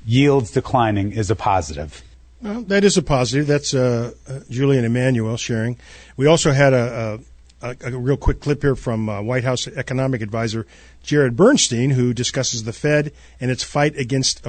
yields 0.05 0.51
declining 0.51 1.11
is 1.11 1.29
a 1.29 1.35
positive. 1.35 2.01
Well, 2.41 2.63
that 2.63 2.83
is 2.83 2.97
a 2.97 3.03
positive. 3.03 3.45
That's 3.45 3.73
uh, 3.73 4.13
uh, 4.27 4.39
Julian 4.49 4.83
Emanuel 4.83 5.37
sharing. 5.37 5.77
We 6.17 6.25
also 6.25 6.51
had 6.51 6.73
a, 6.73 7.19
a, 7.19 7.19
a, 7.61 7.97
real 7.97 8.17
quick 8.17 8.41
clip 8.41 8.61
here 8.61 8.75
from 8.75 9.09
uh, 9.09 9.21
White 9.21 9.43
House 9.43 9.67
economic 9.67 10.21
advisor 10.21 10.65
Jared 11.03 11.35
Bernstein, 11.35 11.91
who 11.91 12.13
discusses 12.13 12.63
the 12.63 12.73
Fed 12.73 13.11
and 13.39 13.51
its 13.51 13.63
fight 13.63 13.95
against 13.97 14.45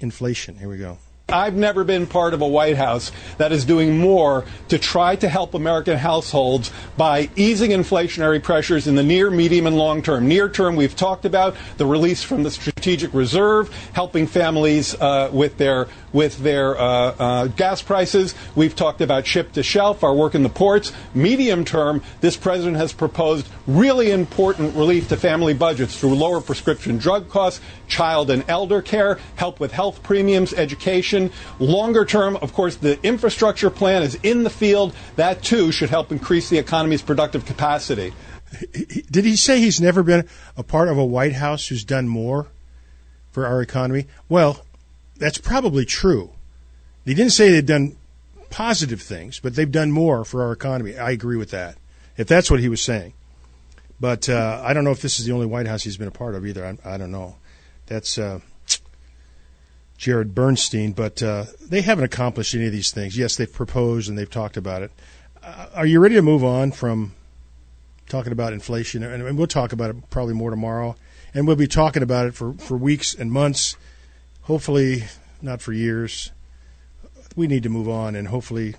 inflation. 0.00 0.56
Here 0.56 0.68
we 0.68 0.78
go. 0.78 0.98
I've 1.32 1.54
never 1.54 1.84
been 1.84 2.06
part 2.06 2.34
of 2.34 2.42
a 2.42 2.48
White 2.48 2.76
House 2.76 3.12
that 3.38 3.52
is 3.52 3.64
doing 3.64 3.98
more 3.98 4.44
to 4.68 4.78
try 4.78 5.16
to 5.16 5.28
help 5.28 5.54
American 5.54 5.96
households 5.96 6.72
by 6.96 7.30
easing 7.36 7.70
inflationary 7.70 8.42
pressures 8.42 8.86
in 8.86 8.96
the 8.96 9.02
near, 9.02 9.30
medium, 9.30 9.66
and 9.66 9.76
long 9.76 10.02
term. 10.02 10.26
Near 10.26 10.48
term, 10.48 10.76
we've 10.76 10.96
talked 10.96 11.24
about 11.24 11.56
the 11.76 11.86
release 11.86 12.22
from 12.22 12.42
the 12.42 12.50
strategic 12.80 13.12
reserve, 13.12 13.68
helping 13.92 14.26
families 14.26 14.94
uh, 14.94 15.28
with 15.34 15.58
their 15.58 15.86
with 16.14 16.38
their 16.38 16.80
uh, 16.80 16.82
uh, 16.82 17.46
gas 17.48 17.82
prices. 17.82 18.34
We've 18.56 18.74
talked 18.74 19.02
about 19.02 19.26
ship 19.26 19.52
to 19.52 19.62
shelf, 19.62 20.02
our 20.02 20.14
work 20.14 20.34
in 20.34 20.42
the 20.42 20.48
ports. 20.48 20.92
Medium 21.14 21.64
term, 21.64 22.02
this 22.22 22.38
president 22.38 22.78
has 22.78 22.94
proposed 22.94 23.46
really 23.66 24.10
important 24.10 24.74
relief 24.74 25.08
to 25.10 25.16
family 25.18 25.52
budgets 25.52 26.00
through 26.00 26.14
lower 26.14 26.40
prescription 26.40 26.96
drug 26.96 27.28
costs, 27.28 27.60
child 27.86 28.30
and 28.30 28.44
elder 28.48 28.80
care, 28.80 29.18
help 29.36 29.60
with 29.60 29.72
health 29.72 30.02
premiums, 30.02 30.54
education. 30.54 31.30
Longer 31.58 32.06
term, 32.06 32.36
of 32.36 32.54
course, 32.54 32.76
the 32.76 32.98
infrastructure 33.06 33.70
plan 33.70 34.02
is 34.02 34.14
in 34.22 34.42
the 34.42 34.50
field. 34.50 34.94
That 35.16 35.42
too 35.42 35.70
should 35.70 35.90
help 35.90 36.10
increase 36.10 36.48
the 36.48 36.58
economy's 36.58 37.02
productive 37.02 37.44
capacity. 37.44 38.14
Did 39.10 39.24
he 39.24 39.36
say 39.36 39.60
he's 39.60 39.80
never 39.80 40.02
been 40.02 40.26
a 40.56 40.64
part 40.64 40.88
of 40.88 40.98
a 40.98 41.04
White 41.04 41.34
House 41.34 41.68
who's 41.68 41.84
done 41.84 42.08
more 42.08 42.48
for 43.30 43.46
our 43.46 43.62
economy? 43.62 44.06
Well, 44.28 44.64
that's 45.16 45.38
probably 45.38 45.84
true. 45.84 46.30
They 47.04 47.14
didn't 47.14 47.32
say 47.32 47.50
they'd 47.50 47.66
done 47.66 47.96
positive 48.50 49.00
things, 49.00 49.40
but 49.40 49.54
they've 49.54 49.70
done 49.70 49.92
more 49.92 50.24
for 50.24 50.42
our 50.42 50.52
economy. 50.52 50.96
I 50.96 51.10
agree 51.10 51.36
with 51.36 51.50
that. 51.50 51.76
If 52.16 52.26
that's 52.26 52.50
what 52.50 52.60
he 52.60 52.68
was 52.68 52.80
saying. 52.80 53.14
But 54.00 54.28
uh, 54.28 54.62
I 54.64 54.72
don't 54.72 54.84
know 54.84 54.90
if 54.90 55.02
this 55.02 55.20
is 55.20 55.26
the 55.26 55.32
only 55.32 55.46
White 55.46 55.66
House 55.66 55.82
he's 55.82 55.96
been 55.96 56.08
a 56.08 56.12
part 56.12 56.34
of 56.34 56.46
either. 56.46 56.64
I, 56.64 56.94
I 56.94 56.96
don't 56.96 57.10
know. 57.10 57.36
That's 57.86 58.18
uh, 58.18 58.40
Jared 59.98 60.34
Bernstein, 60.34 60.92
but 60.92 61.22
uh, 61.22 61.44
they 61.60 61.82
haven't 61.82 62.04
accomplished 62.04 62.54
any 62.54 62.66
of 62.66 62.72
these 62.72 62.90
things. 62.90 63.16
Yes, 63.16 63.36
they've 63.36 63.52
proposed 63.52 64.08
and 64.08 64.16
they've 64.16 64.30
talked 64.30 64.56
about 64.56 64.82
it. 64.82 64.90
Uh, 65.42 65.66
are 65.74 65.86
you 65.86 66.00
ready 66.00 66.14
to 66.14 66.22
move 66.22 66.42
on 66.42 66.72
from 66.72 67.14
talking 68.08 68.32
about 68.32 68.54
inflation? 68.54 69.02
And, 69.02 69.22
and 69.22 69.36
we'll 69.36 69.46
talk 69.46 69.72
about 69.72 69.90
it 69.90 70.10
probably 70.10 70.34
more 70.34 70.50
tomorrow. 70.50 70.96
And 71.32 71.46
we'll 71.46 71.56
be 71.56 71.68
talking 71.68 72.02
about 72.02 72.26
it 72.26 72.34
for, 72.34 72.54
for 72.54 72.76
weeks 72.76 73.14
and 73.14 73.30
months 73.30 73.76
hopefully 74.50 75.04
not 75.40 75.62
for 75.62 75.72
years. 75.72 76.32
We 77.36 77.46
need 77.46 77.62
to 77.62 77.68
move 77.68 77.88
on, 77.88 78.16
and 78.16 78.26
hopefully 78.26 78.74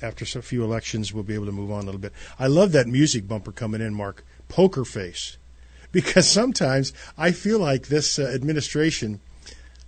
after 0.00 0.24
a 0.38 0.42
few 0.42 0.64
elections, 0.64 1.12
we'll 1.12 1.24
be 1.24 1.34
able 1.34 1.44
to 1.44 1.52
move 1.52 1.70
on 1.70 1.82
a 1.82 1.84
little 1.84 2.00
bit. 2.00 2.14
I 2.38 2.46
love 2.46 2.72
that 2.72 2.86
music 2.86 3.28
bumper 3.28 3.52
coming 3.52 3.82
in, 3.82 3.94
Mark. 3.94 4.24
Poker 4.48 4.84
face. 4.84 5.36
Because 5.92 6.30
sometimes 6.30 6.92
I 7.18 7.32
feel 7.32 7.58
like 7.58 7.88
this 7.88 8.16
uh, 8.16 8.22
administration 8.22 9.18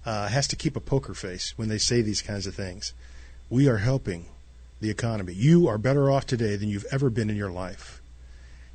uh, 0.04 0.26
has 0.26 0.48
to 0.48 0.56
keep 0.56 0.74
a 0.74 0.80
poker 0.80 1.14
face 1.14 1.56
when 1.56 1.68
they 1.68 1.78
say 1.78 2.02
these 2.02 2.20
kinds 2.20 2.44
of 2.48 2.56
things. 2.56 2.92
We 3.48 3.68
are 3.68 3.76
helping 3.76 4.26
the 4.80 4.90
economy. 4.90 5.32
You 5.32 5.68
are 5.68 5.78
better 5.78 6.10
off 6.10 6.26
today 6.26 6.56
than 6.56 6.68
you've 6.68 6.86
ever 6.90 7.08
been 7.08 7.30
in 7.30 7.36
your 7.36 7.52
life. 7.52 8.02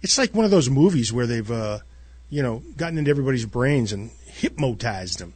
It's 0.01 0.17
like 0.17 0.33
one 0.33 0.45
of 0.45 0.51
those 0.51 0.69
movies 0.69 1.11
where 1.11 1.27
they've, 1.27 1.51
uh, 1.51 1.79
you 2.29 2.43
know, 2.43 2.61
gotten 2.75 2.97
into 2.97 3.09
everybody's 3.09 3.45
brains 3.45 3.91
and 3.91 4.11
hypnotized 4.25 5.19
them. 5.19 5.33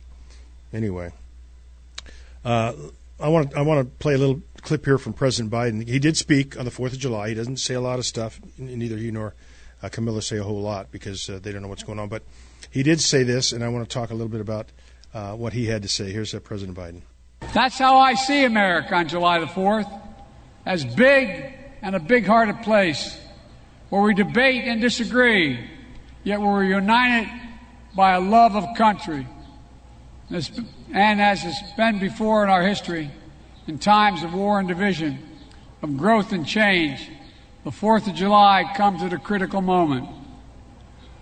Anyway, 0.73 1.11
uh, 2.45 2.73
I 3.19 3.29
want 3.29 3.55
I 3.55 3.61
want 3.61 3.87
to 3.87 3.97
play 3.97 4.13
a 4.13 4.17
little 4.17 4.41
clip 4.61 4.85
here 4.85 4.97
from 4.97 5.13
President 5.13 5.51
Biden. 5.51 5.87
He 5.87 5.99
did 5.99 6.17
speak 6.17 6.57
on 6.57 6.65
the 6.65 6.71
Fourth 6.71 6.93
of 6.93 6.99
July. 6.99 7.29
He 7.29 7.35
doesn't 7.35 7.57
say 7.57 7.73
a 7.73 7.81
lot 7.81 7.99
of 7.99 8.05
stuff. 8.05 8.39
Neither 8.57 8.97
he 8.97 9.11
nor 9.11 9.33
uh, 9.83 9.89
Kamala 9.89 10.21
say 10.21 10.37
a 10.37 10.43
whole 10.43 10.61
lot 10.61 10.91
because 10.91 11.29
uh, 11.29 11.39
they 11.41 11.51
don't 11.51 11.61
know 11.61 11.67
what's 11.67 11.83
going 11.83 11.99
on. 11.99 12.09
But 12.09 12.23
he 12.69 12.83
did 12.83 13.01
say 13.01 13.23
this, 13.23 13.51
and 13.51 13.63
I 13.63 13.69
want 13.69 13.87
to 13.87 13.93
talk 13.93 14.11
a 14.11 14.13
little 14.13 14.29
bit 14.29 14.41
about 14.41 14.67
uh, 15.13 15.33
what 15.33 15.53
he 15.53 15.65
had 15.65 15.81
to 15.81 15.89
say. 15.89 16.11
Here's 16.11 16.33
uh, 16.33 16.39
President 16.39 16.77
Biden. 16.77 17.01
That's 17.53 17.77
how 17.77 17.97
I 17.97 18.13
see 18.13 18.45
America 18.45 18.95
on 18.95 19.07
July 19.07 19.39
the 19.39 19.47
4th 19.47 19.91
as 20.65 20.85
big 20.85 21.53
and 21.81 21.95
a 21.95 21.99
big 21.99 22.25
hearted 22.25 22.61
place 22.61 23.17
where 23.89 24.01
we 24.01 24.13
debate 24.13 24.63
and 24.65 24.79
disagree, 24.79 25.69
yet 26.23 26.39
we're 26.41 26.63
united 26.63 27.29
by 27.95 28.13
a 28.13 28.19
love 28.19 28.55
of 28.55 28.65
country. 28.77 29.27
And 30.29 31.21
as 31.21 31.41
has 31.41 31.55
been 31.75 31.99
before 31.99 32.43
in 32.43 32.49
our 32.49 32.63
history, 32.63 33.11
in 33.67 33.79
times 33.79 34.23
of 34.23 34.33
war 34.33 34.59
and 34.59 34.67
division, 34.67 35.19
of 35.81 35.97
growth 35.97 36.31
and 36.31 36.45
change, 36.45 37.09
the 37.63 37.69
4th 37.69 38.07
of 38.07 38.15
July 38.15 38.71
comes 38.75 39.03
at 39.03 39.13
a 39.13 39.17
critical 39.17 39.61
moment. 39.61 40.07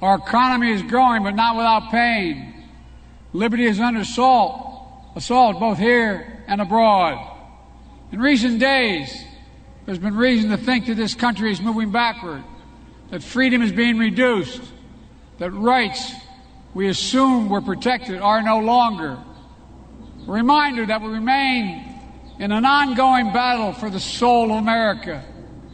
Our 0.01 0.15
economy 0.15 0.71
is 0.71 0.81
growing, 0.83 1.23
but 1.23 1.35
not 1.35 1.57
without 1.57 1.91
pain. 1.91 2.53
Liberty 3.33 3.65
is 3.65 3.79
under 3.79 4.01
assault, 4.01 5.11
assault 5.15 5.59
both 5.59 5.77
here 5.77 6.43
and 6.47 6.61
abroad. 6.61 7.25
In 8.11 8.19
recent 8.19 8.59
days, 8.59 9.13
there's 9.85 9.99
been 9.99 10.15
reason 10.15 10.49
to 10.51 10.57
think 10.57 10.85
that 10.85 10.95
this 10.95 11.15
country 11.15 11.51
is 11.51 11.61
moving 11.61 11.91
backward, 11.91 12.43
that 13.11 13.21
freedom 13.21 13.61
is 13.61 13.71
being 13.71 13.97
reduced, 13.97 14.61
that 15.39 15.51
rights 15.51 16.13
we 16.73 16.87
assumed 16.87 17.49
were 17.49 17.61
protected 17.61 18.21
are 18.21 18.43
no 18.43 18.59
longer. 18.59 19.17
A 20.27 20.31
reminder 20.31 20.85
that 20.85 21.01
we 21.01 21.09
remain 21.09 21.85
in 22.37 22.51
an 22.51 22.65
ongoing 22.65 23.33
battle 23.33 23.73
for 23.73 23.89
the 23.89 23.99
soul 23.99 24.51
of 24.51 24.57
America, 24.57 25.23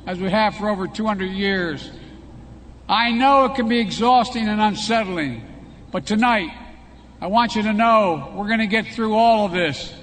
as 0.08 0.20
we 0.20 0.30
have 0.30 0.56
for 0.56 0.70
over 0.70 0.88
200 0.88 1.26
years. 1.26 1.92
I 2.88 3.12
know 3.12 3.46
it 3.46 3.56
can 3.56 3.68
be 3.68 3.80
exhausting 3.80 4.48
and 4.48 4.62
unsettling, 4.62 5.44
but 5.92 6.06
tonight, 6.06 6.50
I 7.20 7.28
want 7.28 7.56
you 7.56 7.64
to 7.64 7.74
know 7.74 8.34
we're 8.36 8.48
going 8.48 8.60
to 8.60 8.68
get 8.68 8.88
through 8.88 9.16
all 9.16 9.46
of 9.46 9.52
this. 9.52 9.94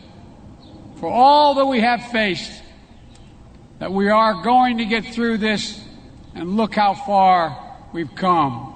For 0.96 1.08
all 1.08 1.54
that 1.54 1.66
we 1.66 1.80
have 1.80 2.10
faced, 2.10 2.62
that 3.78 3.92
we 3.92 4.08
are 4.08 4.42
going 4.42 4.78
to 4.78 4.84
get 4.84 5.04
through 5.06 5.38
this 5.38 5.80
and 6.34 6.56
look 6.56 6.74
how 6.74 6.94
far 6.94 7.76
we've 7.92 8.14
come. 8.14 8.71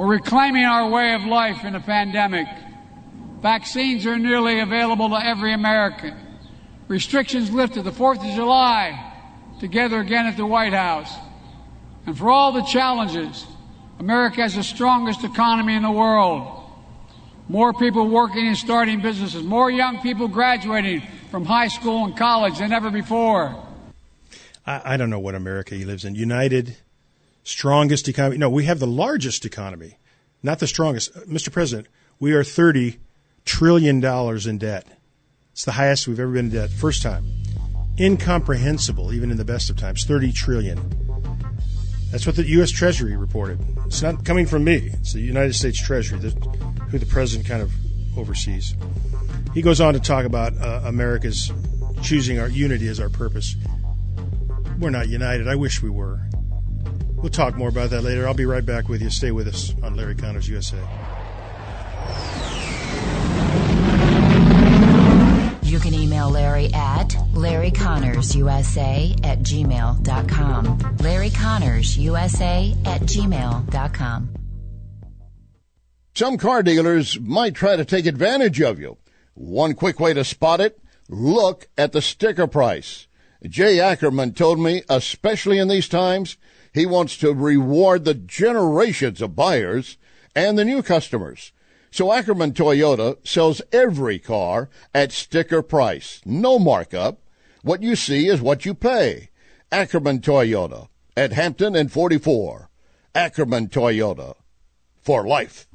We're 0.00 0.06
reclaiming 0.06 0.64
our 0.64 0.88
way 0.88 1.12
of 1.12 1.26
life 1.26 1.62
in 1.62 1.74
a 1.74 1.80
pandemic. 1.80 2.46
Vaccines 3.42 4.06
are 4.06 4.16
nearly 4.16 4.60
available 4.60 5.10
to 5.10 5.16
every 5.22 5.52
American. 5.52 6.16
Restrictions 6.88 7.52
lifted 7.52 7.84
the 7.84 7.90
4th 7.90 8.26
of 8.26 8.34
July, 8.34 9.12
together 9.60 10.00
again 10.00 10.24
at 10.24 10.38
the 10.38 10.46
White 10.46 10.72
House. 10.72 11.12
And 12.06 12.16
for 12.16 12.30
all 12.30 12.50
the 12.50 12.62
challenges, 12.62 13.44
America 13.98 14.40
has 14.40 14.54
the 14.54 14.62
strongest 14.62 15.22
economy 15.22 15.74
in 15.74 15.82
the 15.82 15.90
world. 15.90 16.64
More 17.50 17.74
people 17.74 18.08
working 18.08 18.46
and 18.46 18.56
starting 18.56 19.02
businesses, 19.02 19.42
more 19.42 19.70
young 19.70 20.00
people 20.00 20.28
graduating 20.28 21.02
from 21.30 21.44
high 21.44 21.68
school 21.68 22.06
and 22.06 22.16
college 22.16 22.56
than 22.56 22.72
ever 22.72 22.90
before. 22.90 23.54
I, 24.66 24.94
I 24.94 24.96
don't 24.96 25.10
know 25.10 25.18
what 25.18 25.34
America 25.34 25.74
he 25.74 25.84
lives 25.84 26.06
in. 26.06 26.14
United, 26.14 26.78
strongest 27.42 28.08
economy. 28.08 28.38
No, 28.38 28.50
we 28.50 28.64
have 28.64 28.78
the 28.78 28.86
largest 28.86 29.44
economy, 29.44 29.98
not 30.42 30.58
the 30.58 30.66
strongest. 30.66 31.14
Mr. 31.28 31.52
President, 31.52 31.88
we 32.18 32.32
are 32.32 32.42
$30 32.42 32.98
trillion 33.44 34.04
in 34.04 34.58
debt. 34.58 34.86
It's 35.52 35.64
the 35.64 35.72
highest 35.72 36.06
we've 36.06 36.20
ever 36.20 36.32
been 36.32 36.46
in 36.46 36.52
debt. 36.52 36.70
First 36.70 37.02
time. 37.02 37.26
Incomprehensible, 37.98 39.12
even 39.12 39.30
in 39.30 39.36
the 39.36 39.44
best 39.44 39.68
of 39.68 39.76
times. 39.76 40.04
30 40.04 40.32
trillion. 40.32 40.78
That's 42.10 42.26
what 42.26 42.36
the 42.36 42.44
U.S. 42.44 42.70
Treasury 42.70 43.16
reported. 43.16 43.60
It's 43.86 44.02
not 44.02 44.24
coming 44.24 44.46
from 44.46 44.64
me. 44.64 44.90
It's 44.94 45.12
the 45.12 45.20
United 45.20 45.54
States 45.54 45.80
Treasury, 45.80 46.18
that, 46.20 46.32
who 46.90 46.98
the 46.98 47.06
president 47.06 47.48
kind 47.48 47.62
of 47.62 47.72
oversees. 48.16 48.74
He 49.54 49.62
goes 49.62 49.80
on 49.80 49.94
to 49.94 50.00
talk 50.00 50.24
about 50.24 50.56
uh, 50.58 50.82
America's 50.84 51.52
choosing 52.02 52.38
our 52.38 52.48
unity 52.48 52.88
as 52.88 52.98
our 53.00 53.08
purpose. 53.08 53.54
We're 54.78 54.90
not 54.90 55.08
united. 55.08 55.46
I 55.46 55.54
wish 55.54 55.82
we 55.82 55.90
were. 55.90 56.20
We'll 57.22 57.30
talk 57.30 57.56
more 57.56 57.68
about 57.68 57.90
that 57.90 58.02
later. 58.02 58.26
I'll 58.26 58.34
be 58.34 58.46
right 58.46 58.64
back 58.64 58.88
with 58.88 59.02
you. 59.02 59.10
Stay 59.10 59.30
with 59.30 59.48
us 59.48 59.74
on 59.82 59.94
Larry 59.94 60.14
Conners 60.14 60.48
USA. 60.48 60.78
You 65.62 65.78
can 65.78 65.94
email 65.94 66.30
Larry 66.30 66.72
at 66.74 67.10
LarryConnersUSA 67.32 69.24
at 69.24 69.38
gmail.com. 69.40 70.78
LarryConnersUSA 70.78 72.86
at 72.86 73.00
gmail.com. 73.02 74.34
Some 76.14 76.38
car 76.38 76.62
dealers 76.62 77.20
might 77.20 77.54
try 77.54 77.76
to 77.76 77.84
take 77.84 78.06
advantage 78.06 78.60
of 78.60 78.80
you. 78.80 78.96
One 79.34 79.74
quick 79.74 80.00
way 80.00 80.12
to 80.12 80.24
spot 80.24 80.60
it 80.60 80.78
look 81.08 81.68
at 81.78 81.92
the 81.92 82.02
sticker 82.02 82.46
price. 82.46 83.06
Jay 83.44 83.80
Ackerman 83.80 84.34
told 84.34 84.58
me, 84.58 84.82
especially 84.88 85.58
in 85.58 85.68
these 85.68 85.88
times, 85.88 86.36
he 86.72 86.86
wants 86.86 87.16
to 87.18 87.32
reward 87.32 88.04
the 88.04 88.14
generations 88.14 89.20
of 89.20 89.36
buyers 89.36 89.96
and 90.34 90.58
the 90.58 90.64
new 90.64 90.82
customers. 90.82 91.52
So 91.90 92.12
Ackerman 92.12 92.52
Toyota 92.52 93.16
sells 93.26 93.62
every 93.72 94.18
car 94.18 94.70
at 94.94 95.10
sticker 95.10 95.62
price. 95.62 96.20
No 96.24 96.58
markup. 96.58 97.20
What 97.62 97.82
you 97.82 97.96
see 97.96 98.28
is 98.28 98.40
what 98.40 98.64
you 98.64 98.74
pay. 98.74 99.30
Ackerman 99.72 100.20
Toyota 100.20 100.88
at 101.16 101.32
Hampton 101.32 101.74
and 101.74 101.90
44. 101.90 102.70
Ackerman 103.14 103.68
Toyota 103.68 104.36
for 105.00 105.26
life. 105.26 105.66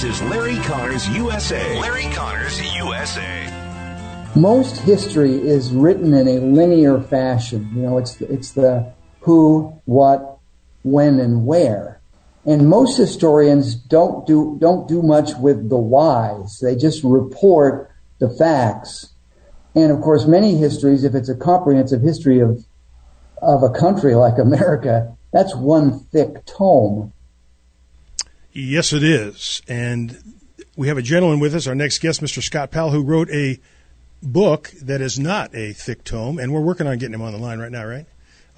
This 0.00 0.20
is 0.20 0.30
Larry 0.30 0.58
Conners 0.58 1.08
USA. 1.08 1.80
Larry 1.80 2.04
Conners 2.14 2.62
USA. 2.76 4.30
Most 4.36 4.76
history 4.76 5.34
is 5.34 5.72
written 5.72 6.14
in 6.14 6.28
a 6.28 6.38
linear 6.38 7.00
fashion. 7.00 7.68
You 7.74 7.82
know, 7.82 7.98
it's 7.98 8.20
it's 8.20 8.52
the 8.52 8.92
who, 9.22 9.76
what, 9.86 10.38
when, 10.84 11.18
and 11.18 11.44
where. 11.44 12.00
And 12.46 12.68
most 12.68 12.96
historians 12.96 13.74
don't 13.74 14.24
do 14.24 14.56
don't 14.60 14.86
do 14.86 15.02
much 15.02 15.34
with 15.34 15.68
the 15.68 15.78
whys. 15.78 16.60
They 16.62 16.76
just 16.76 17.02
report 17.02 17.90
the 18.20 18.30
facts. 18.30 19.14
And 19.74 19.90
of 19.90 20.00
course, 20.00 20.26
many 20.26 20.54
histories, 20.58 21.02
if 21.02 21.16
it's 21.16 21.28
a 21.28 21.34
comprehensive 21.34 22.02
history 22.02 22.38
of 22.38 22.64
of 23.42 23.64
a 23.64 23.70
country 23.70 24.14
like 24.14 24.38
America, 24.38 25.16
that's 25.32 25.56
one 25.56 25.98
thick 26.12 26.46
tome. 26.46 27.12
Yes, 28.58 28.92
it 28.92 29.04
is. 29.04 29.62
And 29.68 30.18
we 30.74 30.88
have 30.88 30.98
a 30.98 31.02
gentleman 31.02 31.38
with 31.38 31.54
us, 31.54 31.68
our 31.68 31.76
next 31.76 32.00
guest, 32.00 32.20
Mr. 32.20 32.42
Scott 32.42 32.72
Powell, 32.72 32.90
who 32.90 33.04
wrote 33.04 33.30
a 33.30 33.60
book 34.20 34.72
that 34.82 35.00
is 35.00 35.16
not 35.16 35.54
a 35.54 35.72
thick 35.74 36.02
tome, 36.02 36.40
and 36.40 36.52
we're 36.52 36.60
working 36.60 36.88
on 36.88 36.98
getting 36.98 37.14
him 37.14 37.22
on 37.22 37.30
the 37.30 37.38
line 37.38 37.60
right 37.60 37.70
now, 37.70 37.84
right? 37.84 38.06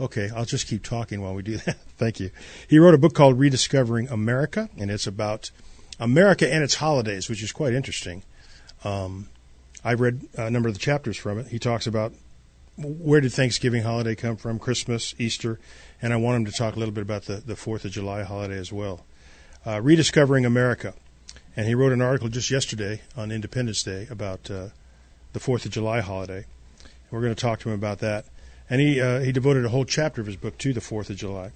Okay, 0.01 0.31
I'll 0.35 0.47
just 0.47 0.69
keep 0.69 0.83
talking 0.83 1.21
while 1.21 1.35
we 1.35 1.43
do 1.43 1.57
that. 1.67 1.77
Thank 1.99 2.19
you. 2.19 2.31
He 2.67 2.79
wrote 2.79 2.95
a 2.95 2.99
book 2.99 3.13
called 3.13 3.39
Rediscovering 3.39 4.09
America, 4.09 4.71
and 4.79 4.91
it's 4.91 5.07
about 5.07 5.51
America 5.99 6.51
and 6.51 6.65
its 6.65 6.77
holidays, 6.77 7.29
which 7.29 7.43
is 7.43 7.53
quite 7.53 7.75
interesting. 7.75 8.23
Um, 8.85 9.29
I've 9.85 10.01
read 10.01 10.27
a 10.35 10.51
number 10.51 10.69
of 10.71 10.75
the 10.75 10.81
chapters 10.81 11.19
from 11.19 11.39
it. 11.39 11.49
He 11.49 11.59
talks 11.59 11.87
about 11.87 12.15
where 12.79 13.21
did 13.21 13.35
Thanksgiving 13.35 13.83
holiday 13.83 14.15
come 14.15 14.39
from, 14.39 14.59
Christmas, 14.59 15.15
Easter, 15.19 15.61
and 16.01 16.15
I 16.15 16.17
want 16.17 16.37
him 16.37 16.45
to 16.47 16.53
talk 16.53 16.75
a 16.75 16.79
little 16.79 16.95
bit 16.95 17.03
about 17.03 17.25
the, 17.25 17.35
the 17.37 17.53
4th 17.53 17.85
of 17.85 17.91
July 17.91 18.23
holiday 18.23 18.57
as 18.57 18.73
well. 18.73 19.05
Uh, 19.67 19.81
Rediscovering 19.81 20.45
America. 20.45 20.95
And 21.57 21.67
he 21.67 21.75
wrote 21.75 21.93
an 21.93 22.01
article 22.01 22.29
just 22.29 22.51
yesterday 22.51 23.03
on 23.17 23.33
Independence 23.33 23.83
Day 23.83 24.07
about 24.11 24.51
uh, 24.51 24.69
the 25.33 25.41
Fourth 25.41 25.65
of 25.65 25.73
July 25.73 26.01
holiday. 26.01 26.47
We're 27.11 27.21
going 27.21 27.35
to 27.35 27.41
talk 27.41 27.61
to 27.61 27.69
him 27.69 27.75
about 27.75 27.99
that. 27.99 28.25
And 28.69 28.81
he 28.81 29.01
uh, 29.01 29.21
he 29.21 29.33
devoted 29.33 29.65
a 29.65 29.69
whole 29.69 29.85
chapter 29.85 30.21
of 30.21 30.29
his 30.29 30.37
book 30.37 30.57
to 30.59 30.73
the 30.73 30.81
Fourth 30.81 31.11
of 31.11 31.17
July. 31.17 31.51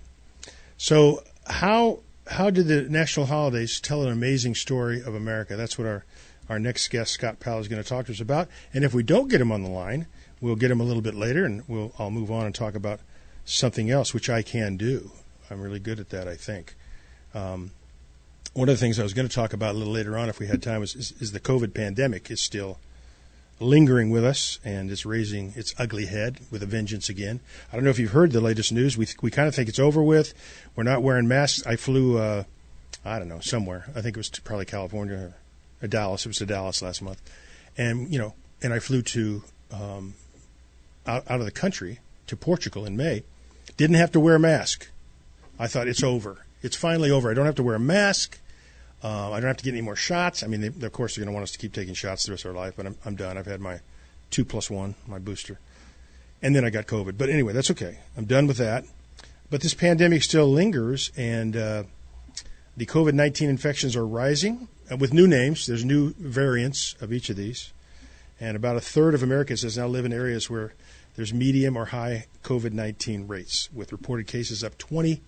So 0.77 1.23
how 1.47 2.01
how 2.27 2.51
did 2.51 2.67
the 2.67 2.83
national 2.83 3.27
holidays 3.27 3.81
tell 3.81 4.03
an 4.03 4.11
amazing 4.11 4.57
story 4.57 5.01
of 5.01 5.14
America? 5.14 5.57
That's 5.57 5.79
what 5.79 5.87
our 5.87 6.05
our 6.49 6.59
next 6.59 6.88
guest 6.88 7.12
Scott 7.12 7.38
Powell 7.38 7.61
is 7.61 7.69
going 7.69 7.83
to 7.83 7.88
talk 7.88 8.07
to 8.07 8.12
us 8.12 8.21
about. 8.21 8.49
And 8.73 8.85
if 8.85 8.93
we 8.93 9.03
don't 9.03 9.29
get 9.29 9.40
him 9.40 9.53
on 9.53 9.62
the 9.62 9.71
line, 9.71 10.07
we'll 10.40 10.57
get 10.57 10.71
him 10.71 10.81
a 10.81 10.85
little 10.85 11.03
bit 11.03 11.14
later, 11.14 11.45
and 11.45 11.62
we'll 11.69 11.93
I'll 11.99 12.11
move 12.11 12.33
on 12.33 12.47
and 12.47 12.55
talk 12.55 12.75
about 12.75 13.01
something 13.45 13.90
else, 13.90 14.12
which 14.12 14.29
I 14.29 14.43
can 14.43 14.77
do. 14.77 15.12
I'm 15.51 15.61
really 15.61 15.79
good 15.79 16.01
at 16.01 16.11
that, 16.11 16.27
I 16.27 16.35
think. 16.35 16.75
Um, 17.33 17.71
one 18.55 18.69
of 18.69 18.75
the 18.75 18.81
things 18.81 18.99
I 18.99 19.03
was 19.03 19.14
going 19.14 19.29
to 19.29 19.35
talk 19.35 19.53
about 19.53 19.75
a 19.75 19.79
little 19.79 19.93
later 19.93 20.17
on, 20.17 20.29
if 20.29 20.38
we 20.38 20.47
had 20.47 20.62
time, 20.62 20.83
is, 20.83 20.95
is, 20.95 21.12
is 21.21 21.33
the 21.33 21.40
COVID 21.40 21.75
pandemic 21.75 22.31
is 22.31 22.40
still 22.40 22.79
lingering 23.61 24.11
with 24.11 24.25
us 24.25 24.59
and 24.64 24.90
it's 24.90 25.07
raising 25.07 25.53
its 25.57 25.75
ugly 25.79 26.07
head 26.07 26.40
with 26.51 26.62
a 26.62 26.67
vengeance 26.67 27.09
again. 27.09 27.40
I 27.73 27.77
don't 27.77 27.85
know 27.85 27.90
if 27.90 27.99
you've 27.99 28.12
heard 28.12 28.33
the 28.33 28.40
latest 28.40 28.73
news. 28.73 28.97
We 28.97 29.07
we 29.23 29.31
kind 29.31 29.49
of 29.49 29.55
think 29.55 29.69
it's 29.69 29.79
over 29.79 30.03
with. 30.03 30.35
We're 30.75 30.85
not 30.85 31.03
wearing 31.03 31.29
masks. 31.29 31.67
I 31.67 31.77
flew, 31.77 32.19
uh, 32.19 32.45
I 33.05 33.19
don't 33.19 33.29
know, 33.29 33.40
somewhere. 33.40 33.87
I 33.95 34.01
think 34.01 34.17
it 34.17 34.21
was 34.21 34.31
probably 34.31 34.67
California 34.67 35.35
or 35.83 35.88
Dallas. 35.88 36.25
It 36.25 36.29
was 36.29 36.38
to 36.38 36.47
Dallas 36.47 36.83
last 36.83 37.03
month, 37.03 37.21
and 37.77 38.12
you 38.12 38.19
know, 38.19 38.35
and 38.62 38.73
I 38.73 38.79
flew 38.79 39.03
to 39.03 39.43
um, 39.73 40.14
out 41.07 41.25
out 41.29 41.40
of 41.40 41.47
the 41.47 41.53
country 41.53 42.01
to 42.27 42.37
Portugal 42.37 42.87
in 42.87 42.97
May. 42.97 43.25
Didn't 43.77 43.97
have 43.97 44.12
to 44.12 44.21
wear 44.21 44.37
a 44.37 44.40
mask. 44.40 44.88
I 45.59 45.67
thought 45.67 45.88
it's 45.88 46.03
over. 46.03 46.45
It's 46.62 46.77
finally 46.77 47.11
over. 47.11 47.31
I 47.31 47.35
don't 47.35 47.47
have 47.47 47.57
to 47.57 47.62
wear 47.62 47.77
a 47.77 47.81
mask. 47.81 48.38
Uh, 49.05 49.33
I 49.33 49.38
don't 49.38 49.49
have 49.49 49.59
to 49.59 49.64
get 49.64 49.75
any 49.75 49.83
more 49.83 49.97
shots. 49.97 50.43
I 50.43 50.47
mean, 50.47 50.62
they, 50.62 50.87
of 50.87 50.93
course, 50.93 51.14
they're 51.14 51.23
going 51.23 51.33
to 51.33 51.35
want 51.35 51.43
us 51.43 51.53
to 51.53 51.59
keep 51.59 51.75
taking 51.75 51.93
shots 51.93 52.25
the 52.25 52.33
rest 52.33 52.47
of 52.47 52.57
our 52.57 52.57
life, 52.57 52.73
but 52.75 52.87
I'm, 52.87 52.97
I'm 53.05 53.17
done. 53.17 53.37
I've 53.37 53.45
had 53.45 53.61
my 53.61 53.81
two 54.31 54.47
plus 54.47 54.71
one, 54.71 54.95
my 55.07 55.19
booster. 55.19 55.61
And 56.40 56.57
then 56.57 56.64
I 56.64 56.71
got 56.71 56.87
COVID. 56.87 57.19
But 57.19 57.29
anyway, 57.29 57.53
that's 57.53 57.71
okay. 57.71 57.99
I'm 58.17 58.25
done 58.25 58.47
with 58.47 58.57
that. 58.57 58.85
But 59.51 59.61
this 59.61 59.75
pandemic 59.75 60.23
still 60.23 60.51
lingers, 60.51 61.12
and 61.19 61.55
uh, 61.55 61.83
the 62.79 62.87
COVID 62.87 63.12
19 63.12 63.51
infections 63.51 63.95
are 63.95 64.07
rising 64.07 64.69
uh, 64.90 64.97
with 64.97 65.12
new 65.12 65.27
names. 65.27 65.67
There's 65.67 65.85
new 65.85 66.14
variants 66.14 66.97
of 67.01 67.12
each 67.12 67.29
of 67.29 67.37
these. 67.37 67.75
And 68.40 68.57
about 68.57 68.77
a 68.77 68.81
third 68.81 69.14
of 69.14 69.23
Americans 69.23 69.77
now 69.77 69.87
live 69.87 70.07
in 70.07 70.14
areas 70.14 70.49
where 70.49 70.73
there's 71.14 71.35
medium 71.35 71.77
or 71.77 71.85
high 71.87 72.27
COVID 72.43 72.73
19 72.73 73.29
rates, 73.29 73.69
with 73.71 73.93
reported 73.93 74.27
cases 74.27 74.64
up 74.64 74.79
26%. 74.79 75.21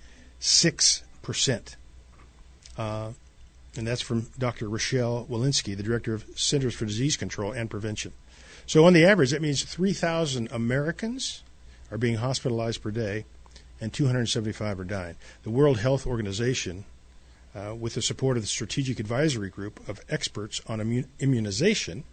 Uh, 2.79 3.12
and 3.77 3.87
that's 3.87 4.03
from 4.03 4.29
Dr. 4.39 4.69
Rochelle 4.69 5.27
Walensky, 5.31 5.77
the 5.77 5.83
director 5.83 6.15
of 6.15 6.25
Centers 6.35 6.75
for 6.75 6.85
Disease 6.85 7.17
Control 7.17 7.53
and 7.53 7.71
Prevention. 7.71 8.12
So, 8.67 8.85
on 8.85 8.93
the 8.93 9.05
average, 9.05 9.31
that 9.31 9.43
means 9.43 9.62
3,000 9.62 10.49
Americans 10.51 11.43
are 11.91 11.99
being 11.99 12.17
hospitalized 12.17 12.83
per 12.83 12.91
day, 12.91 13.25
and 13.81 13.93
275 13.93 14.81
are 14.81 14.85
dying. 14.85 15.17
The 15.45 15.51
World 15.51 15.79
Health 15.79 16.07
Organization, 16.07 16.85
uh, 17.55 17.75
with 17.75 17.95
the 17.95 18.03
support 18.03 18.37
of 18.37 18.43
the 18.43 18.49
Strategic 18.49 18.99
Advisory 18.99 19.51
Group 19.51 19.87
of 19.89 20.01
experts 20.09 20.61
on 20.67 20.81
immun- 20.81 21.07
immunization, 21.21 22.05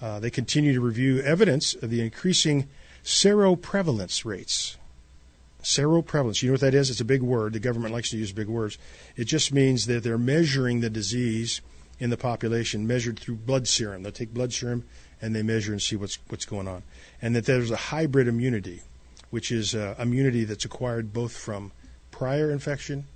uh, 0.00 0.20
they 0.20 0.30
continue 0.30 0.72
to 0.72 0.80
review 0.80 1.20
evidence 1.20 1.74
of 1.74 1.90
the 1.90 2.00
increasing 2.00 2.68
seroprevalence 3.02 4.24
rates 4.24 4.76
Seroprevalence. 5.66 6.42
You 6.42 6.50
know 6.50 6.52
what 6.54 6.60
that 6.60 6.74
is? 6.74 6.90
It's 6.90 7.00
a 7.00 7.04
big 7.04 7.22
word. 7.22 7.52
The 7.52 7.58
government 7.58 7.92
likes 7.92 8.10
to 8.10 8.16
use 8.16 8.30
big 8.30 8.46
words. 8.46 8.78
It 9.16 9.24
just 9.24 9.52
means 9.52 9.86
that 9.86 10.04
they're 10.04 10.16
measuring 10.16 10.80
the 10.80 10.88
disease 10.88 11.60
in 11.98 12.10
the 12.10 12.16
population, 12.16 12.86
measured 12.86 13.18
through 13.18 13.34
blood 13.34 13.66
serum. 13.66 14.04
They'll 14.04 14.12
take 14.12 14.32
blood 14.32 14.52
serum 14.52 14.84
and 15.20 15.34
they 15.34 15.42
measure 15.42 15.72
and 15.72 15.82
see 15.82 15.96
what's 15.96 16.20
what's 16.28 16.44
going 16.44 16.68
on. 16.68 16.84
And 17.20 17.34
that 17.34 17.46
there's 17.46 17.72
a 17.72 17.76
hybrid 17.76 18.28
immunity, 18.28 18.82
which 19.30 19.50
is 19.50 19.74
uh, 19.74 19.96
immunity 19.98 20.44
that's 20.44 20.64
acquired 20.64 21.12
both 21.12 21.36
from 21.36 21.72
prior 22.12 22.52
infection 22.52 23.06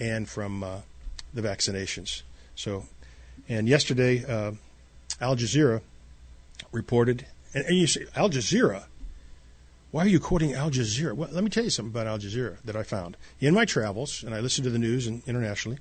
and 0.00 0.28
from 0.28 0.64
uh, 0.64 0.78
the 1.32 1.42
vaccinations. 1.42 2.22
So, 2.56 2.86
and 3.48 3.68
yesterday, 3.68 4.24
uh, 4.24 4.52
Al 5.20 5.36
Jazeera 5.36 5.82
reported, 6.72 7.26
and, 7.54 7.64
and 7.64 7.76
you 7.76 7.86
see, 7.86 8.06
Al 8.16 8.28
Jazeera 8.28 8.86
why 9.92 10.04
are 10.04 10.08
you 10.08 10.18
quoting 10.18 10.54
Al 10.54 10.70
Jazeera? 10.70 11.12
Well, 11.12 11.28
let 11.32 11.44
me 11.44 11.50
tell 11.50 11.64
you 11.64 11.70
something 11.70 11.92
about 11.92 12.06
Al 12.06 12.18
Jazeera 12.18 12.56
that 12.64 12.74
I 12.74 12.82
found 12.82 13.16
in 13.40 13.54
my 13.54 13.66
travels, 13.66 14.24
and 14.24 14.34
I 14.34 14.40
listen 14.40 14.64
to 14.64 14.70
the 14.70 14.78
news 14.78 15.06
and 15.06 15.22
internationally. 15.26 15.78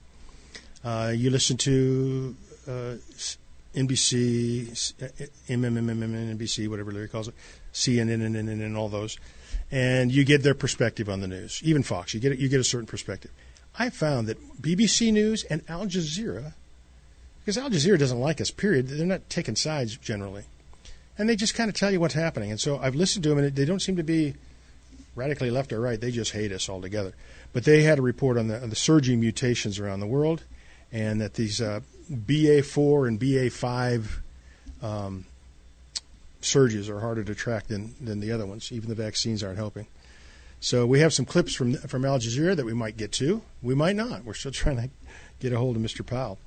Uh, 0.83 1.13
you 1.15 1.29
listen 1.29 1.55
to 1.57 2.35
uh, 2.67 2.95
NBC, 3.73 4.67
MMMMNBC, 5.47 6.67
whatever 6.67 6.91
Larry 6.91 7.07
calls 7.07 7.29
it, 7.29 7.35
CNN, 7.73 8.25
and, 8.25 8.35
and, 8.35 8.49
and 8.49 8.77
all 8.77 8.89
those, 8.89 9.17
and 9.71 10.11
you 10.11 10.25
get 10.25 10.43
their 10.43 10.55
perspective 10.55 11.07
on 11.07 11.21
the 11.21 11.27
news. 11.27 11.61
Even 11.63 11.81
Fox, 11.81 12.13
you 12.13 12.19
get 12.19 12.37
you 12.37 12.49
get 12.49 12.59
a 12.59 12.65
certain 12.65 12.87
perspective. 12.87 13.31
I 13.79 13.89
found 13.89 14.27
that 14.27 14.61
BBC 14.61 15.13
News 15.13 15.45
and 15.45 15.61
Al 15.69 15.85
Jazeera, 15.85 16.53
because 17.39 17.57
Al 17.57 17.69
Jazeera 17.69 17.97
doesn't 17.97 18.19
like 18.19 18.41
us. 18.41 18.51
Period. 18.51 18.89
They're 18.89 19.05
not 19.05 19.29
taking 19.29 19.55
sides 19.55 19.95
generally 19.95 20.43
and 21.17 21.27
they 21.27 21.35
just 21.35 21.55
kind 21.55 21.69
of 21.69 21.75
tell 21.75 21.91
you 21.91 21.99
what's 21.99 22.13
happening. 22.13 22.51
And 22.51 22.59
so 22.59 22.77
I've 22.79 22.95
listened 22.95 23.23
to 23.23 23.29
them, 23.29 23.37
and 23.37 23.55
they 23.55 23.65
don't 23.65 23.81
seem 23.81 23.97
to 23.97 24.03
be 24.03 24.35
radically 25.15 25.51
left 25.51 25.73
or 25.73 25.79
right. 25.79 25.99
They 25.99 26.11
just 26.11 26.31
hate 26.31 26.51
us 26.51 26.69
altogether. 26.69 27.13
But 27.53 27.65
they 27.65 27.83
had 27.83 27.99
a 27.99 28.01
report 28.01 28.37
on 28.37 28.47
the, 28.47 28.61
on 28.61 28.69
the 28.69 28.75
surging 28.75 29.19
mutations 29.19 29.79
around 29.79 29.99
the 29.99 30.07
world, 30.07 30.43
and 30.91 31.19
that 31.21 31.33
these 31.33 31.61
uh, 31.61 31.81
BA4 32.11 33.07
and 33.07 33.19
BA5 33.19 34.05
um, 34.81 35.25
surges 36.41 36.89
are 36.89 36.99
harder 36.99 37.23
to 37.23 37.35
track 37.35 37.67
than, 37.67 37.93
than 38.01 38.19
the 38.19 38.31
other 38.31 38.45
ones. 38.45 38.71
Even 38.71 38.89
the 38.89 38.95
vaccines 38.95 39.43
aren't 39.43 39.57
helping. 39.57 39.87
So 40.59 40.85
we 40.85 40.99
have 40.99 41.11
some 41.11 41.25
clips 41.25 41.55
from 41.55 41.73
from 41.73 42.05
Al 42.05 42.19
Jazeera 42.19 42.55
that 42.55 42.65
we 42.65 42.73
might 42.73 42.95
get 42.95 43.11
to. 43.13 43.41
We 43.63 43.73
might 43.73 43.95
not. 43.95 44.23
We're 44.23 44.35
still 44.35 44.51
trying 44.51 44.77
to 44.77 44.89
get 45.39 45.51
a 45.51 45.57
hold 45.57 45.75
of 45.75 45.81
Mr. 45.81 46.05
Powell 46.05 46.37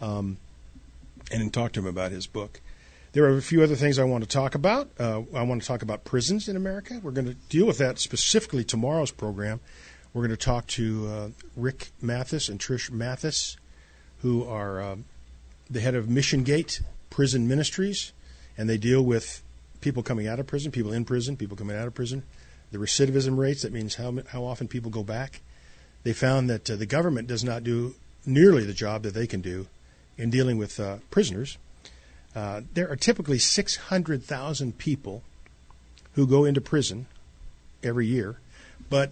um, 0.00 0.38
and 1.32 1.52
talk 1.52 1.72
to 1.72 1.80
him 1.80 1.86
about 1.86 2.12
his 2.12 2.26
book. 2.26 2.60
There 3.16 3.24
are 3.24 3.38
a 3.38 3.40
few 3.40 3.62
other 3.62 3.76
things 3.76 3.98
I 3.98 4.04
want 4.04 4.24
to 4.24 4.28
talk 4.28 4.54
about. 4.54 4.90
Uh, 5.00 5.22
I 5.34 5.40
want 5.40 5.62
to 5.62 5.66
talk 5.66 5.80
about 5.80 6.04
prisons 6.04 6.50
in 6.50 6.54
America. 6.54 7.00
We're 7.02 7.12
going 7.12 7.26
to 7.26 7.32
deal 7.48 7.64
with 7.66 7.78
that 7.78 7.98
specifically 7.98 8.62
tomorrow's 8.62 9.10
program. 9.10 9.60
We're 10.12 10.20
going 10.20 10.36
to 10.36 10.44
talk 10.44 10.66
to 10.66 11.08
uh, 11.08 11.28
Rick 11.56 11.92
Mathis 12.02 12.50
and 12.50 12.60
Trish 12.60 12.90
Mathis, 12.90 13.56
who 14.18 14.44
are 14.44 14.82
uh, 14.82 14.96
the 15.70 15.80
head 15.80 15.94
of 15.94 16.10
Mission 16.10 16.42
Gate 16.42 16.82
Prison 17.08 17.48
Ministries, 17.48 18.12
and 18.58 18.68
they 18.68 18.76
deal 18.76 19.00
with 19.00 19.42
people 19.80 20.02
coming 20.02 20.28
out 20.28 20.38
of 20.38 20.46
prison, 20.46 20.70
people 20.70 20.92
in 20.92 21.06
prison, 21.06 21.38
people 21.38 21.56
coming 21.56 21.74
out 21.74 21.86
of 21.86 21.94
prison, 21.94 22.22
the 22.70 22.76
recidivism 22.76 23.38
rates. 23.38 23.62
That 23.62 23.72
means 23.72 23.94
how 23.94 24.18
how 24.28 24.44
often 24.44 24.68
people 24.68 24.90
go 24.90 25.02
back. 25.02 25.40
They 26.02 26.12
found 26.12 26.50
that 26.50 26.70
uh, 26.70 26.76
the 26.76 26.84
government 26.84 27.28
does 27.28 27.42
not 27.42 27.64
do 27.64 27.94
nearly 28.26 28.66
the 28.66 28.74
job 28.74 29.04
that 29.04 29.14
they 29.14 29.26
can 29.26 29.40
do 29.40 29.68
in 30.18 30.28
dealing 30.28 30.58
with 30.58 30.78
uh, 30.78 30.98
prisoners 31.10 31.56
uh, 32.36 32.60
there 32.74 32.88
are 32.90 32.96
typically 32.96 33.38
600,000 33.38 34.76
people 34.76 35.22
who 36.12 36.26
go 36.26 36.44
into 36.44 36.60
prison 36.60 37.06
every 37.82 38.06
year, 38.06 38.38
but 38.90 39.10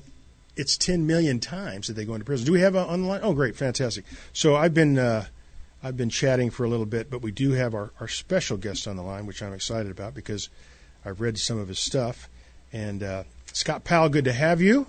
it's 0.57 0.77
10 0.77 1.07
million 1.07 1.41
times 1.41 1.87
that 1.87 1.95
they 1.95 2.05
go 2.05 2.13
into 2.13 2.27
prison. 2.27 2.45
Do 2.45 2.53
we 2.53 2.61
have 2.61 2.75
a 2.75 2.85
online? 2.85 3.21
Oh, 3.23 3.33
great, 3.33 3.57
fantastic. 3.57 4.05
So 4.35 4.55
I've 4.55 4.75
been 4.75 4.99
uh, 4.99 5.25
I've 5.83 5.97
been 5.97 6.11
chatting 6.11 6.51
for 6.51 6.65
a 6.65 6.69
little 6.69 6.85
bit, 6.85 7.11
but 7.11 7.23
we 7.23 7.33
do 7.33 7.53
have 7.53 7.75
our, 7.75 7.93
our 7.99 8.09
special 8.09 8.59
guest 8.59 8.87
on 8.87 8.97
the 8.97 9.03
line, 9.03 9.25
which 9.25 9.43
I'm 9.43 9.55
excited 9.55 9.91
about 9.91 10.15
because 10.15 10.51
I've 11.03 11.23
read 11.23 11.39
some 11.39 11.59
of 11.59 11.69
his 11.69 11.79
stuff. 11.79 12.29
And 12.75 13.03
uh, 13.03 13.25
Scott 13.55 13.85
Powell, 13.85 14.11
good 14.11 14.27
to 14.27 14.35
have 14.35 14.61
you. 14.61 14.87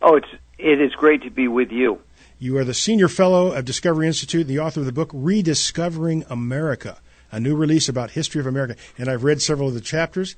Oh, 0.00 0.16
it's 0.16 0.28
it 0.56 0.80
is 0.80 0.94
great 0.94 1.22
to 1.24 1.30
be 1.30 1.48
with 1.48 1.70
you. 1.70 2.00
You 2.38 2.56
are 2.56 2.64
the 2.64 2.72
senior 2.72 3.08
fellow 3.08 3.52
of 3.52 3.66
Discovery 3.66 4.06
Institute 4.06 4.40
and 4.40 4.50
the 4.50 4.58
author 4.58 4.80
of 4.80 4.86
the 4.86 4.92
book 4.92 5.10
Rediscovering 5.12 6.24
America 6.30 6.96
a 7.32 7.40
new 7.40 7.56
release 7.56 7.88
about 7.88 8.12
history 8.12 8.40
of 8.40 8.46
America, 8.46 8.76
and 8.98 9.08
I've 9.08 9.24
read 9.24 9.42
several 9.42 9.68
of 9.68 9.74
the 9.74 9.80
chapters. 9.80 10.36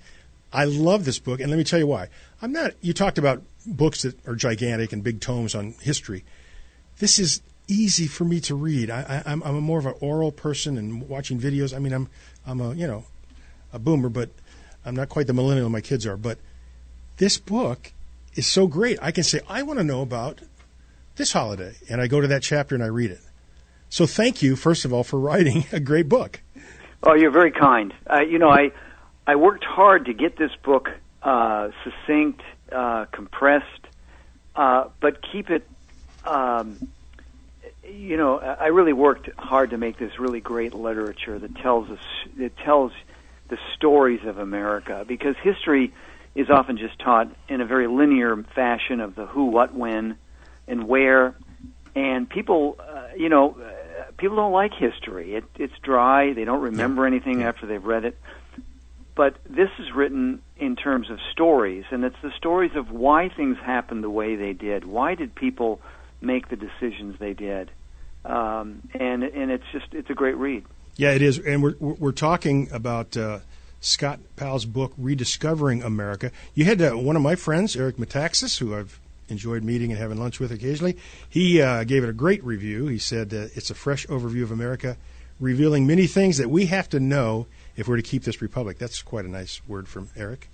I 0.52 0.64
love 0.64 1.04
this 1.04 1.18
book, 1.18 1.40
and 1.40 1.50
let 1.50 1.57
me 1.57 1.64
tell 1.64 1.80
you 1.80 1.88
why. 1.88 2.09
I'm 2.40 2.52
not. 2.52 2.72
You 2.80 2.94
talked 2.94 3.18
about 3.18 3.42
books 3.66 4.02
that 4.02 4.26
are 4.26 4.37
gigantic 4.37 4.92
and 4.92 5.02
big 5.02 5.20
tomes 5.20 5.54
on 5.54 5.74
history. 5.80 6.24
This 6.98 7.18
is 7.18 7.42
easy 7.66 8.07
for 8.07 8.24
me 8.24 8.40
to 8.40 8.54
read. 8.54 8.90
I, 8.90 9.22
am 9.26 9.42
I'm, 9.42 9.42
I'm 9.42 9.57
a 9.57 9.61
more 9.61 9.80
of 9.80 9.87
an 9.87 9.94
oral 10.00 10.30
person 10.30 10.78
and 10.78 11.09
watching 11.09 11.40
videos. 11.40 11.74
I 11.74 11.80
mean, 11.80 11.92
I'm 11.92 12.09
I'm 12.46 12.61
a 12.61 12.74
you 12.74 12.87
know 12.87 13.04
a 13.72 13.80
boomer, 13.80 14.09
but 14.09 14.30
I'm 14.84 14.95
not 14.95 15.09
quite 15.09 15.26
the 15.26 15.32
millennial 15.32 15.68
my 15.68 15.80
kids 15.80 16.07
are. 16.07 16.16
But 16.16 16.38
this 17.16 17.36
book 17.36 17.92
is 18.34 18.47
so 18.47 18.68
great. 18.68 18.99
I 19.03 19.11
can 19.11 19.24
say 19.24 19.40
I 19.49 19.62
want 19.62 19.80
to 19.80 19.84
know 19.84 20.03
about 20.03 20.40
this 21.16 21.32
holiday, 21.32 21.74
and 21.88 22.01
I 22.01 22.07
go 22.07 22.20
to 22.20 22.28
that 22.28 22.42
chapter 22.42 22.76
and 22.76 22.84
I 22.84 22.88
read 22.88 23.11
it. 23.11 23.20
So 23.88 24.07
thank 24.07 24.42
you, 24.42 24.57
first 24.57 24.84
of 24.84 24.92
all, 24.92 25.05
for 25.05 25.18
writing 25.18 25.66
a 25.72 25.80
great 25.80 26.09
book. 26.09 26.40
Oh, 27.07 27.14
you're 27.14 27.30
very 27.30 27.50
kind. 27.50 27.92
Uh, 28.11 28.20
you 28.20 28.38
know, 28.38 28.48
I 28.48 28.72
I 29.26 29.36
worked 29.36 29.64
hard 29.64 30.07
to 30.07 30.14
get 30.14 30.36
this 30.38 30.50
book 30.62 30.88
uh, 31.22 31.68
succinct, 31.84 32.40
uh, 32.72 33.05
compressed, 33.12 33.86
uh, 34.57 34.88
but 35.00 35.20
keep 35.30 35.50
it 35.50 35.68
um, 36.24 36.78
you 37.86 38.16
know, 38.16 38.38
I 38.38 38.68
really 38.68 38.92
worked 38.92 39.28
hard 39.36 39.70
to 39.70 39.78
make 39.78 39.98
this 39.98 40.18
really 40.18 40.40
great 40.40 40.74
literature 40.74 41.38
that 41.38 41.55
tells 41.57 41.90
us 41.90 41.98
it 42.38 42.57
tells 42.57 42.92
the 43.48 43.59
stories 43.76 44.24
of 44.24 44.38
America 44.38 45.05
because 45.07 45.36
history 45.42 45.92
is 46.34 46.48
often 46.50 46.78
just 46.78 46.98
taught 46.98 47.30
in 47.48 47.61
a 47.61 47.66
very 47.66 47.86
linear 47.86 48.42
fashion 48.55 49.00
of 49.00 49.14
the 49.14 49.26
who, 49.26 49.46
what, 49.46 49.74
when, 49.74 50.16
and 50.66 50.88
where, 50.88 51.34
and 51.94 52.28
people, 52.28 52.76
uh, 52.80 53.09
you 53.16 53.28
know, 53.28 53.57
people 54.25 54.37
don't 54.37 54.53
like 54.53 54.72
history. 54.72 55.35
It, 55.35 55.45
it's 55.57 55.75
dry. 55.83 56.33
They 56.33 56.45
don't 56.45 56.62
remember 56.62 57.05
anything 57.05 57.43
after 57.43 57.66
they've 57.66 57.85
read 57.85 58.07
it. 58.07 58.18
But 59.14 59.37
this 59.47 59.68
is 59.79 59.93
written 59.95 60.41
in 60.57 60.77
terms 60.77 61.11
of 61.11 61.18
stories, 61.31 61.85
and 61.91 62.05
it's 62.05 62.16
the 62.22 62.33
stories 62.35 62.70
of 62.75 62.91
why 62.91 63.29
things 63.29 63.59
happened 63.59 64.03
the 64.03 64.09
way 64.09 64.35
they 64.35 64.55
did. 64.55 64.87
Why 64.87 65.14
did 65.14 65.35
people 65.35 65.79
make 66.22 66.49
the 66.49 66.57
decisions 66.57 67.18
they 67.18 67.35
did? 67.35 67.70
Um, 68.25 68.89
and 68.95 69.22
and 69.25 69.51
it's 69.51 69.64
just 69.72 69.93
it's 69.93 70.09
a 70.09 70.14
great 70.14 70.39
read. 70.39 70.64
Yeah, 70.97 71.11
it 71.11 71.20
is, 71.20 71.39
and 71.39 71.62
we're 71.62 71.77
we're 71.79 72.12
talking 72.12 72.70
about 72.72 73.18
uh, 73.18 73.41
Scott 73.81 74.20
Powell's 74.37 74.64
book, 74.64 74.95
Rediscovering 74.97 75.83
America. 75.83 76.33
You 76.55 76.64
had 76.64 76.81
uh, 76.81 76.93
one 76.93 77.14
of 77.14 77.22
my 77.22 77.35
friends, 77.35 77.77
Eric 77.77 77.99
Metaxas, 77.99 78.59
who 78.59 78.75
I've 78.75 78.99
enjoyed 79.29 79.62
meeting 79.62 79.91
and 79.91 79.99
having 80.01 80.18
lunch 80.18 80.41
with 80.41 80.53
occasionally. 80.53 80.97
He 81.29 81.61
uh, 81.62 81.85
gave 81.85 82.03
it 82.05 82.09
a 82.11 82.12
great 82.12 82.43
review. 82.45 82.87
He 82.87 82.99
said 82.99 83.33
uh, 83.33 83.47
it's 83.55 83.70
a 83.70 83.75
fresh 83.75 84.07
overview 84.09 84.43
of 84.43 84.51
America, 84.51 84.97
revealing 85.41 85.87
many 85.87 86.07
things 86.07 86.39
that 86.39 86.51
we 86.51 86.66
have 86.66 86.89
to 86.91 87.01
know 87.01 87.47
if 87.77 87.89
we're 87.89 87.97
to 87.97 88.03
keep 88.03 88.25
this 88.25 88.41
republic. 88.43 88.79
That's 88.79 89.03
quite 89.03 89.25
a 89.25 89.29
nice 89.31 89.61
word 89.66 89.89
from 89.89 90.09
Eric. 90.16 90.49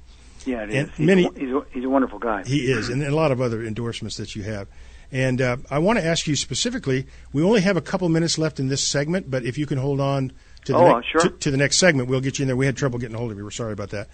Yeah, 0.46 0.62
it 0.62 0.70
is. 0.70 0.90
He's, 0.96 1.06
many- 1.06 1.26
a, 1.26 1.32
he's, 1.38 1.50
a, 1.52 1.64
he's 1.70 1.84
a 1.84 1.88
wonderful 1.90 2.18
guy. 2.18 2.44
He 2.44 2.70
is, 2.72 2.88
and 2.88 3.02
a 3.02 3.14
lot 3.14 3.30
of 3.30 3.40
other 3.40 3.62
endorsements 3.62 4.16
that 4.16 4.34
you 4.34 4.42
have. 4.44 4.68
And 5.12 5.42
uh, 5.42 5.56
I 5.70 5.80
want 5.80 5.98
to 5.98 6.04
ask 6.04 6.26
you 6.28 6.36
specifically. 6.36 7.06
We 7.32 7.42
only 7.42 7.60
have 7.62 7.76
a 7.76 7.80
couple 7.80 8.08
minutes 8.08 8.38
left 8.38 8.60
in 8.60 8.68
this 8.68 8.86
segment, 8.86 9.30
but 9.30 9.44
if 9.44 9.58
you 9.58 9.66
can 9.66 9.76
hold 9.76 10.00
on 10.00 10.32
to 10.66 10.72
the, 10.72 10.78
Oh, 10.78 10.94
next- 10.94 11.10
sure. 11.10 11.20
to, 11.22 11.30
to 11.30 11.50
the 11.50 11.56
next 11.56 11.78
segment, 11.78 12.08
we'll 12.08 12.20
get 12.20 12.38
you 12.38 12.44
in 12.44 12.46
there. 12.46 12.56
We 12.56 12.64
had 12.66 12.76
trouble 12.76 12.98
getting 13.00 13.16
a 13.16 13.18
hold 13.18 13.32
of 13.32 13.36
you. 13.36 13.44
We're 13.44 13.50
sorry 13.50 13.72
about 13.72 13.90
that. 13.90 14.08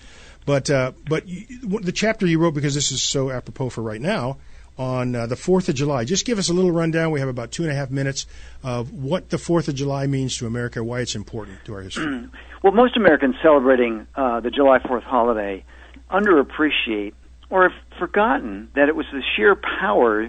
But 0.47 0.71
uh, 0.71 0.93
but 1.09 1.29
you, 1.29 1.45
the 1.81 1.93
chapter 1.93 2.27
you 2.27 2.39
wrote 2.39 2.55
because 2.55 2.75
this 2.75 2.93
is 2.93 3.03
so 3.03 3.31
apropos 3.31 3.71
for 3.71 3.83
right 3.83 4.01
now 4.01 4.39
on 4.79 5.15
uh, 5.15 5.27
the 5.27 5.37
Fourth 5.37 5.69
of 5.69 5.75
July. 5.75 6.05
Just 6.05 6.25
give 6.25 6.39
us 6.39 6.49
a 6.49 6.53
little 6.53 6.71
rundown. 6.71 7.11
We 7.11 7.21
have 7.21 7.29
about 7.29 7.51
two 7.51 7.63
and 7.63 7.73
a 7.73 7.75
half 7.75 7.91
minutes 7.91 8.27
of 8.63 8.93
what 8.93 9.31
the 9.31 9.39
Fourth 9.39 9.69
of 9.69 9.75
July 9.75 10.07
means 10.07 10.37
to 10.39 10.47
America, 10.47 10.85
why 10.85 11.01
it's 11.01 11.15
important 11.15 11.65
to 11.65 11.75
our 11.75 11.83
history. 11.83 12.29
Well, 12.63 12.73
most 12.73 12.97
Americans 12.97 13.37
celebrating 13.43 14.09
uh, 14.17 14.41
the 14.41 14.51
July 14.51 14.81
4th 14.81 15.05
holiday 15.05 15.65
underappreciate 16.11 17.13
or 17.49 17.69
have 17.69 17.79
forgotten 17.97 18.71
that 18.75 18.89
it 18.89 18.97
was 18.97 19.07
the 19.13 19.23
sheer 19.37 19.55
power 19.55 20.29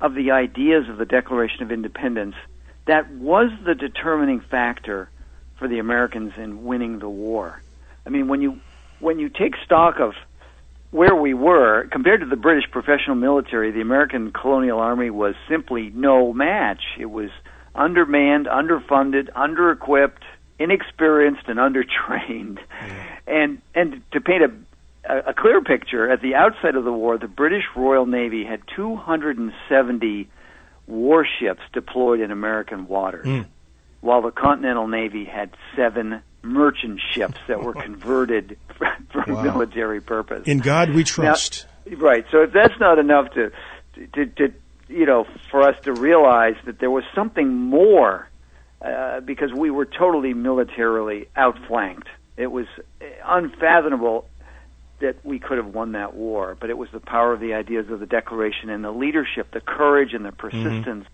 of 0.00 0.14
the 0.14 0.30
ideas 0.30 0.88
of 0.88 0.98
the 0.98 1.06
Declaration 1.06 1.64
of 1.64 1.72
Independence 1.72 2.36
that 2.86 3.10
was 3.10 3.50
the 3.64 3.74
determining 3.74 4.40
factor 4.40 5.08
for 5.58 5.68
the 5.68 5.78
Americans 5.78 6.32
in 6.36 6.64
winning 6.64 6.98
the 6.98 7.08
war. 7.08 7.62
I 8.04 8.10
mean, 8.10 8.28
when 8.28 8.42
you 8.42 8.60
when 9.02 9.18
you 9.18 9.28
take 9.28 9.54
stock 9.64 10.00
of 10.00 10.14
where 10.90 11.14
we 11.14 11.34
were 11.34 11.88
compared 11.90 12.20
to 12.20 12.26
the 12.26 12.36
British 12.36 12.70
professional 12.70 13.16
military, 13.16 13.72
the 13.72 13.80
American 13.80 14.30
colonial 14.30 14.78
army 14.78 15.10
was 15.10 15.34
simply 15.48 15.90
no 15.94 16.32
match. 16.32 16.82
It 16.98 17.10
was 17.10 17.30
undermanned, 17.74 18.46
underfunded, 18.46 19.28
under-equipped, 19.34 20.22
inexperienced, 20.58 21.48
and 21.48 21.58
undertrained. 21.58 22.58
And 23.26 23.62
and 23.74 24.02
to 24.12 24.20
paint 24.20 24.42
a 24.42 24.52
a 25.04 25.34
clear 25.34 25.60
picture, 25.60 26.10
at 26.10 26.20
the 26.20 26.34
outset 26.34 26.76
of 26.76 26.84
the 26.84 26.92
war, 26.92 27.18
the 27.18 27.26
British 27.26 27.64
Royal 27.74 28.06
Navy 28.06 28.44
had 28.44 28.60
270 28.76 30.28
warships 30.86 31.62
deployed 31.72 32.20
in 32.20 32.30
American 32.30 32.86
waters, 32.86 33.26
hmm. 33.26 33.40
while 34.00 34.22
the 34.22 34.30
Continental 34.30 34.86
Navy 34.86 35.24
had 35.24 35.50
seven 35.74 36.22
merchant 36.42 37.00
ships 37.12 37.38
that 37.48 37.62
were 37.62 37.74
converted 37.88 38.56
for, 38.76 38.88
for 39.12 39.34
Wow. 39.34 39.42
military 39.42 40.00
purpose. 40.00 40.46
In 40.46 40.58
God 40.58 40.90
we 40.90 41.04
trust. 41.04 41.66
Now, 41.86 41.96
right. 41.96 42.24
So 42.30 42.42
if 42.42 42.52
that's 42.52 42.78
not 42.80 42.98
enough 42.98 43.32
to, 43.34 43.52
to, 44.14 44.26
to, 44.26 44.52
you 44.88 45.06
know, 45.06 45.26
for 45.50 45.62
us 45.62 45.76
to 45.84 45.92
realize 45.92 46.56
that 46.66 46.78
there 46.80 46.90
was 46.90 47.04
something 47.14 47.48
more, 47.52 48.28
uh, 48.84 49.20
because 49.20 49.52
we 49.52 49.70
were 49.70 49.84
totally 49.86 50.34
militarily 50.34 51.28
outflanked. 51.36 52.08
It 52.36 52.48
was 52.48 52.66
unfathomable 53.24 54.26
that 55.00 55.24
we 55.24 55.38
could 55.38 55.58
have 55.58 55.72
won 55.74 55.92
that 55.92 56.14
war, 56.14 56.56
but 56.58 56.70
it 56.70 56.78
was 56.78 56.88
the 56.92 57.00
power 57.00 57.32
of 57.32 57.40
the 57.40 57.54
ideas 57.54 57.90
of 57.90 58.00
the 58.00 58.06
Declaration 58.06 58.70
and 58.70 58.82
the 58.84 58.90
leadership, 58.90 59.50
the 59.52 59.60
courage 59.60 60.14
and 60.14 60.24
the 60.24 60.32
persistence 60.32 61.06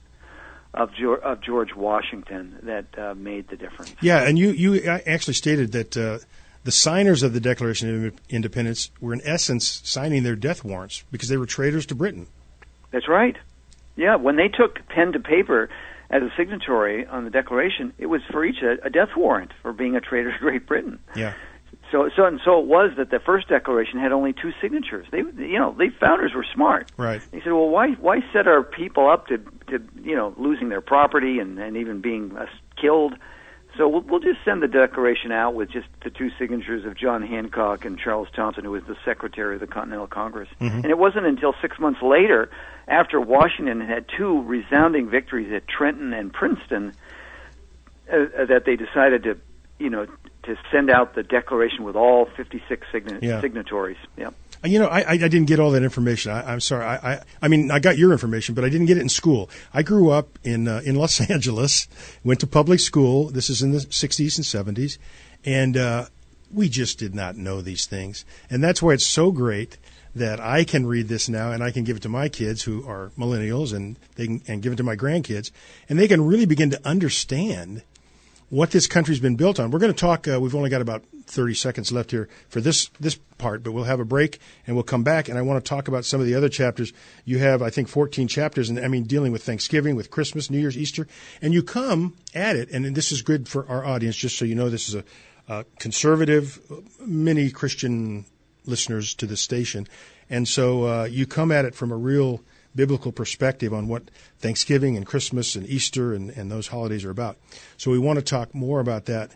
of, 0.74 0.92
George, 0.94 1.20
of 1.22 1.40
George 1.40 1.74
Washington 1.74 2.58
that 2.62 2.86
uh, 2.98 3.14
made 3.14 3.48
the 3.48 3.56
difference. 3.56 3.94
Yeah, 4.00 4.22
and 4.22 4.38
you 4.38 4.50
you 4.50 4.82
actually 4.84 5.34
stated 5.34 5.72
that 5.72 5.96
uh, 5.96 6.18
the 6.64 6.72
signers 6.72 7.22
of 7.22 7.32
the 7.32 7.40
Declaration 7.40 8.06
of 8.06 8.14
Independence 8.28 8.90
were 9.00 9.12
in 9.12 9.20
essence 9.24 9.80
signing 9.84 10.22
their 10.22 10.36
death 10.36 10.64
warrants 10.64 11.04
because 11.10 11.28
they 11.28 11.36
were 11.36 11.46
traitors 11.46 11.86
to 11.86 11.94
Britain. 11.94 12.26
That's 12.90 13.08
right. 13.08 13.36
Yeah, 13.96 14.16
when 14.16 14.36
they 14.36 14.48
took 14.48 14.86
pen 14.88 15.12
to 15.12 15.20
paper 15.20 15.68
as 16.10 16.22
a 16.22 16.30
signatory 16.36 17.06
on 17.06 17.24
the 17.24 17.30
Declaration, 17.30 17.92
it 17.98 18.06
was 18.06 18.22
for 18.30 18.44
each 18.44 18.62
a, 18.62 18.76
a 18.86 18.90
death 18.90 19.10
warrant 19.16 19.52
for 19.62 19.72
being 19.72 19.96
a 19.96 20.00
traitor 20.00 20.32
to 20.32 20.38
Great 20.38 20.66
Britain. 20.66 20.98
Yeah. 21.16 21.34
So, 21.90 22.10
so 22.14 22.26
and 22.26 22.40
so 22.44 22.60
it 22.60 22.66
was 22.66 22.92
that 22.98 23.10
the 23.10 23.18
first 23.18 23.48
declaration 23.48 23.98
had 23.98 24.12
only 24.12 24.32
two 24.34 24.52
signatures. 24.60 25.06
They, 25.10 25.18
you 25.18 25.58
know, 25.58 25.72
the 25.72 25.88
founders 25.98 26.32
were 26.34 26.44
smart. 26.54 26.90
Right. 26.96 27.22
They 27.30 27.40
said, 27.40 27.52
well, 27.52 27.68
why, 27.68 27.92
why 27.92 28.20
set 28.32 28.46
our 28.46 28.62
people 28.62 29.08
up 29.08 29.28
to, 29.28 29.38
to, 29.68 29.82
you 30.02 30.14
know, 30.14 30.34
losing 30.36 30.68
their 30.68 30.82
property 30.82 31.38
and, 31.38 31.58
and 31.58 31.76
even 31.76 32.00
being 32.00 32.36
uh, 32.36 32.46
killed? 32.80 33.14
So 33.76 33.88
we'll, 33.88 34.00
we'll 34.02 34.20
just 34.20 34.40
send 34.44 34.62
the 34.62 34.68
declaration 34.68 35.30
out 35.30 35.54
with 35.54 35.70
just 35.70 35.86
the 36.02 36.10
two 36.10 36.30
signatures 36.38 36.84
of 36.84 36.96
John 36.96 37.22
Hancock 37.22 37.84
and 37.84 37.98
Charles 37.98 38.28
Thomson, 38.34 38.64
who 38.64 38.72
was 38.72 38.82
the 38.84 38.96
secretary 39.04 39.54
of 39.54 39.60
the 39.60 39.66
Continental 39.66 40.08
Congress. 40.08 40.48
Mm-hmm. 40.60 40.78
Mhm. 40.78 40.82
And 40.82 40.86
it 40.86 40.98
wasn't 40.98 41.26
until 41.26 41.54
six 41.62 41.78
months 41.78 42.02
later, 42.02 42.50
after 42.86 43.20
Washington 43.20 43.80
had 43.80 44.06
two 44.16 44.42
resounding 44.42 45.08
victories 45.08 45.52
at 45.52 45.68
Trenton 45.68 46.12
and 46.12 46.32
Princeton, 46.32 46.92
uh, 48.12 48.16
uh, 48.16 48.44
that 48.46 48.64
they 48.66 48.76
decided 48.76 49.22
to, 49.24 49.38
you 49.78 49.90
know, 49.90 50.06
to 50.48 50.56
send 50.72 50.90
out 50.90 51.14
the 51.14 51.22
declaration 51.22 51.84
with 51.84 51.96
all 51.96 52.26
56 52.36 52.86
signa- 52.92 53.18
Yeah. 53.22 53.40
signatories. 53.40 53.96
Yeah. 54.16 54.30
You 54.64 54.80
know, 54.80 54.86
I, 54.88 55.00
I 55.02 55.10
I 55.12 55.16
didn't 55.28 55.44
get 55.46 55.60
all 55.60 55.70
that 55.70 55.84
information. 55.84 56.32
I, 56.32 56.52
I'm 56.52 56.58
sorry. 56.60 56.84
I, 56.84 56.96
I 57.14 57.22
I 57.42 57.46
mean, 57.48 57.70
I 57.70 57.78
got 57.78 57.96
your 57.96 58.10
information, 58.10 58.56
but 58.56 58.64
I 58.64 58.68
didn't 58.68 58.86
get 58.86 58.96
it 58.98 59.02
in 59.02 59.08
school. 59.08 59.48
I 59.72 59.82
grew 59.84 60.10
up 60.10 60.36
in 60.42 60.66
uh, 60.66 60.80
in 60.84 60.96
Los 60.96 61.20
Angeles, 61.30 61.86
went 62.24 62.40
to 62.40 62.46
public 62.48 62.80
school. 62.80 63.28
This 63.30 63.48
is 63.50 63.62
in 63.62 63.70
the 63.70 63.78
60s 63.78 64.36
and 64.36 64.76
70s, 64.76 64.98
and 65.44 65.76
uh, 65.76 66.06
we 66.52 66.68
just 66.68 66.98
did 66.98 67.14
not 67.14 67.36
know 67.36 67.60
these 67.60 67.86
things. 67.86 68.24
And 68.50 68.60
that's 68.64 68.82
why 68.82 68.94
it's 68.94 69.06
so 69.06 69.30
great 69.30 69.76
that 70.16 70.40
I 70.40 70.64
can 70.64 70.86
read 70.86 71.06
this 71.06 71.28
now 71.28 71.52
and 71.52 71.62
I 71.62 71.70
can 71.70 71.84
give 71.84 71.98
it 71.98 72.02
to 72.02 72.08
my 72.08 72.28
kids 72.28 72.62
who 72.64 72.84
are 72.88 73.12
millennials, 73.16 73.72
and 73.72 73.96
they 74.16 74.26
can, 74.26 74.42
and 74.48 74.60
give 74.60 74.72
it 74.72 74.76
to 74.76 74.82
my 74.82 74.96
grandkids, 74.96 75.52
and 75.88 75.96
they 76.00 76.08
can 76.08 76.26
really 76.26 76.46
begin 76.46 76.70
to 76.70 76.80
understand 76.84 77.82
what 78.50 78.70
this 78.70 78.86
country's 78.86 79.20
been 79.20 79.36
built 79.36 79.60
on. 79.60 79.70
We're 79.70 79.78
going 79.78 79.92
to 79.92 79.98
talk. 79.98 80.26
Uh, 80.26 80.40
we've 80.40 80.54
only 80.54 80.70
got 80.70 80.80
about 80.80 81.04
30 81.26 81.54
seconds 81.54 81.92
left 81.92 82.10
here 82.10 82.28
for 82.48 82.60
this 82.60 82.88
this 83.00 83.16
part, 83.36 83.62
but 83.62 83.72
we'll 83.72 83.84
have 83.84 84.00
a 84.00 84.04
break 84.04 84.38
and 84.66 84.74
we'll 84.74 84.82
come 84.82 85.04
back. 85.04 85.28
And 85.28 85.38
I 85.38 85.42
want 85.42 85.62
to 85.62 85.68
talk 85.68 85.88
about 85.88 86.04
some 86.04 86.20
of 86.20 86.26
the 86.26 86.34
other 86.34 86.48
chapters. 86.48 86.92
You 87.24 87.38
have, 87.38 87.62
I 87.62 87.70
think, 87.70 87.88
14 87.88 88.26
chapters, 88.28 88.70
and 88.70 88.78
I 88.78 88.88
mean, 88.88 89.04
dealing 89.04 89.32
with 89.32 89.44
Thanksgiving, 89.44 89.96
with 89.96 90.10
Christmas, 90.10 90.50
New 90.50 90.58
Year's, 90.58 90.78
Easter, 90.78 91.06
and 91.42 91.52
you 91.52 91.62
come 91.62 92.16
at 92.34 92.56
it. 92.56 92.70
And 92.70 92.94
this 92.94 93.12
is 93.12 93.22
good 93.22 93.48
for 93.48 93.68
our 93.68 93.84
audience, 93.84 94.16
just 94.16 94.38
so 94.38 94.44
you 94.44 94.54
know, 94.54 94.70
this 94.70 94.88
is 94.88 94.94
a, 94.94 95.04
a 95.48 95.64
conservative, 95.78 96.60
many 97.00 97.50
Christian 97.50 98.24
listeners 98.64 99.14
to 99.14 99.26
this 99.26 99.40
station, 99.40 99.86
and 100.30 100.46
so 100.46 100.84
uh, 100.84 101.04
you 101.04 101.26
come 101.26 101.52
at 101.52 101.64
it 101.64 101.74
from 101.74 101.90
a 101.90 101.96
real 101.96 102.42
biblical 102.78 103.10
perspective 103.10 103.74
on 103.74 103.88
what 103.88 104.04
Thanksgiving 104.38 104.96
and 104.96 105.04
Christmas 105.04 105.56
and 105.56 105.68
Easter 105.68 106.14
and, 106.14 106.30
and 106.30 106.48
those 106.48 106.68
holidays 106.68 107.04
are 107.04 107.10
about. 107.10 107.36
So 107.76 107.90
we 107.90 107.98
want 107.98 108.20
to 108.20 108.24
talk 108.24 108.54
more 108.54 108.78
about 108.78 109.06
that 109.06 109.32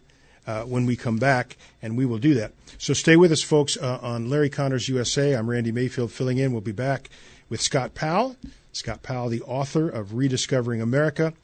uh, 0.47 0.63
when 0.63 0.87
we 0.87 0.95
come 0.95 1.17
back, 1.17 1.57
and 1.83 1.97
we 1.97 2.07
will 2.07 2.19
do 2.19 2.35
that. 2.35 2.53
So 2.79 2.95
stay 2.95 3.17
with 3.17 3.33
us, 3.33 3.43
folks, 3.43 3.77
uh, 3.77 3.99
on 4.01 4.31
Larry 4.31 4.49
Conners 4.49 4.89
USA. 4.89 5.35
I'm 5.35 5.51
Randy 5.51 5.73
Mayfield 5.73 6.13
filling 6.13 6.39
in. 6.39 6.53
We'll 6.53 6.61
be 6.61 6.71
back 6.71 7.11
with 7.49 7.61
Scott 7.61 7.95
Powell. 7.95 8.37
Scott 8.71 9.03
Powell, 9.03 9.29
the 9.29 9.43
author 9.43 9.89
of 9.89 10.15
Rediscovering 10.15 10.81
America, 10.81 11.35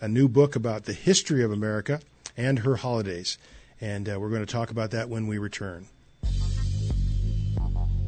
a 0.00 0.08
new 0.08 0.26
book 0.26 0.56
about 0.56 0.86
the 0.86 0.92
history 0.92 1.44
of 1.44 1.52
America 1.52 2.00
and 2.36 2.58
her 2.58 2.76
holidays. 2.76 3.38
And 3.80 4.08
uh, 4.08 4.18
we're 4.18 4.30
going 4.30 4.44
to 4.44 4.52
talk 4.52 4.72
about 4.72 4.90
that 4.90 5.08
when 5.08 5.28
we 5.28 5.38
return. 5.38 5.86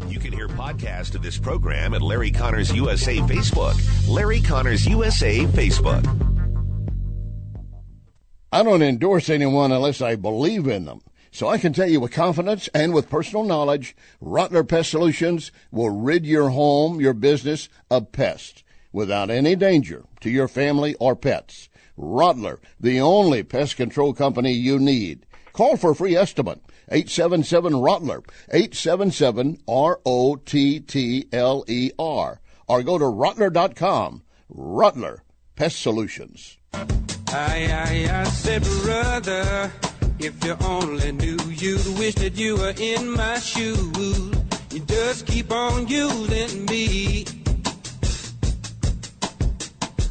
You 0.09 0.19
can 0.19 0.33
hear 0.33 0.49
podcast 0.49 1.15
of 1.15 1.23
this 1.23 1.39
program 1.39 1.95
at 1.95 2.03
Larry 2.03 2.31
Conners 2.31 2.73
USA 2.75 3.17
Facebook. 3.19 3.77
Larry 4.09 4.41
Conners 4.41 4.87
USA 4.87 5.41
Facebook. 5.41 6.05
I 8.53 8.63
don't 8.63 8.83
endorse 8.83 9.29
anyone 9.29 9.73
unless 9.73 10.01
I 10.01 10.17
believe 10.17 10.67
in 10.67 10.85
them. 10.85 11.01
So 11.31 11.49
I 11.49 11.59
can 11.59 11.73
tell 11.75 11.89
you 11.89 12.01
with 12.01 12.13
confidence 12.13 12.69
and 12.73 12.95
with 12.95 13.11
personal 13.11 13.45
knowledge, 13.45 13.95
Rottler 14.23 14.67
Pest 14.67 14.91
Solutions 14.91 15.53
will 15.71 15.91
rid 15.91 16.25
your 16.25 16.49
home, 16.49 17.01
your 17.01 17.13
business 17.13 17.69
of 17.91 18.13
pests 18.13 18.65
without 18.93 19.29
any 19.29 19.55
danger 19.57 20.05
to 20.21 20.31
your 20.31 20.49
family 20.49 20.95
or 20.95 21.15
pets. 21.15 21.69
Rottler, 21.99 22.59
the 22.81 23.01
only 23.01 23.43
pest 23.43 23.77
control 23.77 24.15
company 24.15 24.53
you 24.53 24.79
need. 24.79 25.27
Call 25.53 25.77
for 25.77 25.91
a 25.91 25.95
free 25.95 26.17
estimate. 26.17 26.63
877 26.89 27.73
Rottler, 27.73 28.23
877 28.51 29.59
R 29.67 30.01
O 30.05 30.37
T 30.37 30.81
T 30.81 31.27
L 31.33 31.65
E 31.69 31.91
R, 31.99 32.41
or 32.69 32.83
go 32.83 32.99
to 32.99 33.05
Rottler.com. 33.05 34.23
Rottler 34.49 35.19
Pest 35.57 35.81
Solutions. 35.81 36.59
I, 36.73 38.07
I, 38.09 38.21
I 38.21 38.25
said, 38.25 38.63
brother, 38.83 39.73
if 40.19 40.45
you 40.45 40.57
only 40.65 41.13
knew, 41.13 41.39
you'd 41.51 41.99
wish 41.99 42.15
that 42.17 42.37
you 42.37 42.57
were 42.57 42.75
in 42.79 43.11
my 43.11 43.39
shoes. 43.39 44.35
You 44.73 44.81
just 44.81 45.27
keep 45.27 45.51
on 45.51 45.89
using 45.89 46.67
me 46.67 47.27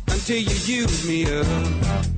until 0.07 0.37
you 0.37 0.81
use 0.81 1.07
me 1.07 1.25
up. 1.25 2.14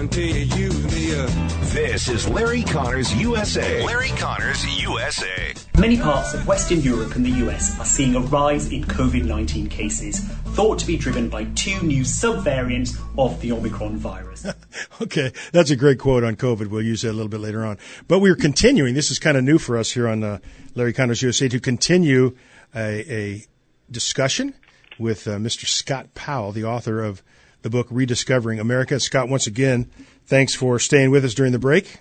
Until 0.00 0.24
you 0.24 0.64
use 0.64 0.94
me 0.94 1.14
up. 1.14 1.28
This 1.74 2.08
is 2.08 2.26
Larry 2.26 2.62
Conners 2.62 3.14
USA. 3.16 3.84
Larry 3.84 4.08
Conners 4.08 4.64
USA. 4.82 5.52
Many 5.76 5.98
parts 5.98 6.32
of 6.32 6.46
Western 6.46 6.80
Europe 6.80 7.16
and 7.16 7.26
the 7.26 7.46
US 7.46 7.78
are 7.78 7.84
seeing 7.84 8.16
a 8.16 8.20
rise 8.20 8.72
in 8.72 8.82
COVID 8.82 9.26
19 9.26 9.68
cases, 9.68 10.20
thought 10.54 10.78
to 10.78 10.86
be 10.86 10.96
driven 10.96 11.28
by 11.28 11.44
two 11.54 11.82
new 11.82 12.02
subvariants 12.02 12.98
of 13.18 13.38
the 13.42 13.52
Omicron 13.52 13.98
virus. 13.98 14.46
Okay, 15.02 15.32
that's 15.52 15.70
a 15.70 15.76
great 15.76 15.98
quote 15.98 16.24
on 16.24 16.34
COVID. 16.34 16.68
We'll 16.68 16.80
use 16.80 17.02
that 17.02 17.10
a 17.10 17.12
little 17.12 17.28
bit 17.28 17.40
later 17.40 17.64
on. 17.64 17.76
But 18.08 18.20
we're 18.20 18.36
continuing. 18.36 18.94
This 18.94 19.10
is 19.10 19.18
kind 19.18 19.36
of 19.36 19.44
new 19.44 19.58
for 19.58 19.76
us 19.76 19.92
here 19.92 20.08
on 20.08 20.24
uh, 20.24 20.38
Larry 20.74 20.94
Conners 20.94 21.20
USA 21.20 21.46
to 21.48 21.60
continue 21.60 22.34
a, 22.74 23.12
a 23.12 23.44
discussion 23.90 24.54
with 24.98 25.28
uh, 25.28 25.32
Mr. 25.32 25.66
Scott 25.66 26.14
Powell, 26.14 26.52
the 26.52 26.64
author 26.64 27.02
of 27.02 27.22
the 27.62 27.70
book 27.70 27.86
Rediscovering 27.90 28.60
America. 28.60 28.98
Scott, 29.00 29.28
once 29.28 29.46
again, 29.46 29.90
thanks 30.26 30.54
for 30.54 30.78
staying 30.78 31.10
with 31.10 31.24
us 31.24 31.34
during 31.34 31.52
the 31.52 31.58
break. 31.58 31.98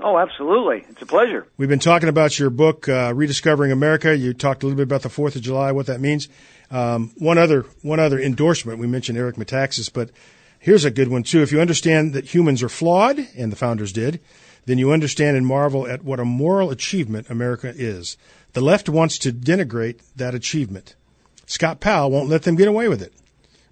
Oh, 0.00 0.18
absolutely. 0.18 0.84
It's 0.88 1.02
a 1.02 1.06
pleasure. 1.06 1.46
We've 1.56 1.68
been 1.68 1.78
talking 1.78 2.08
about 2.08 2.38
your 2.38 2.50
book, 2.50 2.88
uh, 2.88 3.12
Rediscovering 3.14 3.70
America. 3.70 4.16
You 4.16 4.34
talked 4.34 4.62
a 4.62 4.66
little 4.66 4.76
bit 4.76 4.82
about 4.82 5.02
the 5.02 5.08
Fourth 5.08 5.36
of 5.36 5.42
July, 5.42 5.70
what 5.70 5.86
that 5.86 6.00
means. 6.00 6.28
Um, 6.70 7.12
one 7.18 7.38
other 7.38 7.62
one 7.82 8.00
other 8.00 8.18
endorsement. 8.18 8.78
We 8.78 8.86
mentioned 8.86 9.18
Eric 9.18 9.36
Metaxas, 9.36 9.92
but 9.92 10.10
here's 10.58 10.84
a 10.84 10.90
good 10.90 11.08
one 11.08 11.22
too. 11.22 11.42
If 11.42 11.52
you 11.52 11.60
understand 11.60 12.14
that 12.14 12.34
humans 12.34 12.62
are 12.62 12.68
flawed, 12.68 13.18
and 13.36 13.52
the 13.52 13.56
founders 13.56 13.92
did, 13.92 14.20
then 14.64 14.78
you 14.78 14.92
understand 14.92 15.36
and 15.36 15.46
marvel 15.46 15.86
at 15.86 16.02
what 16.02 16.18
a 16.18 16.24
moral 16.24 16.70
achievement 16.70 17.28
America 17.30 17.72
is. 17.76 18.16
The 18.54 18.60
left 18.60 18.88
wants 18.88 19.18
to 19.18 19.32
denigrate 19.32 20.00
that 20.16 20.34
achievement. 20.34 20.94
Scott 21.46 21.80
Powell 21.80 22.10
won't 22.10 22.28
let 22.28 22.42
them 22.42 22.56
get 22.56 22.68
away 22.68 22.88
with 22.88 23.02
it. 23.02 23.12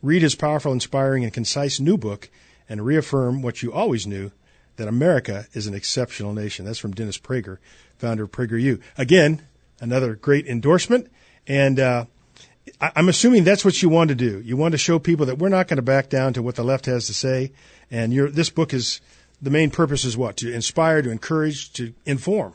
Read 0.02 0.22
his 0.22 0.34
powerful, 0.34 0.72
inspiring, 0.72 1.24
and 1.24 1.32
concise 1.32 1.78
new 1.80 1.96
book 1.98 2.30
and 2.68 2.84
reaffirm 2.84 3.42
what 3.42 3.62
you 3.62 3.72
always 3.72 4.06
knew 4.06 4.30
that 4.76 4.88
America 4.88 5.46
is 5.52 5.66
an 5.66 5.74
exceptional 5.74 6.32
nation. 6.32 6.64
That's 6.64 6.78
from 6.78 6.92
Dennis 6.92 7.18
Prager, 7.18 7.58
founder 7.98 8.24
of 8.24 8.32
PragerU. 8.32 8.80
Again, 8.96 9.42
another 9.80 10.14
great 10.14 10.46
endorsement. 10.46 11.10
And 11.46 11.78
uh, 11.78 12.04
I- 12.80 12.92
I'm 12.96 13.08
assuming 13.10 13.44
that's 13.44 13.64
what 13.64 13.82
you 13.82 13.88
want 13.90 14.08
to 14.08 14.14
do. 14.14 14.40
You 14.40 14.56
want 14.56 14.72
to 14.72 14.78
show 14.78 14.98
people 14.98 15.26
that 15.26 15.38
we're 15.38 15.48
not 15.50 15.68
going 15.68 15.76
to 15.76 15.82
back 15.82 16.08
down 16.08 16.32
to 16.34 16.42
what 16.42 16.54
the 16.54 16.64
left 16.64 16.86
has 16.86 17.06
to 17.08 17.14
say. 17.14 17.52
And 17.90 18.12
this 18.12 18.48
book 18.48 18.72
is 18.72 19.00
the 19.42 19.50
main 19.50 19.70
purpose 19.70 20.04
is 20.04 20.16
what 20.16 20.36
to 20.38 20.52
inspire, 20.52 21.02
to 21.02 21.10
encourage, 21.10 21.72
to 21.74 21.92
inform. 22.06 22.54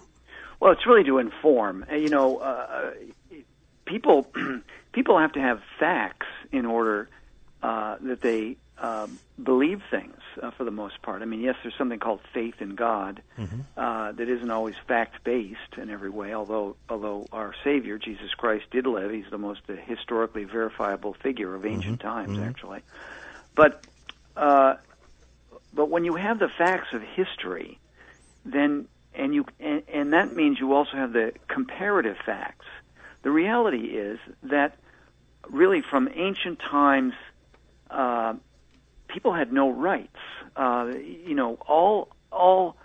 Well, 0.59 0.71
it's 0.71 0.87
really 0.87 1.03
to 1.03 1.19
inform. 1.19 1.85
Uh, 1.91 1.95
You 1.95 2.09
know, 2.09 2.37
uh, 2.37 2.91
people 3.85 4.27
people 4.93 5.19
have 5.19 5.33
to 5.33 5.41
have 5.41 5.61
facts 5.79 6.27
in 6.51 6.65
order 6.65 7.09
uh, 7.65 7.97
that 7.99 8.21
they 8.21 8.57
um, 8.77 9.17
believe 9.41 9.81
things 9.89 10.19
uh, 10.39 10.51
for 10.51 10.65
the 10.65 10.71
most 10.71 11.01
part. 11.01 11.23
I 11.23 11.25
mean, 11.25 11.39
yes, 11.41 11.55
there's 11.63 11.73
something 11.75 11.97
called 11.97 12.19
faith 12.31 12.61
in 12.61 12.75
God 12.75 13.23
uh, 13.75 14.11
that 14.11 14.29
isn't 14.29 14.51
always 14.51 14.75
fact 14.87 15.23
based 15.23 15.73
in 15.75 15.89
every 15.89 16.11
way. 16.11 16.35
Although, 16.35 16.75
although 16.89 17.25
our 17.31 17.55
Savior 17.63 17.97
Jesus 17.97 18.35
Christ 18.37 18.65
did 18.69 18.85
live, 18.85 19.09
He's 19.09 19.31
the 19.31 19.39
most 19.39 19.61
uh, 19.67 19.73
historically 19.83 20.43
verifiable 20.43 21.15
figure 21.15 21.55
of 21.55 21.65
ancient 21.65 22.01
times, 22.01 22.37
actually. 22.45 22.81
But 23.55 23.83
uh, 24.37 24.75
but 25.73 25.89
when 25.89 26.05
you 26.05 26.13
have 26.13 26.37
the 26.37 26.49
facts 26.55 26.89
of 26.93 27.01
history, 27.01 27.79
then 28.45 28.87
and 29.15 29.33
you 29.33 29.45
and, 29.59 29.81
and 29.91 30.13
that 30.13 30.35
means 30.35 30.59
you 30.59 30.73
also 30.73 30.97
have 30.97 31.13
the 31.13 31.31
comparative 31.47 32.17
facts. 32.23 32.67
The 33.23 33.31
reality 33.31 33.87
is 33.87 34.19
that 34.43 34.77
really 35.49 35.81
from 35.81 36.09
ancient 36.13 36.59
times, 36.59 37.13
uh, 37.95 38.33
people 39.07 39.33
had 39.33 39.51
no 39.51 39.69
rights. 39.71 40.17
Uh, 40.55 40.91
you 41.25 41.35
know, 41.35 41.55
all 41.67 42.09
all 42.31 42.75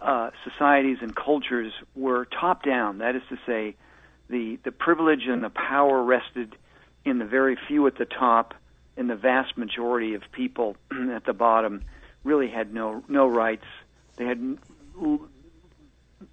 uh, 0.00 0.30
societies 0.44 0.98
and 1.02 1.14
cultures 1.14 1.72
were 1.94 2.26
top 2.26 2.64
down. 2.64 2.98
That 2.98 3.16
is 3.16 3.22
to 3.28 3.38
say, 3.46 3.76
the 4.28 4.58
the 4.64 4.72
privilege 4.72 5.26
and 5.26 5.42
the 5.42 5.50
power 5.50 6.02
rested 6.02 6.56
in 7.04 7.18
the 7.18 7.24
very 7.24 7.58
few 7.68 7.86
at 7.86 7.98
the 7.98 8.04
top, 8.04 8.54
and 8.96 9.10
the 9.10 9.16
vast 9.16 9.58
majority 9.58 10.14
of 10.14 10.22
people 10.32 10.76
at 11.12 11.24
the 11.24 11.32
bottom 11.32 11.82
really 12.24 12.48
had 12.48 12.72
no 12.72 13.02
no 13.08 13.26
rights. 13.26 13.66
They 14.16 14.26
had 14.26 14.58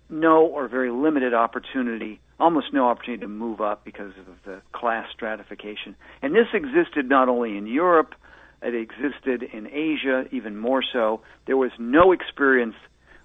no 0.09 0.45
or 0.45 0.67
very 0.67 0.91
limited 0.91 1.33
opportunity, 1.33 2.19
almost 2.39 2.73
no 2.73 2.87
opportunity 2.87 3.21
to 3.21 3.27
move 3.27 3.61
up 3.61 3.83
because 3.83 4.11
of 4.17 4.43
the 4.45 4.61
class 4.71 5.07
stratification. 5.11 5.95
And 6.21 6.35
this 6.35 6.47
existed 6.53 7.09
not 7.09 7.29
only 7.29 7.57
in 7.57 7.67
Europe, 7.67 8.15
it 8.61 8.75
existed 8.75 9.43
in 9.43 9.67
Asia 9.67 10.27
even 10.31 10.57
more 10.57 10.83
so. 10.83 11.21
There 11.45 11.57
was 11.57 11.71
no 11.77 12.11
experience 12.11 12.75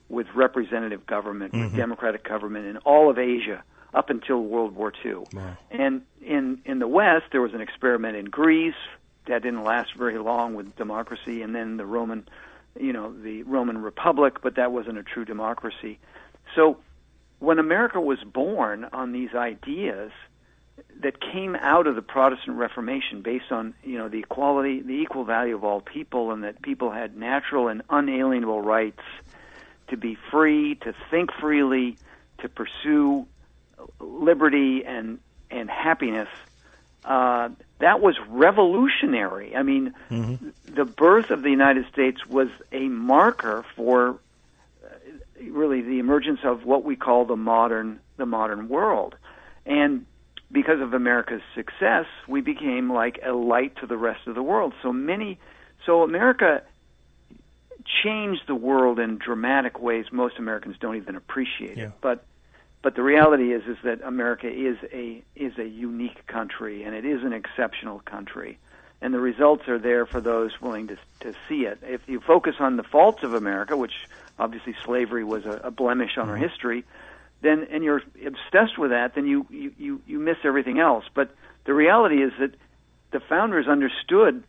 with 0.08 0.26
representative 0.34 1.06
government, 1.06 1.54
with 1.54 1.72
Mhm. 1.72 1.76
democratic 1.76 2.22
government 2.22 2.66
in 2.66 2.76
all 2.78 3.08
of 3.08 3.18
Asia 3.18 3.62
up 3.94 4.10
until 4.10 4.42
World 4.42 4.74
War 4.74 4.92
II. 5.04 5.24
And 5.70 6.02
in 6.20 6.60
in 6.64 6.78
the 6.78 6.88
West, 6.88 7.26
there 7.32 7.40
was 7.40 7.54
an 7.54 7.60
experiment 7.60 8.16
in 8.16 8.26
Greece 8.26 8.74
that 9.26 9.42
didn't 9.42 9.64
last 9.64 9.94
very 9.94 10.18
long 10.18 10.54
with 10.54 10.74
democracy, 10.76 11.42
and 11.42 11.54
then 11.54 11.76
the 11.76 11.86
Roman, 11.86 12.26
you 12.78 12.92
know, 12.92 13.12
the 13.12 13.42
Roman 13.44 13.80
Republic, 13.80 14.40
but 14.42 14.56
that 14.56 14.72
wasn't 14.72 14.98
a 14.98 15.02
true 15.02 15.24
democracy. 15.24 15.98
So 16.54 16.78
when 17.42 17.58
America 17.58 18.00
was 18.00 18.20
born 18.20 18.86
on 18.92 19.10
these 19.10 19.34
ideas 19.34 20.12
that 21.00 21.20
came 21.20 21.56
out 21.56 21.88
of 21.88 21.96
the 21.96 22.02
Protestant 22.02 22.56
Reformation 22.56 23.20
based 23.20 23.50
on, 23.50 23.74
you 23.82 23.98
know, 23.98 24.08
the 24.08 24.20
equality, 24.20 24.80
the 24.80 24.92
equal 24.92 25.24
value 25.24 25.56
of 25.56 25.64
all 25.64 25.80
people 25.80 26.30
and 26.30 26.44
that 26.44 26.62
people 26.62 26.92
had 26.92 27.16
natural 27.16 27.66
and 27.66 27.82
unalienable 27.90 28.62
rights 28.62 29.02
to 29.88 29.96
be 29.96 30.16
free, 30.30 30.76
to 30.76 30.94
think 31.10 31.30
freely, 31.40 31.98
to 32.38 32.48
pursue 32.48 33.26
liberty 33.98 34.84
and 34.84 35.18
and 35.50 35.68
happiness. 35.68 36.28
Uh, 37.04 37.48
that 37.80 38.00
was 38.00 38.14
revolutionary. 38.28 39.56
I 39.56 39.64
mean, 39.64 39.94
the 40.66 40.84
birth 40.84 41.30
of 41.30 41.42
the 41.42 41.50
United 41.50 41.86
States 41.92 42.24
was 42.24 42.48
a 42.70 42.86
marker 42.86 43.64
for 43.74 44.20
really 45.50 45.82
the 45.82 45.98
emergence 45.98 46.40
of 46.44 46.64
what 46.64 46.84
we 46.84 46.96
call 46.96 47.24
the 47.24 47.36
modern 47.36 48.00
the 48.16 48.26
modern 48.26 48.68
world. 48.68 49.16
And 49.66 50.06
because 50.50 50.80
of 50.80 50.92
America's 50.92 51.42
success, 51.54 52.06
we 52.28 52.40
became 52.40 52.92
like 52.92 53.20
a 53.24 53.32
light 53.32 53.76
to 53.76 53.86
the 53.86 53.96
rest 53.96 54.26
of 54.26 54.34
the 54.34 54.42
world. 54.42 54.74
So 54.82 54.92
many 54.92 55.38
so 55.86 56.02
America 56.02 56.62
changed 58.04 58.42
the 58.46 58.54
world 58.54 58.98
in 59.00 59.18
dramatic 59.18 59.80
ways 59.80 60.06
most 60.12 60.38
Americans 60.38 60.76
don't 60.78 60.96
even 60.96 61.16
appreciate 61.16 61.78
it. 61.78 61.92
But 62.00 62.24
but 62.82 62.96
the 62.96 63.02
reality 63.02 63.52
is 63.52 63.62
is 63.66 63.78
that 63.84 64.02
America 64.02 64.48
is 64.48 64.76
a 64.92 65.22
is 65.34 65.58
a 65.58 65.64
unique 65.66 66.26
country 66.26 66.82
and 66.84 66.94
it 66.94 67.04
is 67.04 67.22
an 67.22 67.32
exceptional 67.32 68.00
country. 68.00 68.58
And 69.00 69.12
the 69.12 69.18
results 69.18 69.66
are 69.66 69.80
there 69.80 70.06
for 70.06 70.20
those 70.20 70.60
willing 70.60 70.88
to 70.88 70.96
to 71.20 71.34
see 71.48 71.64
it. 71.64 71.78
If 71.82 72.02
you 72.06 72.20
focus 72.20 72.56
on 72.60 72.76
the 72.76 72.82
faults 72.84 73.22
of 73.22 73.34
America, 73.34 73.76
which 73.76 73.94
obviously 74.42 74.74
slavery 74.84 75.24
was 75.24 75.44
a, 75.44 75.60
a 75.64 75.70
blemish 75.70 76.18
on 76.18 76.28
our 76.28 76.36
history, 76.36 76.84
then 77.42 77.66
and 77.70 77.84
you're 77.84 78.02
obsessed 78.26 78.78
with 78.78 78.90
that, 78.90 79.14
then 79.14 79.26
you, 79.26 79.46
you, 79.50 79.72
you, 79.78 80.02
you 80.06 80.18
miss 80.18 80.38
everything 80.44 80.78
else. 80.78 81.04
But 81.14 81.34
the 81.64 81.74
reality 81.74 82.22
is 82.22 82.32
that 82.40 82.54
the 83.12 83.20
founders 83.20 83.66
understood 83.68 84.44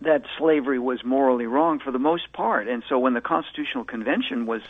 that 0.00 0.22
slavery 0.38 0.78
was 0.78 1.02
morally 1.04 1.46
wrong 1.46 1.78
for 1.78 1.90
the 1.90 1.98
most 1.98 2.32
part. 2.32 2.68
And 2.68 2.82
so 2.88 2.98
when 2.98 3.14
the 3.14 3.20
Constitutional 3.20 3.84
Convention 3.84 4.46
was, 4.46 4.60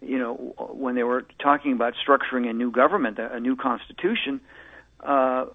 you 0.00 0.18
know, 0.18 0.34
when 0.72 0.94
they 0.94 1.02
were 1.02 1.24
talking 1.38 1.72
about 1.72 1.94
structuring 2.06 2.48
a 2.48 2.52
new 2.52 2.70
government, 2.70 3.18
a, 3.18 3.36
a 3.36 3.40
new 3.40 3.56
constitution, 3.56 4.40
uh, 5.00 5.46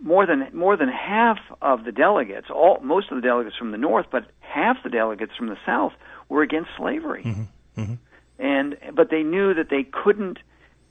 more 0.00 0.26
than 0.26 0.48
more 0.52 0.76
than 0.76 0.88
half 0.88 1.38
of 1.62 1.84
the 1.84 1.92
delegates, 1.92 2.48
all 2.50 2.78
most 2.82 3.10
of 3.10 3.16
the 3.16 3.26
delegates 3.26 3.56
from 3.56 3.70
the 3.70 3.78
North, 3.78 4.06
but 4.12 4.26
half 4.40 4.76
the 4.82 4.90
delegates 4.90 5.32
from 5.36 5.48
the 5.48 5.56
South 5.64 5.92
were 6.28 6.42
against 6.42 6.70
slavery 6.76 7.22
mm-hmm. 7.22 7.80
Mm-hmm. 7.80 7.94
and 8.38 8.76
but 8.94 9.10
they 9.10 9.22
knew 9.22 9.54
that 9.54 9.70
they 9.70 9.84
couldn't 9.84 10.38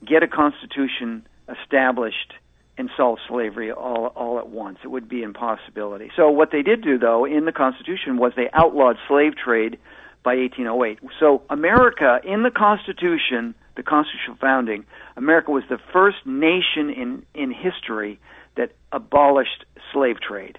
get 0.04 0.22
a 0.22 0.28
constitution 0.28 1.26
established 1.48 2.34
and 2.76 2.90
solve 2.96 3.18
slavery 3.28 3.70
all 3.70 4.06
all 4.16 4.38
at 4.38 4.48
once. 4.48 4.78
It 4.82 4.88
would 4.88 5.08
be 5.08 5.22
impossibility. 5.22 6.10
So 6.16 6.30
what 6.30 6.50
they 6.50 6.62
did 6.62 6.82
do 6.82 6.98
though 6.98 7.24
in 7.24 7.44
the 7.44 7.52
Constitution 7.52 8.16
was 8.16 8.32
they 8.36 8.50
outlawed 8.52 8.96
slave 9.08 9.36
trade 9.36 9.78
by 10.22 10.36
1808. 10.36 10.98
So 11.20 11.42
America 11.50 12.20
in 12.24 12.42
the 12.42 12.50
Constitution, 12.50 13.54
the 13.76 13.82
constitutional 13.82 14.36
founding, 14.40 14.84
America 15.16 15.50
was 15.50 15.64
the 15.68 15.78
first 15.92 16.18
nation 16.26 16.90
in 16.90 17.24
in 17.34 17.52
history 17.52 18.18
that 18.56 18.72
abolished 18.92 19.64
slave 19.92 20.20
trade. 20.20 20.58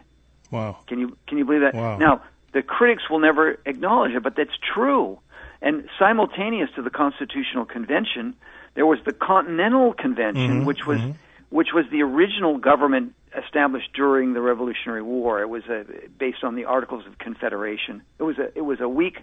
Wow. 0.51 0.77
Can 0.87 0.99
you 0.99 1.17
can 1.27 1.37
you 1.37 1.45
believe 1.45 1.61
that? 1.61 1.73
Wow. 1.73 1.97
Now, 1.97 2.23
the 2.55 2.63
critics 2.63 3.09
will 3.09 3.19
never 3.19 3.59
acknowledge 3.65 4.13
it, 4.13 4.23
but 4.23 4.37
that's 4.37 4.57
true. 4.73 5.19
And 5.61 5.89
simultaneous 5.99 6.69
to 6.77 6.81
the 6.81 6.89
Constitutional 6.89 7.65
Convention, 7.65 8.33
there 8.75 8.85
was 8.85 8.99
the 9.05 9.11
Continental 9.11 9.91
Convention, 9.93 10.61
Mhm, 10.61 10.65
which 10.65 10.85
was 10.85 11.01
mhm. 11.01 11.15
which 11.49 11.73
was 11.73 11.85
the 11.91 12.01
original 12.01 12.57
government 12.57 13.13
established 13.35 13.91
during 13.93 14.33
the 14.33 14.39
Revolutionary 14.41 15.01
War. 15.01 15.41
It 15.41 15.49
was 15.49 15.65
a, 15.67 15.85
based 16.17 16.43
on 16.45 16.55
the 16.55 16.63
Articles 16.63 17.05
of 17.05 17.17
Confederation. 17.17 18.01
It 18.19 18.23
was 18.23 18.37
a 18.39 18.57
it 18.57 18.63
was 18.71 18.79
a 18.79 18.87
weak 18.87 19.17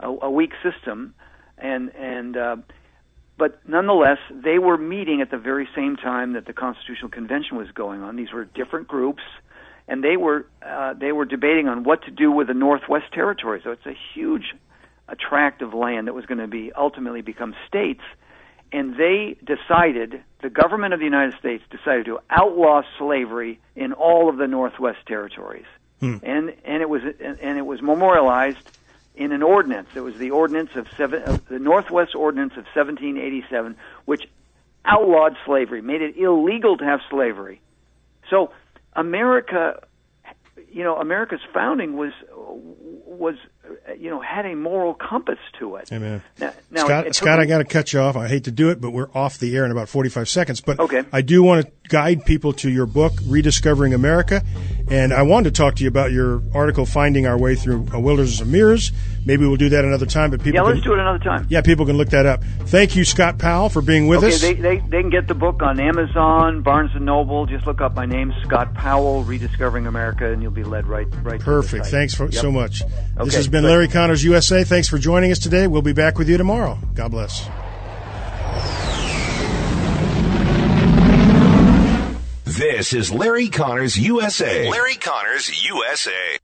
a, 0.00 0.08
a 0.08 0.30
weak 0.30 0.52
system, 0.64 1.14
and 1.58 1.94
and 1.94 2.36
uh, 2.36 2.56
but 3.38 3.60
nonetheless, 3.68 4.18
they 4.30 4.58
were 4.58 4.76
meeting 4.76 5.20
at 5.20 5.30
the 5.30 5.38
very 5.38 5.68
same 5.76 5.94
time 5.94 6.32
that 6.32 6.46
the 6.46 6.52
Constitutional 6.52 7.10
Convention 7.10 7.56
was 7.56 7.70
going 7.70 8.02
on. 8.02 8.16
These 8.16 8.32
were 8.32 8.44
different 8.44 8.88
groups, 8.88 9.22
and 9.88 10.02
they 10.02 10.16
were 10.16 10.46
uh, 10.64 10.94
they 10.94 11.12
were 11.12 11.24
debating 11.24 11.68
on 11.68 11.84
what 11.84 12.02
to 12.04 12.10
do 12.10 12.30
with 12.30 12.46
the 12.46 12.54
Northwest 12.54 13.12
Territory. 13.12 13.60
So 13.64 13.70
it's 13.70 13.86
a 13.86 13.96
huge 14.14 14.54
a 15.08 15.16
tract 15.16 15.62
of 15.62 15.74
land 15.74 16.06
that 16.06 16.14
was 16.14 16.26
going 16.26 16.38
to 16.38 16.46
be 16.46 16.72
ultimately 16.72 17.22
become 17.22 17.54
states, 17.66 18.02
and 18.72 18.96
they 18.96 19.36
decided 19.44 20.22
the 20.40 20.50
government 20.50 20.94
of 20.94 21.00
the 21.00 21.04
United 21.04 21.38
States 21.38 21.62
decided 21.70 22.06
to 22.06 22.18
outlaw 22.30 22.82
slavery 22.98 23.60
in 23.76 23.92
all 23.92 24.28
of 24.28 24.36
the 24.36 24.46
Northwest 24.46 25.00
Territories, 25.06 25.66
Hmm. 26.00 26.16
and 26.22 26.54
and 26.64 26.82
it 26.82 26.88
was 26.88 27.02
and 27.20 27.58
it 27.58 27.66
was 27.66 27.82
memorialized 27.82 28.78
in 29.14 29.32
an 29.32 29.42
ordinance. 29.42 29.88
It 29.94 30.00
was 30.00 30.16
the 30.16 30.30
ordinance 30.30 30.74
of 30.74 30.86
seven, 30.96 31.22
the 31.48 31.58
Northwest 31.58 32.14
Ordinance 32.14 32.52
of 32.52 32.64
1787, 32.74 33.76
which 34.06 34.26
outlawed 34.84 35.36
slavery, 35.44 35.82
made 35.82 36.02
it 36.02 36.16
illegal 36.16 36.76
to 36.78 36.84
have 36.84 37.00
slavery. 37.10 37.60
So 38.30 38.50
America, 38.94 39.80
you 40.70 40.84
know, 40.84 40.96
America's 40.96 41.40
founding 41.52 41.96
was 41.96 42.12
was 42.30 43.36
Uh, 43.64 43.92
you 43.92 44.10
know 44.10 44.20
had 44.20 44.44
a 44.44 44.54
moral 44.56 44.92
compass 44.94 45.38
to 45.58 45.76
it. 45.76 45.92
Amen. 45.92 46.20
Now, 46.40 46.52
now 46.70 46.84
Scott, 46.84 47.06
it 47.06 47.14
Scott, 47.14 47.38
me- 47.38 47.44
I 47.44 47.46
got 47.46 47.58
to 47.58 47.64
cut 47.64 47.92
you 47.92 48.00
off. 48.00 48.16
I 48.16 48.26
hate 48.26 48.44
to 48.44 48.50
do 48.50 48.70
it, 48.70 48.80
but 48.80 48.90
we're 48.90 49.08
off 49.14 49.38
the 49.38 49.56
air 49.56 49.64
in 49.64 49.70
about 49.70 49.88
45 49.88 50.28
seconds. 50.28 50.60
But 50.60 50.80
Okay. 50.80 51.04
I 51.12 51.22
do 51.22 51.42
want 51.44 51.64
to 51.66 51.72
guide 51.88 52.24
people 52.24 52.52
to 52.54 52.70
your 52.70 52.86
book, 52.86 53.12
Rediscovering 53.26 53.94
America. 53.94 54.42
And 54.90 55.12
I 55.12 55.22
wanted 55.22 55.54
to 55.54 55.62
talk 55.62 55.76
to 55.76 55.82
you 55.84 55.88
about 55.88 56.10
your 56.10 56.42
article, 56.54 56.86
Finding 56.86 57.26
Our 57.26 57.38
Way 57.38 57.54
Through 57.54 57.86
a 57.92 58.00
Wilderness 58.00 58.40
of 58.40 58.48
Mirrors. 58.48 58.90
Maybe 59.24 59.46
we'll 59.46 59.56
do 59.56 59.68
that 59.68 59.84
another 59.84 60.06
time, 60.06 60.30
but 60.30 60.40
people 60.40 60.54
yeah, 60.56 60.62
let's 60.62 60.80
can, 60.80 60.88
do 60.90 60.94
it 60.94 60.98
another 60.98 61.18
time. 61.22 61.46
Yeah, 61.48 61.60
people 61.60 61.86
can 61.86 61.96
look 61.96 62.08
that 62.10 62.26
up. 62.26 62.42
Thank 62.66 62.96
you, 62.96 63.04
Scott 63.04 63.38
Powell, 63.38 63.68
for 63.68 63.80
being 63.80 64.08
with 64.08 64.18
okay, 64.24 64.34
us. 64.34 64.40
they, 64.40 64.54
they 64.54 64.78
they 64.78 65.00
can 65.00 65.10
get 65.10 65.28
the 65.28 65.34
book 65.34 65.62
on 65.62 65.78
Amazon, 65.78 66.62
Barnes 66.62 66.90
and 66.94 67.04
Noble. 67.06 67.46
Just 67.46 67.64
look 67.66 67.80
up 67.80 67.94
my 67.94 68.04
name, 68.06 68.34
Scott 68.42 68.74
Powell, 68.74 69.22
Rediscovering 69.22 69.86
America, 69.86 70.32
and 70.32 70.42
you'll 70.42 70.50
be 70.50 70.64
led 70.64 70.86
right 70.86 71.06
right. 71.22 71.40
Perfect. 71.40 71.86
Thanks 71.86 72.14
for, 72.14 72.24
Yep. 72.24 72.34
so 72.34 72.50
much. 72.50 72.80
this 72.80 72.88
Okay, 73.18 73.36
has 73.36 73.46
been. 73.52 73.62
Larry 73.62 73.86
Conners 73.86 74.24
USA. 74.24 74.64
Thanks 74.64 74.88
for 74.88 74.98
joining 74.98 75.30
us 75.30 75.38
today. 75.38 75.68
We'll 75.68 75.82
be 75.82 75.92
back 75.92 76.18
with 76.18 76.28
you 76.28 76.36
tomorrow. 76.36 76.78
God 76.94 77.10
bless. 77.12 77.48
This 82.44 82.92
is 82.92 83.12
Larry 83.12 83.48
Conners 83.48 83.96
USA. 83.98 84.68
Larry 84.68 84.96
Conners 84.96 85.64
USA. 85.64 86.38